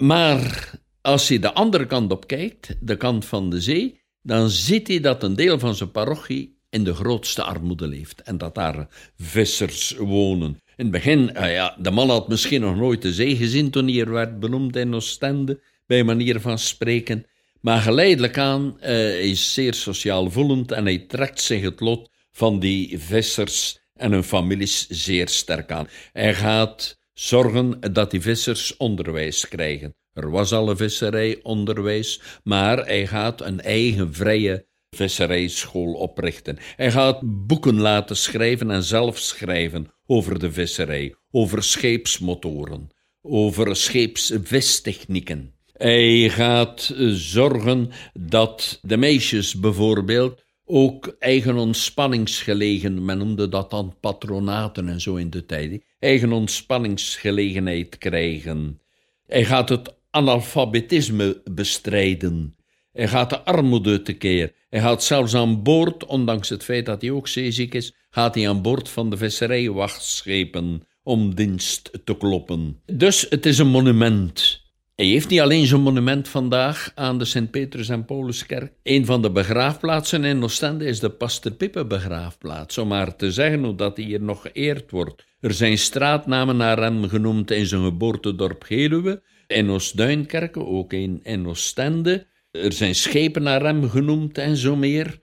Maar 0.00 0.70
als 1.00 1.28
hij 1.28 1.38
de 1.38 1.52
andere 1.52 1.86
kant 1.86 2.12
op 2.12 2.26
kijkt, 2.26 2.76
de 2.80 2.96
kant 2.96 3.24
van 3.24 3.50
de 3.50 3.60
zee, 3.60 4.00
dan 4.22 4.50
ziet 4.50 4.88
hij 4.88 5.00
dat 5.00 5.22
een 5.22 5.34
deel 5.34 5.58
van 5.58 5.74
zijn 5.74 5.90
parochie 5.90 6.58
in 6.70 6.84
de 6.84 6.94
grootste 6.94 7.42
armoede 7.42 7.86
leeft 7.86 8.22
en 8.22 8.38
dat 8.38 8.54
daar 8.54 8.88
vissers 9.18 9.94
wonen. 9.98 10.60
In 10.76 10.84
het 10.84 10.90
begin, 10.90 11.30
uh, 11.36 11.52
ja, 11.52 11.76
de 11.78 11.90
man 11.90 12.10
had 12.10 12.28
misschien 12.28 12.60
nog 12.60 12.76
nooit 12.76 13.02
de 13.02 13.12
zee 13.12 13.36
gezien 13.36 13.70
toen 13.70 13.88
hij 13.88 14.00
er 14.00 14.10
werd 14.10 14.40
benoemd 14.40 14.76
in 14.76 14.94
Oostende, 14.94 15.60
bij 15.86 16.04
manier 16.04 16.40
van 16.40 16.58
spreken. 16.58 17.26
Maar 17.60 17.80
geleidelijk 17.80 18.38
aan 18.38 18.76
uh, 18.82 19.20
is 19.24 19.54
zeer 19.54 19.74
sociaal 19.74 20.30
voelend 20.30 20.72
en 20.72 20.84
hij 20.84 20.98
trekt 20.98 21.40
zich 21.40 21.62
het 21.62 21.80
lot 21.80 22.10
van 22.32 22.58
die 22.58 22.98
vissers 22.98 23.78
en 23.94 24.12
hun 24.12 24.24
families 24.24 24.86
zeer 24.88 25.28
sterk 25.28 25.72
aan. 25.72 25.88
Hij 26.12 26.34
gaat 26.34 26.98
zorgen 27.20 27.80
dat 27.92 28.10
die 28.10 28.20
vissers 28.20 28.76
onderwijs 28.76 29.48
krijgen. 29.48 29.94
Er 30.12 30.30
was 30.30 30.52
al 30.52 30.70
een 30.70 30.76
visserijonderwijs, 30.76 32.20
maar 32.42 32.86
hij 32.86 33.06
gaat 33.06 33.40
een 33.40 33.60
eigen 33.60 34.14
vrije 34.14 34.66
visserijschool 34.90 35.92
oprichten. 35.92 36.58
Hij 36.76 36.90
gaat 36.90 37.20
boeken 37.46 37.80
laten 37.80 38.16
schrijven 38.16 38.70
en 38.70 38.82
zelf 38.82 39.18
schrijven 39.18 39.86
over 40.06 40.38
de 40.38 40.52
visserij, 40.52 41.14
over 41.30 41.62
scheepsmotoren, 41.62 42.88
over 43.22 43.76
scheepsvistechnieken. 43.76 45.54
Hij 45.72 46.28
gaat 46.28 46.94
zorgen 47.12 47.90
dat 48.12 48.78
de 48.82 48.96
meisjes 48.96 49.54
bijvoorbeeld 49.54 50.42
ook 50.64 51.16
eigen 51.18 51.56
ontspanningsgelegen, 51.56 53.04
men 53.04 53.18
noemde 53.18 53.48
dat 53.48 53.70
dan 53.70 53.96
patronaten 54.00 54.88
en 54.88 55.00
zo 55.00 55.16
in 55.16 55.30
de 55.30 55.46
tijd, 55.46 55.82
eigen 56.00 56.32
ontspanningsgelegenheid 56.32 57.98
krijgen. 57.98 58.80
Hij 59.26 59.44
gaat 59.44 59.68
het 59.68 59.94
analfabetisme 60.10 61.40
bestrijden. 61.50 62.56
Hij 62.92 63.08
gaat 63.08 63.30
de 63.30 63.44
armoede 63.44 64.02
tekeer. 64.02 64.52
Hij 64.68 64.80
gaat 64.80 65.02
zelfs 65.02 65.34
aan 65.34 65.62
boord, 65.62 66.04
ondanks 66.04 66.48
het 66.48 66.64
feit 66.64 66.86
dat 66.86 67.00
hij 67.00 67.10
ook 67.10 67.28
zeeziek 67.28 67.74
is, 67.74 67.94
gaat 68.10 68.34
hij 68.34 68.48
aan 68.48 68.62
boord 68.62 68.88
van 68.88 69.10
de 69.10 69.16
visserijwachtschepen 69.16 70.82
om 71.02 71.34
dienst 71.34 71.90
te 72.04 72.16
kloppen. 72.16 72.80
Dus 72.86 73.26
het 73.28 73.46
is 73.46 73.58
een 73.58 73.68
monument. 73.68 74.59
Hij 75.00 75.08
heeft 75.08 75.28
niet 75.28 75.40
alleen 75.40 75.66
zo'n 75.66 75.80
monument 75.80 76.28
vandaag 76.28 76.92
aan 76.94 77.18
de 77.18 77.24
Sint-Petrus- 77.24 77.88
en 77.88 78.04
Pauluskerk. 78.04 78.72
Een 78.82 79.06
van 79.06 79.22
de 79.22 79.30
begraafplaatsen 79.30 80.24
in 80.24 80.42
Oostende 80.42 80.84
is 80.84 81.00
de 81.00 81.10
Pastor 81.10 81.52
Pippe 81.52 81.86
begraafplaats, 81.86 82.78
om 82.78 82.88
maar 82.88 83.16
te 83.16 83.32
zeggen 83.32 83.64
hoe 83.64 83.74
dat 83.74 83.96
hij 83.96 84.06
hier 84.06 84.22
nog 84.22 84.42
geëerd 84.42 84.90
wordt. 84.90 85.24
Er 85.40 85.52
zijn 85.52 85.78
straatnamen 85.78 86.56
naar 86.56 86.78
hem 86.78 87.08
genoemd 87.08 87.50
in 87.50 87.66
zijn 87.66 87.84
geboortedorp 87.84 88.62
Geluwe, 88.62 89.22
in 89.46 89.70
Oostduinkerken, 89.70 90.66
ook 90.66 90.92
in, 90.92 91.20
in 91.22 91.46
Oostende. 91.46 92.26
Er 92.50 92.72
zijn 92.72 92.94
schepen 92.94 93.42
naar 93.42 93.62
hem 93.62 93.88
genoemd 93.88 94.38
en 94.38 94.56
zo 94.56 94.76
meer. 94.76 95.18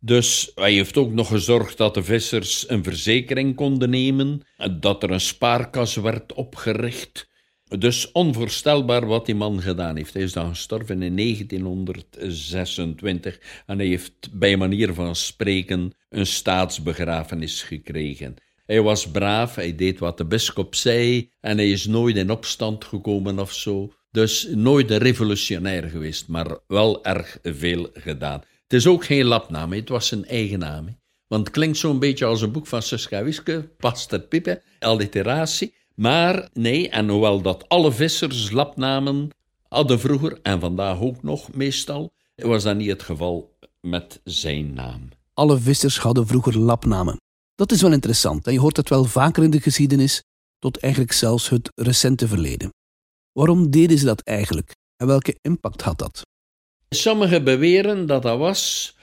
Dus 0.00 0.52
hij 0.54 0.72
heeft 0.72 0.96
ook 0.96 1.12
nog 1.12 1.28
gezorgd 1.28 1.76
dat 1.76 1.94
de 1.94 2.02
vissers 2.02 2.68
een 2.68 2.84
verzekering 2.84 3.54
konden 3.54 3.90
nemen, 3.90 4.42
dat 4.80 5.02
er 5.02 5.10
een 5.10 5.20
spaarkas 5.20 5.96
werd 5.96 6.32
opgericht. 6.32 7.28
Dus 7.68 8.12
onvoorstelbaar 8.12 9.06
wat 9.06 9.26
die 9.26 9.34
man 9.34 9.62
gedaan 9.62 9.96
heeft. 9.96 10.14
Hij 10.14 10.22
is 10.22 10.32
dan 10.32 10.48
gestorven 10.48 11.02
in 11.02 11.16
1926 11.16 13.40
en 13.66 13.78
hij 13.78 13.86
heeft 13.86 14.28
bij 14.32 14.56
manier 14.56 14.94
van 14.94 15.16
spreken 15.16 15.92
een 16.08 16.26
staatsbegrafenis 16.26 17.62
gekregen. 17.62 18.34
Hij 18.66 18.82
was 18.82 19.10
braaf, 19.10 19.54
hij 19.54 19.74
deed 19.74 19.98
wat 19.98 20.18
de 20.18 20.26
bisschop 20.26 20.74
zei 20.74 21.30
en 21.40 21.56
hij 21.56 21.70
is 21.70 21.86
nooit 21.86 22.16
in 22.16 22.30
opstand 22.30 22.84
gekomen 22.84 23.38
of 23.38 23.52
zo. 23.52 23.92
Dus 24.10 24.48
nooit 24.54 24.90
een 24.90 24.98
revolutionair 24.98 25.88
geweest, 25.88 26.28
maar 26.28 26.58
wel 26.66 27.04
erg 27.04 27.38
veel 27.42 27.88
gedaan. 27.92 28.40
Het 28.62 28.72
is 28.72 28.86
ook 28.86 29.04
geen 29.04 29.24
labnaam, 29.24 29.72
het 29.72 29.88
was 29.88 30.06
zijn 30.06 30.24
eigen 30.24 30.58
naam. 30.58 30.98
Want 31.26 31.46
het 31.46 31.54
klinkt 31.54 31.76
zo'n 31.76 31.98
beetje 31.98 32.24
als 32.24 32.42
een 32.42 32.52
boek 32.52 32.66
van 32.66 32.82
Suska 32.82 33.24
Wiske, 33.24 33.70
Paster 33.76 34.20
Pippe, 34.20 34.62
alliteratie. 34.78 35.74
Maar 35.98 36.48
nee, 36.52 36.88
en 36.88 37.08
hoewel 37.08 37.42
dat 37.42 37.68
alle 37.68 37.92
vissers 37.92 38.50
lapnamen 38.50 39.30
hadden 39.68 40.00
vroeger, 40.00 40.38
en 40.42 40.60
vandaag 40.60 41.00
ook 41.00 41.22
nog 41.22 41.52
meestal, 41.54 42.12
was 42.34 42.62
dat 42.62 42.76
niet 42.76 42.88
het 42.88 43.02
geval 43.02 43.56
met 43.80 44.20
zijn 44.24 44.74
naam. 44.74 45.08
Alle 45.34 45.58
vissers 45.58 45.98
hadden 45.98 46.26
vroeger 46.26 46.58
lapnamen. 46.58 47.20
Dat 47.54 47.72
is 47.72 47.82
wel 47.82 47.92
interessant 47.92 48.46
en 48.46 48.52
je 48.52 48.60
hoort 48.60 48.76
het 48.76 48.88
wel 48.88 49.04
vaker 49.04 49.42
in 49.42 49.50
de 49.50 49.60
geschiedenis, 49.60 50.22
tot 50.58 50.76
eigenlijk 50.76 51.12
zelfs 51.12 51.48
het 51.48 51.72
recente 51.74 52.28
verleden. 52.28 52.72
Waarom 53.32 53.70
deden 53.70 53.98
ze 53.98 54.04
dat 54.04 54.20
eigenlijk 54.20 54.76
en 54.96 55.06
welke 55.06 55.38
impact 55.40 55.82
had 55.82 55.98
dat? 55.98 56.22
Sommigen 56.88 57.44
beweren 57.44 58.06
dat 58.06 58.22
dat 58.22 58.38
was 58.38 58.94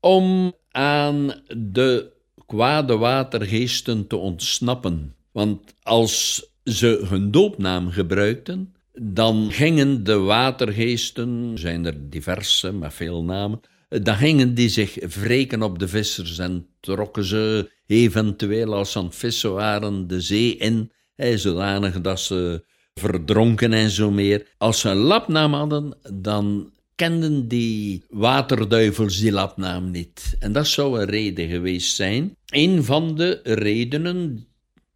om 0.00 0.52
aan 0.70 1.42
de 1.56 2.12
kwade 2.46 2.96
watergeesten 2.96 4.06
te 4.06 4.16
ontsnappen. 4.16 5.14
Want 5.32 5.74
als 5.82 6.46
ze 6.64 7.04
hun 7.08 7.30
doopnaam 7.30 7.90
gebruikten, 7.90 8.74
dan 8.92 9.52
gingen 9.52 10.04
de 10.04 10.16
watergeesten, 10.16 11.52
zijn 11.58 11.84
er 11.84 12.10
diverse 12.10 12.72
met 12.72 12.94
veel 12.94 13.24
namen, 13.24 13.60
dan 13.88 14.16
gingen 14.16 14.54
die 14.54 14.68
zich 14.68 14.94
wreken 14.94 15.62
op 15.62 15.78
de 15.78 15.88
vissers 15.88 16.38
en 16.38 16.66
trokken 16.80 17.24
ze 17.24 17.70
eventueel 17.86 18.74
als 18.74 18.92
ze 18.92 18.98
aan 18.98 19.04
het 19.04 19.16
vissen 19.16 19.52
waren 19.52 20.06
de 20.06 20.20
zee 20.20 20.56
in, 20.56 20.92
zodanig 21.34 22.00
dat 22.00 22.20
ze 22.20 22.64
verdronken 22.94 23.72
en 23.72 23.90
zo 23.90 24.10
meer. 24.10 24.46
Als 24.58 24.80
ze 24.80 24.88
een 24.88 24.96
lapnaam 24.96 25.54
hadden, 25.54 25.96
dan 26.12 26.70
kenden 26.94 27.48
die 27.48 28.04
waterduivels 28.08 29.18
die 29.18 29.32
lapnaam 29.32 29.90
niet. 29.90 30.36
En 30.38 30.52
dat 30.52 30.66
zou 30.66 31.00
een 31.00 31.08
reden 31.08 31.48
geweest 31.48 31.94
zijn. 31.94 32.36
Een 32.46 32.84
van 32.84 33.14
de 33.14 33.40
redenen 33.42 34.46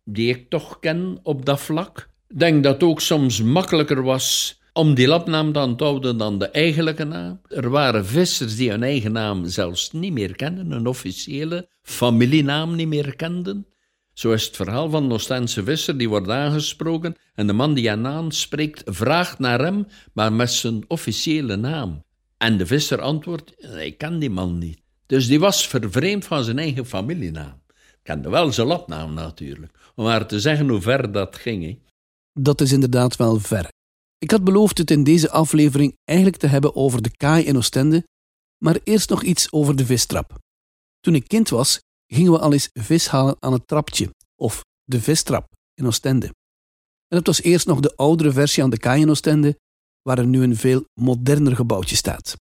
die 0.08 0.28
ik 0.28 0.50
toch 0.50 0.78
ken 0.78 1.18
op 1.22 1.44
dat 1.44 1.60
vlak. 1.60 2.08
Denk 2.34 2.62
dat 2.62 2.74
het 2.74 2.82
ook 2.82 3.00
soms 3.00 3.42
makkelijker 3.42 4.02
was 4.02 4.58
om 4.72 4.94
die 4.94 5.06
lapnaam 5.06 5.52
dan 5.52 5.76
te 5.76 5.84
houden 5.84 6.16
dan 6.16 6.38
de 6.38 6.48
eigenlijke 6.48 7.04
naam. 7.04 7.40
Er 7.48 7.70
waren 7.70 8.06
vissers 8.06 8.56
die 8.56 8.70
hun 8.70 8.82
eigen 8.82 9.12
naam 9.12 9.46
zelfs 9.48 9.92
niet 9.92 10.12
meer 10.12 10.36
kenden, 10.36 10.70
een 10.70 10.86
officiële 10.86 11.68
familienaam 11.82 12.74
niet 12.74 12.88
meer 12.88 13.16
kenden. 13.16 13.66
Zo 14.12 14.32
is 14.32 14.44
het 14.44 14.56
verhaal 14.56 14.90
van 14.90 15.04
een 15.04 15.12
Oostense 15.12 15.64
visser 15.64 15.98
die 15.98 16.08
wordt 16.08 16.28
aangesproken 16.28 17.16
en 17.34 17.46
de 17.46 17.52
man 17.52 17.74
die 17.74 17.88
hem 17.88 18.06
aanspreekt 18.06 18.82
vraagt 18.84 19.38
naar 19.38 19.60
hem, 19.60 19.86
maar 20.12 20.32
met 20.32 20.52
zijn 20.52 20.84
officiële 20.88 21.56
naam. 21.56 22.04
En 22.38 22.56
de 22.56 22.66
visser 22.66 23.00
antwoordt, 23.00 23.54
ik 23.78 23.98
ken 23.98 24.18
die 24.18 24.30
man 24.30 24.58
niet. 24.58 24.80
Dus 25.06 25.26
die 25.26 25.40
was 25.40 25.66
vervreemd 25.66 26.24
van 26.24 26.44
zijn 26.44 26.58
eigen 26.58 26.86
familienaam. 26.86 27.62
Kende 28.02 28.28
wel 28.28 28.52
zijn 28.52 28.66
lapnaam 28.66 29.14
natuurlijk, 29.14 29.72
om 29.96 30.04
maar 30.04 30.26
te 30.26 30.40
zeggen 30.40 30.68
hoe 30.68 30.80
ver 30.80 31.12
dat 31.12 31.36
ging. 31.36 31.78
Dat 32.32 32.60
is 32.60 32.72
inderdaad 32.72 33.16
wel 33.16 33.38
ver. 33.38 33.68
Ik 34.18 34.30
had 34.30 34.44
beloofd 34.44 34.78
het 34.78 34.90
in 34.90 35.04
deze 35.04 35.30
aflevering 35.30 35.96
eigenlijk 36.04 36.38
te 36.38 36.46
hebben 36.46 36.76
over 36.76 37.02
de 37.02 37.16
kaai 37.16 37.44
in 37.44 37.56
Oostende, 37.56 38.04
maar 38.64 38.80
eerst 38.84 39.10
nog 39.10 39.22
iets 39.22 39.52
over 39.52 39.76
de 39.76 39.86
vistrap. 39.86 40.38
Toen 41.00 41.14
ik 41.14 41.28
kind 41.28 41.48
was, 41.48 41.78
gingen 42.06 42.32
we 42.32 42.38
al 42.38 42.52
eens 42.52 42.68
vis 42.72 43.08
halen 43.08 43.36
aan 43.38 43.52
het 43.52 43.66
trapje, 43.66 44.10
of 44.36 44.60
de 44.84 45.00
vistrap 45.00 45.46
in 45.74 45.86
Oostende. 45.86 46.26
En 47.08 47.16
dat 47.16 47.26
was 47.26 47.42
eerst 47.42 47.66
nog 47.66 47.80
de 47.80 47.96
oudere 47.96 48.32
versie 48.32 48.62
aan 48.62 48.70
de 48.70 48.78
kaai 48.78 49.00
in 49.00 49.10
Oostende, 49.10 49.58
waar 50.02 50.18
er 50.18 50.26
nu 50.26 50.42
een 50.42 50.56
veel 50.56 50.84
moderner 51.00 51.56
gebouwtje 51.56 51.96
staat. 51.96 52.34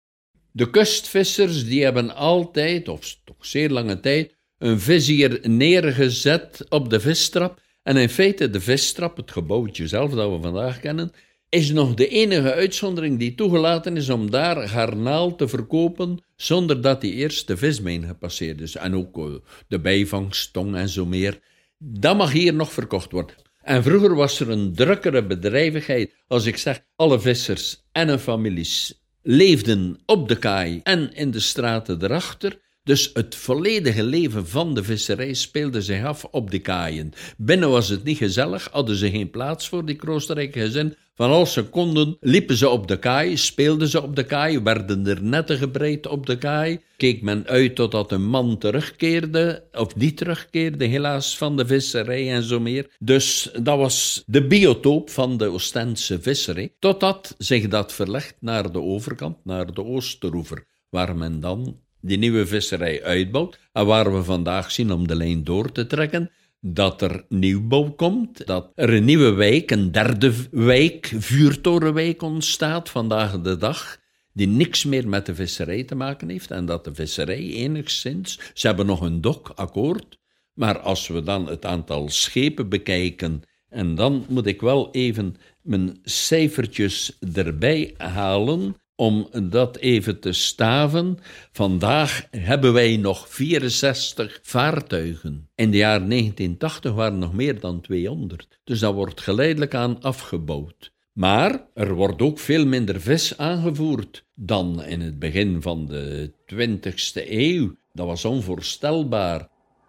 De 0.51 0.69
kustvissers 0.69 1.65
die 1.65 1.83
hebben 1.83 2.15
altijd, 2.15 2.87
of 2.87 3.19
toch 3.23 3.45
zeer 3.45 3.69
lange 3.69 3.99
tijd, 3.99 4.35
een 4.65 4.79
vizier 4.79 5.39
neergezet 5.43 6.65
op 6.69 6.89
de 6.89 6.99
vistrap. 6.99 7.61
En 7.83 7.97
in 7.97 8.09
feite, 8.09 8.49
de 8.49 8.61
vistrap, 8.61 9.17
het 9.17 9.31
gebouwtje 9.31 9.87
zelf 9.87 10.11
dat 10.11 10.31
we 10.31 10.41
vandaag 10.41 10.79
kennen, 10.79 11.11
is 11.49 11.71
nog 11.71 11.93
de 11.93 12.07
enige 12.07 12.53
uitzondering 12.53 13.19
die 13.19 13.35
toegelaten 13.35 13.97
is 13.97 14.09
om 14.09 14.31
daar 14.31 14.67
garnaal 14.67 15.35
te 15.35 15.47
verkopen 15.47 16.23
zonder 16.35 16.81
dat 16.81 17.01
die 17.01 17.13
eerst 17.13 17.47
de 17.47 17.57
vismijn 17.57 18.03
gepasseerd 18.03 18.61
is. 18.61 18.75
En 18.75 18.95
ook 18.95 19.17
eh, 19.17 19.25
de 19.67 19.79
bijvangst, 19.79 20.53
tong 20.53 20.75
en 20.75 20.89
zo 20.89 21.05
meer. 21.05 21.39
Dat 21.77 22.17
mag 22.17 22.31
hier 22.31 22.53
nog 22.53 22.71
verkocht 22.71 23.11
worden. 23.11 23.35
En 23.61 23.83
vroeger 23.83 24.15
was 24.15 24.39
er 24.39 24.49
een 24.49 24.73
drukkere 24.73 25.25
bedrijvigheid. 25.25 26.13
Als 26.27 26.45
ik 26.45 26.57
zeg, 26.57 26.81
alle 26.95 27.19
vissers 27.19 27.83
en 27.91 28.07
hun 28.07 28.19
families 28.19 29.01
leefden 29.21 29.99
op 30.05 30.27
de 30.27 30.37
kaai 30.37 30.79
en 30.83 31.13
in 31.13 31.31
de 31.31 31.39
straten 31.39 32.03
erachter. 32.03 32.63
Dus 32.85 33.09
het 33.13 33.35
volledige 33.35 34.03
leven 34.03 34.47
van 34.47 34.73
de 34.73 34.83
visserij 34.83 35.33
speelde 35.33 35.81
zich 35.81 36.03
af 36.03 36.25
op 36.31 36.51
de 36.51 36.59
kaaien. 36.59 37.11
Binnen 37.37 37.69
was 37.69 37.89
het 37.89 38.03
niet 38.03 38.17
gezellig, 38.17 38.67
hadden 38.71 38.95
ze 38.95 39.09
geen 39.09 39.29
plaats 39.29 39.69
voor 39.69 39.85
die 39.85 39.95
kroosterrijke 39.95 40.59
gezin. 40.59 40.95
Van 41.13 41.29
als 41.29 41.53
ze 41.53 41.63
konden, 41.63 42.17
liepen 42.19 42.55
ze 42.55 42.69
op 42.69 42.87
de 42.87 42.99
kaai, 42.99 43.37
speelden 43.37 43.87
ze 43.87 44.01
op 44.01 44.15
de 44.15 44.23
kaai, 44.23 44.59
werden 44.59 45.07
er 45.07 45.23
netten 45.23 45.57
gebreid 45.57 46.07
op 46.07 46.25
de 46.25 46.37
kaai. 46.37 46.79
Keek 46.97 47.21
men 47.21 47.47
uit 47.47 47.75
totdat 47.75 48.11
een 48.11 48.25
man 48.25 48.57
terugkeerde, 48.57 49.63
of 49.71 49.95
niet 49.95 50.17
terugkeerde, 50.17 50.85
helaas, 50.85 51.37
van 51.37 51.57
de 51.57 51.65
visserij 51.65 52.33
en 52.33 52.43
zo 52.43 52.59
meer. 52.59 52.89
Dus 52.99 53.51
dat 53.61 53.77
was 53.77 54.23
de 54.25 54.47
biotoop 54.47 55.09
van 55.09 55.37
de 55.37 55.45
Oostense 55.45 56.21
visserij. 56.21 56.73
Totdat 56.79 57.35
zich 57.37 57.67
dat 57.67 57.93
verlegt 57.93 58.35
naar 58.39 58.71
de 58.71 58.81
overkant, 58.81 59.37
naar 59.43 59.73
de 59.73 59.83
Oosteroever, 59.83 60.65
waar 60.89 61.15
men 61.15 61.39
dan 61.39 61.83
die 62.05 62.17
nieuwe 62.17 62.47
visserij 62.47 63.03
uitbouwt. 63.03 63.59
En 63.71 63.85
waar 63.85 64.13
we 64.13 64.23
vandaag 64.23 64.71
zien, 64.71 64.91
om 64.91 65.07
de 65.07 65.15
lijn 65.15 65.43
door 65.43 65.71
te 65.71 65.87
trekken, 65.87 66.31
dat 66.59 67.01
er 67.01 67.25
nieuwbouw 67.29 67.91
komt, 67.91 68.47
dat 68.47 68.71
er 68.75 68.93
een 68.93 69.05
nieuwe 69.05 69.31
wijk, 69.31 69.71
een 69.71 69.91
derde 69.91 70.33
wijk, 70.51 71.13
vuurtorenwijk 71.17 72.21
ontstaat 72.21 72.89
vandaag 72.89 73.41
de 73.41 73.57
dag, 73.57 73.97
die 74.33 74.47
niks 74.47 74.83
meer 74.83 75.07
met 75.07 75.25
de 75.25 75.35
visserij 75.35 75.83
te 75.83 75.95
maken 75.95 76.29
heeft 76.29 76.51
en 76.51 76.65
dat 76.65 76.83
de 76.83 76.95
visserij 76.95 77.49
enigszins, 77.51 78.39
ze 78.53 78.67
hebben 78.67 78.85
nog 78.85 79.01
een 79.01 79.21
dok, 79.21 79.51
akkoord, 79.55 80.17
maar 80.53 80.79
als 80.79 81.07
we 81.07 81.23
dan 81.23 81.47
het 81.47 81.65
aantal 81.65 82.09
schepen 82.09 82.69
bekijken, 82.69 83.41
en 83.69 83.95
dan 83.95 84.25
moet 84.29 84.45
ik 84.45 84.61
wel 84.61 84.91
even 84.91 85.35
mijn 85.61 85.99
cijfertjes 86.03 87.17
erbij 87.33 87.93
halen, 87.97 88.75
om 88.95 89.27
dat 89.43 89.77
even 89.77 90.19
te 90.19 90.31
staven. 90.31 91.17
Vandaag 91.51 92.27
hebben 92.31 92.73
wij 92.73 92.97
nog 92.97 93.29
64 93.29 94.39
vaartuigen. 94.41 95.49
In 95.55 95.71
de 95.71 95.77
jaren 95.77 96.09
1980 96.09 96.93
waren 96.93 97.13
er 97.13 97.19
nog 97.19 97.33
meer 97.33 97.59
dan 97.59 97.81
200. 97.81 98.59
Dus 98.63 98.79
dat 98.79 98.93
wordt 98.93 99.21
geleidelijk 99.21 99.73
aan 99.73 100.01
afgebouwd. 100.01 100.93
Maar 101.13 101.65
er 101.73 101.93
wordt 101.93 102.21
ook 102.21 102.39
veel 102.39 102.65
minder 102.65 103.01
vis 103.01 103.37
aangevoerd 103.37 104.25
dan 104.35 104.83
in 104.83 105.01
het 105.01 105.19
begin 105.19 105.61
van 105.61 105.85
de 105.85 106.33
20ste 106.53 107.29
eeuw. 107.29 107.75
Dat 107.93 108.05
was 108.05 108.25
onvoorstelbaar. 108.25 109.47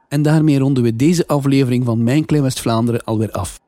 En 0.09 0.23
daarmee 0.23 0.59
ronden 0.59 0.83
we 0.83 0.97
deze 0.97 1.27
aflevering 1.27 1.85
van 1.85 2.05
Mijn 2.05 2.25
Klein 2.25 2.43
West-Vlaanderen 2.43 3.05
alweer 3.05 3.31
af. 3.31 3.61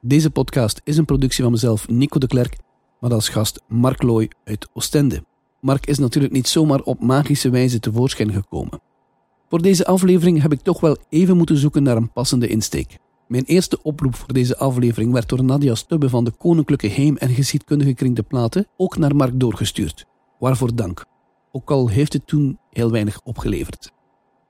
Deze 0.00 0.30
podcast 0.30 0.80
is 0.84 0.96
een 0.96 1.04
productie 1.04 1.42
van 1.42 1.52
mezelf, 1.52 1.88
Nico 1.88 2.18
de 2.18 2.26
Klerk 2.26 2.56
maar 3.00 3.12
als 3.12 3.28
gast 3.28 3.62
Mark 3.68 4.02
Looy 4.02 4.30
uit 4.44 4.68
Oostende. 4.72 5.24
Mark 5.60 5.86
is 5.86 5.98
natuurlijk 5.98 6.32
niet 6.32 6.48
zomaar 6.48 6.80
op 6.80 7.02
magische 7.02 7.50
wijze 7.50 7.80
tevoorschijn 7.80 8.32
gekomen. 8.32 8.80
Voor 9.48 9.62
deze 9.62 9.86
aflevering 9.86 10.42
heb 10.42 10.52
ik 10.52 10.60
toch 10.60 10.80
wel 10.80 10.96
even 11.08 11.36
moeten 11.36 11.56
zoeken 11.56 11.82
naar 11.82 11.96
een 11.96 12.12
passende 12.12 12.48
insteek. 12.48 12.98
Mijn 13.28 13.44
eerste 13.44 13.82
oproep 13.82 14.14
voor 14.14 14.32
deze 14.32 14.56
aflevering 14.56 15.12
werd 15.12 15.28
door 15.28 15.44
Nadia 15.44 15.74
Stubbe 15.74 16.08
van 16.08 16.24
de 16.24 16.30
Koninklijke 16.30 16.86
Heem- 16.86 17.16
en 17.16 17.28
Geschiedkundige 17.28 17.94
Kring 17.94 18.16
de 18.16 18.22
Platen 18.22 18.66
ook 18.76 18.96
naar 18.96 19.16
Mark 19.16 19.40
doorgestuurd. 19.40 20.06
Waarvoor 20.38 20.74
dank. 20.74 21.04
Ook 21.52 21.70
al 21.70 21.88
heeft 21.88 22.12
het 22.12 22.26
toen 22.26 22.58
heel 22.70 22.90
weinig 22.90 23.20
opgeleverd. 23.24 23.92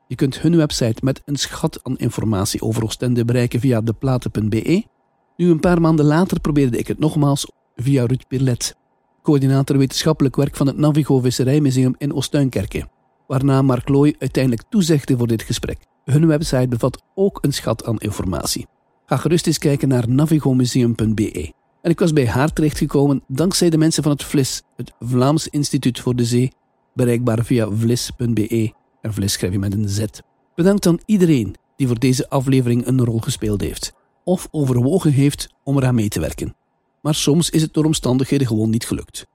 Je 0.08 0.14
kunt 0.14 0.40
hun 0.40 0.56
website 0.56 1.04
met 1.04 1.22
een 1.24 1.36
schat 1.36 1.80
aan 1.82 1.96
informatie 1.96 2.62
over 2.62 2.84
Oostende 2.84 3.24
bereiken 3.24 3.60
via 3.60 3.80
deplaten.be. 3.80 4.84
Nu 5.36 5.50
een 5.50 5.60
paar 5.60 5.80
maanden 5.80 6.04
later 6.04 6.40
probeerde 6.40 6.78
ik 6.78 6.86
het 6.86 6.98
nogmaals 6.98 7.50
via 7.76 8.06
Ruud 8.06 8.26
Pirlet, 8.28 8.76
coördinator 9.22 9.78
wetenschappelijk 9.78 10.36
werk 10.36 10.56
van 10.56 10.66
het 10.66 10.76
Navigo 10.76 11.20
Visserijmuseum 11.20 11.94
in 11.98 12.14
Oostuinkerke, 12.14 12.88
waarna 13.26 13.62
Mark 13.62 13.88
Looy 13.88 14.14
uiteindelijk 14.18 14.62
toezegde 14.68 15.16
voor 15.16 15.26
dit 15.26 15.42
gesprek. 15.42 15.78
Hun 16.04 16.26
website 16.26 16.68
bevat 16.68 17.02
ook 17.14 17.38
een 17.40 17.52
schat 17.52 17.84
aan 17.84 17.98
informatie. 17.98 18.66
Ga 19.06 19.16
gerust 19.16 19.46
eens 19.46 19.58
kijken 19.58 19.88
naar 19.88 20.08
navigomuseum.be. 20.08 21.52
En 21.82 21.90
ik 21.90 21.98
was 21.98 22.12
bij 22.12 22.26
haar 22.26 22.52
terechtgekomen 22.52 23.22
dankzij 23.28 23.70
de 23.70 23.78
mensen 23.78 24.02
van 24.02 24.12
het 24.12 24.24
VLIS, 24.24 24.62
het 24.76 24.92
Vlaams 25.00 25.48
Instituut 25.48 26.00
voor 26.00 26.16
de 26.16 26.24
Zee, 26.24 26.52
bereikbaar 26.94 27.44
via 27.44 27.68
vlis.be. 27.70 28.72
En 29.00 29.12
vlis 29.12 29.32
schrijf 29.32 29.52
je 29.52 29.58
met 29.58 29.72
een 29.72 29.88
Z. 29.88 30.04
Bedankt 30.54 30.86
aan 30.86 30.98
iedereen 31.04 31.54
die 31.76 31.86
voor 31.86 31.98
deze 31.98 32.28
aflevering 32.28 32.86
een 32.86 33.04
rol 33.04 33.18
gespeeld 33.18 33.60
heeft, 33.60 33.92
of 34.24 34.48
overwogen 34.50 35.12
heeft 35.12 35.54
om 35.64 35.76
eraan 35.76 35.94
mee 35.94 36.08
te 36.08 36.20
werken 36.20 36.55
maar 37.06 37.14
soms 37.14 37.50
is 37.50 37.62
het 37.62 37.74
door 37.74 37.84
omstandigheden 37.84 38.46
gewoon 38.46 38.70
niet 38.70 38.86
gelukt. 38.86 39.26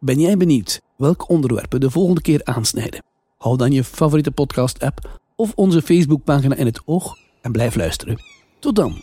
Ben 0.00 0.20
jij 0.20 0.36
benieuwd 0.36 0.80
welke 0.96 1.26
onderwerpen 1.26 1.80
de 1.80 1.90
volgende 1.90 2.20
keer 2.20 2.40
aansnijden? 2.44 3.04
Hou 3.38 3.56
dan 3.56 3.72
je 3.72 3.84
favoriete 3.84 4.30
podcast-app 4.30 5.20
of 5.36 5.52
onze 5.54 5.82
Facebookpagina 5.82 6.54
in 6.54 6.66
het 6.66 6.80
oog 6.84 7.16
en 7.40 7.52
blijf 7.52 7.74
luisteren. 7.74 8.18
Tot 8.58 8.76
dan. 8.76 9.02